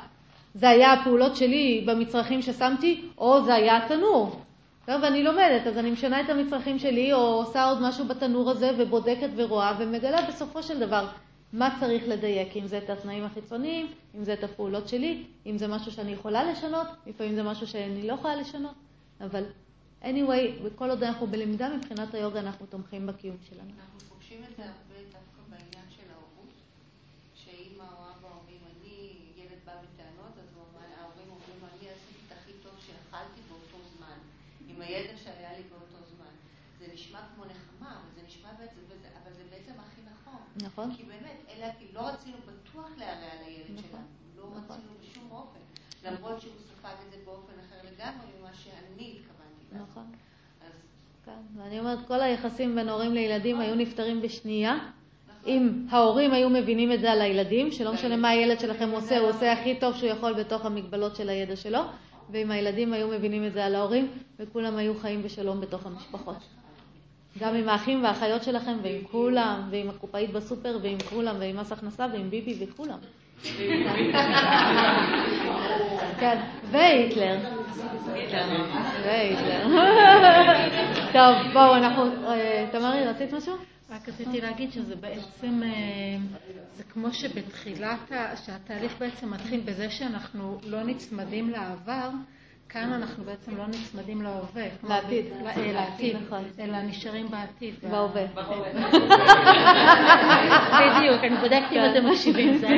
זה 0.55 0.68
היה 0.68 0.93
הפעולות 0.93 1.36
שלי 1.36 1.85
במצרכים 1.86 2.43
ששמתי, 2.43 3.05
או 3.18 3.43
זה 3.43 3.55
היה 3.55 3.76
התנור. 3.76 4.40
לא, 4.89 4.94
ואני 5.02 5.22
לומדת, 5.22 5.66
אז 5.66 5.78
אני 5.78 5.90
משנה 5.90 6.20
את 6.20 6.31
המצרכים 6.31 6.78
שלי, 6.78 7.12
או 7.12 7.18
עושה 7.18 7.64
עוד 7.64 7.82
משהו 7.82 8.05
בתנור 8.05 8.51
הזה, 8.51 8.70
ובודקת 8.78 9.28
ורואה, 9.36 9.72
ומגלה 9.78 10.22
בסופו 10.28 10.62
של 10.62 10.81
דבר 10.81 11.06
מה 11.55 11.76
צריך 11.81 12.09
לדייק, 12.09 12.56
אם 12.56 12.66
זה 12.66 12.78
את 12.78 12.90
התנאים 12.90 13.24
החיצוניים, 13.24 13.93
אם 14.14 14.24
זה 14.24 14.32
את 14.32 14.44
הפעולות 14.44 14.89
שלי, 14.89 15.26
אם 15.47 15.59
זה 15.59 15.68
משהו 15.68 15.93
שאני 15.93 16.12
יכולה 16.12 16.44
לשנות, 16.44 16.86
לפעמים 17.06 17.35
זה 17.35 17.43
משהו 17.43 17.66
שאני 17.66 18.06
לא 18.06 18.12
יכולה 18.12 18.36
לשנות, 18.36 18.74
אבל 19.20 19.44
anyway, 20.02 20.68
כל 20.74 20.90
עוד 20.90 21.02
אנחנו 21.02 21.26
בלמידה 21.26 21.76
מבחינת 21.76 22.14
היוגה, 22.14 22.40
אנחנו 22.40 22.66
תומכים 22.66 23.06
בקיום 23.06 23.36
שלנו. 23.48 23.70
אנחנו 23.81 24.01
פוגשים 24.09 24.40
את 24.51 24.56
זה 24.56 24.62
הרבה 24.62 24.98
דווקא 25.05 25.40
בעניין 25.51 25.86
של 25.97 26.06
ההורות, 26.12 26.52
שאימא 27.35 27.82
או 27.82 28.05
אבא 28.12 28.28
אומרים, 28.39 28.60
אני, 28.70 28.97
ילד 29.36 29.60
בא 29.66 29.72
בטענות, 29.72 30.35
אז 30.43 30.48
ההורים 31.01 31.28
אומרים 31.35 31.60
אני 31.70 31.89
עשיתי 31.94 32.20
את 32.26 32.32
הכי 32.32 32.52
טוב 32.62 32.72
שיכלתי 32.86 33.40
באותו 33.48 33.78
זמן, 33.97 34.18
עם 34.68 34.81
הידע 34.82 35.16
שהיה 35.24 35.52
לי 35.59 35.64
באותו 35.70 36.01
זמן. 36.16 36.35
זה 36.78 36.85
נשמע 36.94 37.20
כמו 37.35 37.44
נחמה, 37.44 37.90
אבל 37.90 38.10
זה 38.14 38.20
נשמע 38.26 38.48
בעצם, 38.59 38.81
אבל 39.22 39.32
זה 39.39 39.43
בעצם 39.51 39.72
הכי 39.81 40.01
נכון. 40.12 40.40
נכון. 40.66 40.97
כי 40.97 41.02
באמת, 41.02 41.34
אלה, 41.65 41.73
כי 41.78 41.85
לא 41.95 42.01
רצינו 42.01 42.36
בטוח 42.47 42.89
להרע 42.99 43.28
לילד 43.47 43.65
נכון. 43.70 43.85
שלנו, 43.91 44.53
לא 44.53 44.59
נכון. 44.59 44.77
רצינו 44.77 44.93
בשום 45.03 45.31
אופן, 45.31 45.59
למרות 46.05 46.41
שהוא 46.41 46.53
ספג 46.59 46.95
את 47.07 47.11
זה 47.11 47.16
באופן 47.24 47.53
אחר 47.53 47.89
לגמרי 47.89 48.27
ממה 48.41 48.55
שאני 48.55 49.16
התכוונתי 49.16 49.65
לעשות. 49.73 49.89
נכון. 49.91 50.05
כן, 51.24 51.61
ואני 51.61 51.78
אומרת, 51.78 51.99
כל 52.09 52.20
היחסים 52.20 52.74
בין 52.74 52.89
הורים 52.89 53.15
לילדים 53.15 53.61
היו 53.61 53.74
נפתרים 53.74 54.23
בשנייה. 54.23 54.74
נכון. 54.74 55.53
אם 55.53 55.86
ההורים 55.91 56.32
היו 56.32 56.51
מבינים 56.51 56.93
את 56.93 57.01
זה 57.01 57.12
על 57.12 57.20
הילדים, 57.20 57.73
שלא 57.73 57.93
משנה 57.93 58.16
מה 58.16 58.28
הילד 58.28 58.61
שלכם 58.61 58.91
עושה, 58.91 59.19
הוא 59.19 59.28
עושה 59.28 59.53
הכי 59.53 59.81
טוב 59.81 59.97
שהוא 59.97 60.09
יכול 60.09 60.32
בתוך 60.32 60.65
המגבלות 60.65 61.16
של 61.16 61.28
הידע 61.28 61.57
שלו, 61.57 61.81
ואם 62.31 62.51
הילדים 62.51 62.93
היו 62.93 63.09
מבינים 63.09 63.47
את 63.47 63.53
זה 63.53 63.65
על 63.65 63.74
ההורים, 63.74 64.09
וכולם 64.39 64.77
היו 64.77 64.95
חיים 64.95 65.23
בשלום 65.23 65.61
בתוך 65.61 65.86
המשפחות. 65.86 66.36
גם 67.39 67.55
עם 67.55 67.69
האחים 67.69 68.05
והאחיות 68.05 68.43
שלכם, 68.43 68.77
ועם 68.82 69.05
כולם, 69.11 69.69
ועם 69.70 69.90
הקופאית 69.90 70.32
בסופר, 70.32 70.78
ועם 70.82 70.98
כולם, 71.11 71.36
ועם 71.39 71.56
מס 71.56 71.73
הכנסה, 71.73 72.06
ועם 72.12 72.31
ביבי, 72.31 72.65
וכולם. 72.65 72.98
כן, 76.20 76.40
והיטלר. 76.70 77.39
והיטלר. 79.05 79.66
טוב, 81.12 81.35
בואו, 81.52 81.77
אנחנו... 81.77 82.05
אה, 82.28 82.66
תמרי, 82.73 83.06
רצית 83.06 83.32
משהו? 83.32 83.55
רק 83.90 84.09
רציתי 84.09 84.40
להגיד 84.40 84.73
שזה 84.73 84.97
בעצם, 84.97 85.62
אה, 85.62 85.69
זה 86.77 86.85
כמו 86.85 87.12
שבתחילת, 87.12 88.12
שהתהליך 88.47 88.98
בעצם 88.98 89.31
מתחיל 89.31 89.61
בזה 89.61 89.90
שאנחנו 89.90 90.59
לא 90.66 90.82
נצמדים 90.82 91.51
לעבר, 91.51 92.09
כאן 92.75 92.93
אנחנו 92.93 93.25
בעצם 93.25 93.57
לא 93.57 93.67
נצמדים 93.67 94.23
להווה. 94.23 94.67
לעתיד. 94.89 95.25
אה, 95.47 95.73
לעתיד, 95.73 96.17
נכון. 96.27 96.45
אלא 96.59 96.83
נשארים 96.83 97.29
בעתיד. 97.31 97.75
בהווה. 97.91 98.25
בדיוק, 100.97 101.25
אני 101.25 101.37
בודקת 101.37 101.73
אם 101.73 101.81
אתם 101.91 102.07
מקשיבים, 102.11 102.59
זה. 102.59 102.69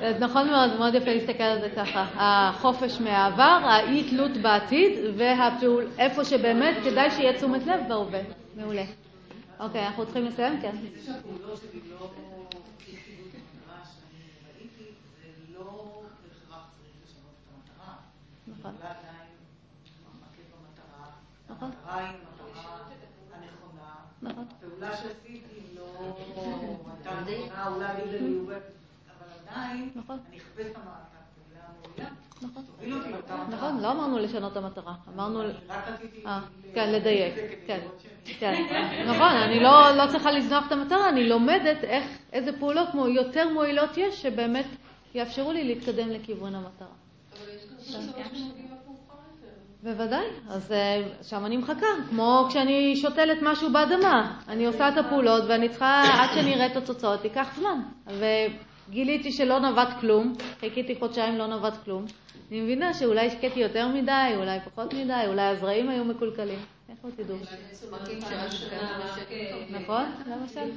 אז 0.00 0.16
נכון 0.20 0.50
מאוד, 0.50 0.78
מאוד 0.78 0.94
יפה 0.94 1.14
להסתכל 1.14 1.42
על 1.42 1.60
זה 1.60 1.68
ככה. 1.76 2.06
החופש 2.16 3.00
מהעבר, 3.00 3.58
האי 3.64 4.10
תלות 4.10 4.36
בעתיד, 4.36 4.92
והפעול, 5.16 5.86
איפה 5.98 6.24
שבאמת 6.24 6.76
כדאי 6.84 7.10
שיהיה 7.10 7.32
תשומת 7.32 7.66
לב 7.66 7.80
בהווה. 7.88 8.20
מעולה. 8.56 8.84
אוקיי, 9.60 9.86
אנחנו 9.86 10.04
צריכים 10.04 10.24
לסיים? 10.24 10.60
כן. 10.60 10.70
זה 10.94 11.06
שהפעולות 11.06 11.56
שלי 11.56 11.80
לא 11.90 12.10
השיגו 12.86 13.28
את 13.28 13.34
המטרה 13.34 13.84
שאני 13.84 14.22
ראיתי, 14.58 14.90
זה 15.20 15.54
לא 15.58 16.02
בהכרח 16.22 16.64
צריך 16.76 16.92
לשנות 17.04 17.34
את 17.42 17.48
המטרה. 17.52 17.94
נכון. 18.66 18.74
נכון. 21.50 21.70
המטרה 21.70 21.98
היא 21.98 22.08
המטרה 22.08 22.78
הנכונה. 23.32 23.94
נכון. 24.22 24.44
הפעולה 24.58 24.96
שעשיתי 24.96 25.60
לא 25.76 26.16
הייתה 26.24 27.20
נכונה, 27.20 27.68
אולי 27.68 27.86
בגלל 28.06 28.20
מיובאת, 28.20 28.62
אבל 29.18 29.26
עדיין 29.48 29.90
נכון. 29.94 30.18
אני 30.28 30.38
אחפש 30.38 30.66
את 30.70 30.76
המועילה. 30.76 32.10
נכון. 32.42 32.64
נכון, 33.50 33.80
לא 33.80 33.92
אמרנו 33.92 34.18
לשנות 34.18 34.52
את 34.52 34.56
המטרה, 34.56 34.94
אמרנו... 35.14 35.40
רק 35.68 35.88
רציתי 35.88 36.26
אה, 36.26 36.40
כן, 36.74 36.92
לדייק, 36.92 37.34
כן, 37.66 37.80
כן, 38.38 38.54
נכון, 39.08 39.32
אני 39.32 39.60
לא, 39.60 39.96
לא 39.96 40.10
צריכה 40.10 40.32
לזנוח 40.32 40.66
את 40.66 40.72
המטרה, 40.72 41.08
אני 41.08 41.28
לומדת 41.28 41.84
איך, 41.84 42.04
איזה 42.32 42.58
פעולות 42.58 42.88
יותר 43.08 43.48
מועילות 43.48 43.90
יש 43.96 44.22
שבאמת 44.22 44.66
יאפשרו 45.14 45.52
לי 45.52 45.64
להתקדם 45.64 46.08
לכיוון 46.08 46.54
המטרה. 46.54 46.95
בוודאי, 49.82 50.26
אז 50.48 50.72
אה, 50.72 51.02
שם 51.22 51.46
אני 51.46 51.56
מחכה, 51.56 51.86
כמו 52.10 52.46
כשאני 52.48 52.96
שותלת 52.96 53.38
משהו 53.42 53.72
באדמה, 53.72 54.38
אני 54.48 54.66
עושה 54.66 54.88
את 54.88 54.98
הפעולות 54.98 55.44
ואני 55.48 55.68
צריכה, 55.68 56.02
עד 56.02 56.28
שאני 56.34 56.54
אראה 56.54 56.66
את 56.66 56.76
התוצאות, 56.76 57.24
ייקח 57.24 57.56
זמן. 57.56 57.80
וגיליתי 58.88 59.32
שלא 59.32 59.58
נבט 59.58 59.88
כלום, 60.00 60.34
חיכיתי 60.60 60.96
חודשיים, 60.98 61.38
לא 61.38 61.46
נבט 61.46 61.84
כלום. 61.84 62.04
אני 62.50 62.60
מבינה 62.60 62.94
שאולי 62.94 63.26
השקיתי 63.26 63.60
יותר 63.60 63.88
מדי, 63.88 64.32
אולי 64.36 64.58
פחות 64.60 64.94
מדי, 64.94 65.24
אולי 65.26 65.42
הזרעים 65.42 65.88
היו 65.88 66.04
מקולקלים. 66.04 66.58
איך 66.88 66.98
לא 67.04 67.10
תדעו? 67.10 67.36
נכון? 69.70 70.04
למשל. 70.26 70.70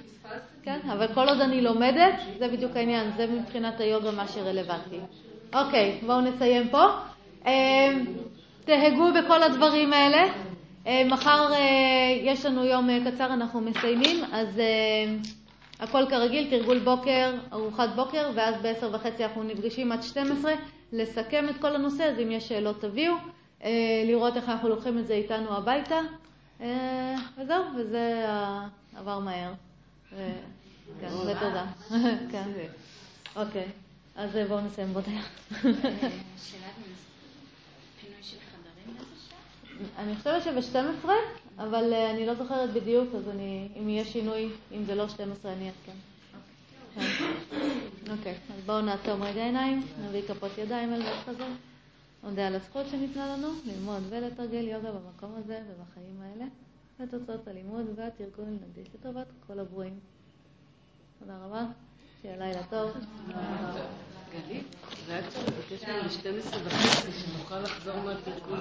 כן, 0.64 0.80
אבל 0.94 1.14
כל 1.14 1.30
עוד 1.30 1.42
אני 1.42 1.62
לומדת, 1.62 2.14
זה 2.40 2.48
בדיוק 2.48 2.76
העניין, 2.76 3.12
זה 3.18 3.28
מבחינת 3.28 3.80
היוגה 3.80 4.12
מה 4.12 4.28
שרלוונטי. 4.28 5.00
אוקיי, 5.54 6.00
בואו 6.06 6.22
נסיים 6.22 6.70
פה. 6.70 6.86
אה, 7.46 7.98
תהגו 8.66 9.08
בכל 9.14 9.44
הדברים 9.44 9.94
האלה. 9.94 10.34
אה, 10.88 11.04
מחר 11.06 11.50
יש 12.22 12.46
לנו 12.46 12.66
יום 12.66 12.90
קצר, 13.06 13.34
אנחנו 13.34 13.62
מסיימים, 13.62 14.24
אז 14.32 14.62
הכל 15.80 16.06
כרגיל, 16.10 16.50
תרגול 16.50 16.80
בוקר, 16.80 17.36
ארוחת 17.54 17.90
בוקר, 17.96 18.32
ואז 18.36 18.56
ב-10 18.62 18.86
וחצי 18.96 19.26
אנחנו 19.26 19.44
נפגשים 19.44 19.92
עד 19.92 20.04
12, 20.04 20.54
לסכם 20.94 21.50
את 21.50 21.58
כל 21.62 21.76
הנושא, 21.76 22.04
אז 22.04 22.20
אם 22.20 22.32
יש 22.32 22.48
שאלות 22.48 22.82
תביאו, 22.82 23.14
לראות 24.06 24.38
איך 24.38 24.50
אנחנו 24.50 24.70
לוקחים 24.70 24.98
את 24.98 25.08
זה 25.08 25.14
איתנו 25.14 25.58
הביתה, 25.58 26.00
וזהו, 27.38 27.64
וזה 27.76 28.26
עבר 28.96 29.20
מהר. 29.20 29.52
כן. 30.10 30.32
כן. 32.32 32.50
אוקיי, 33.36 33.68
אז 34.20 34.30
בואו 34.48 34.62
נסיים 34.62 34.94
בוא 34.94 35.02
דייר. 35.02 35.24
אני 39.98 40.16
חושבת 40.16 40.44
שב-12, 40.44 41.10
אבל 41.58 41.94
אני 41.94 42.26
לא 42.26 42.36
זוכרת 42.36 42.74
בדיוק, 42.74 43.16
אז 43.16 43.30
אם 43.80 43.90
יהיה 43.90 44.06
שינוי, 44.06 44.50
אם 44.72 44.86
זה 44.86 44.96
לא 44.96 45.10
12, 45.10 45.54
אני 45.54 45.70
אעדכן. 45.70 45.98
אוקיי, 48.12 48.38
אז 48.58 48.64
בואו 48.66 48.82
נעצום 48.82 49.24
רגע 49.24 49.44
עיניים, 49.44 49.88
נביא 50.08 50.22
כפות 50.22 50.58
ידיים 50.58 50.94
אל 50.94 51.04
בית 51.04 51.26
חזר. 51.26 51.48
נודה 52.24 52.48
על 52.48 52.56
הזכות 52.56 52.86
שניתנה 52.92 53.38
לנו 53.38 53.48
ללמוד 53.66 54.04
ולתרגל 54.10 54.68
יוגה 54.68 54.92
במקום 54.92 55.36
הזה 55.38 55.60
ובחיים 55.68 56.22
האלה, 56.22 56.46
ותוצאות 57.00 57.48
הלימוד 57.48 57.86
והתרגול 57.96 58.46
נקדיש 58.46 58.88
לטובת 58.96 59.28
כל 59.48 59.60
הברואים. 59.60 60.00
תודה 61.20 61.38
רבה, 61.46 61.66
שיהיה 62.22 62.38
לילה 62.38 62.64
טוב. 62.70 62.92
גלית, 64.34 64.64
היה 65.10 65.22
צריך 65.30 65.46
לבקש 65.48 65.84
12 66.14 66.60
וחצי, 66.66 67.12
שנוכל 67.20 67.60
לחזור 67.60 67.96
מהתרגול. 68.06 68.60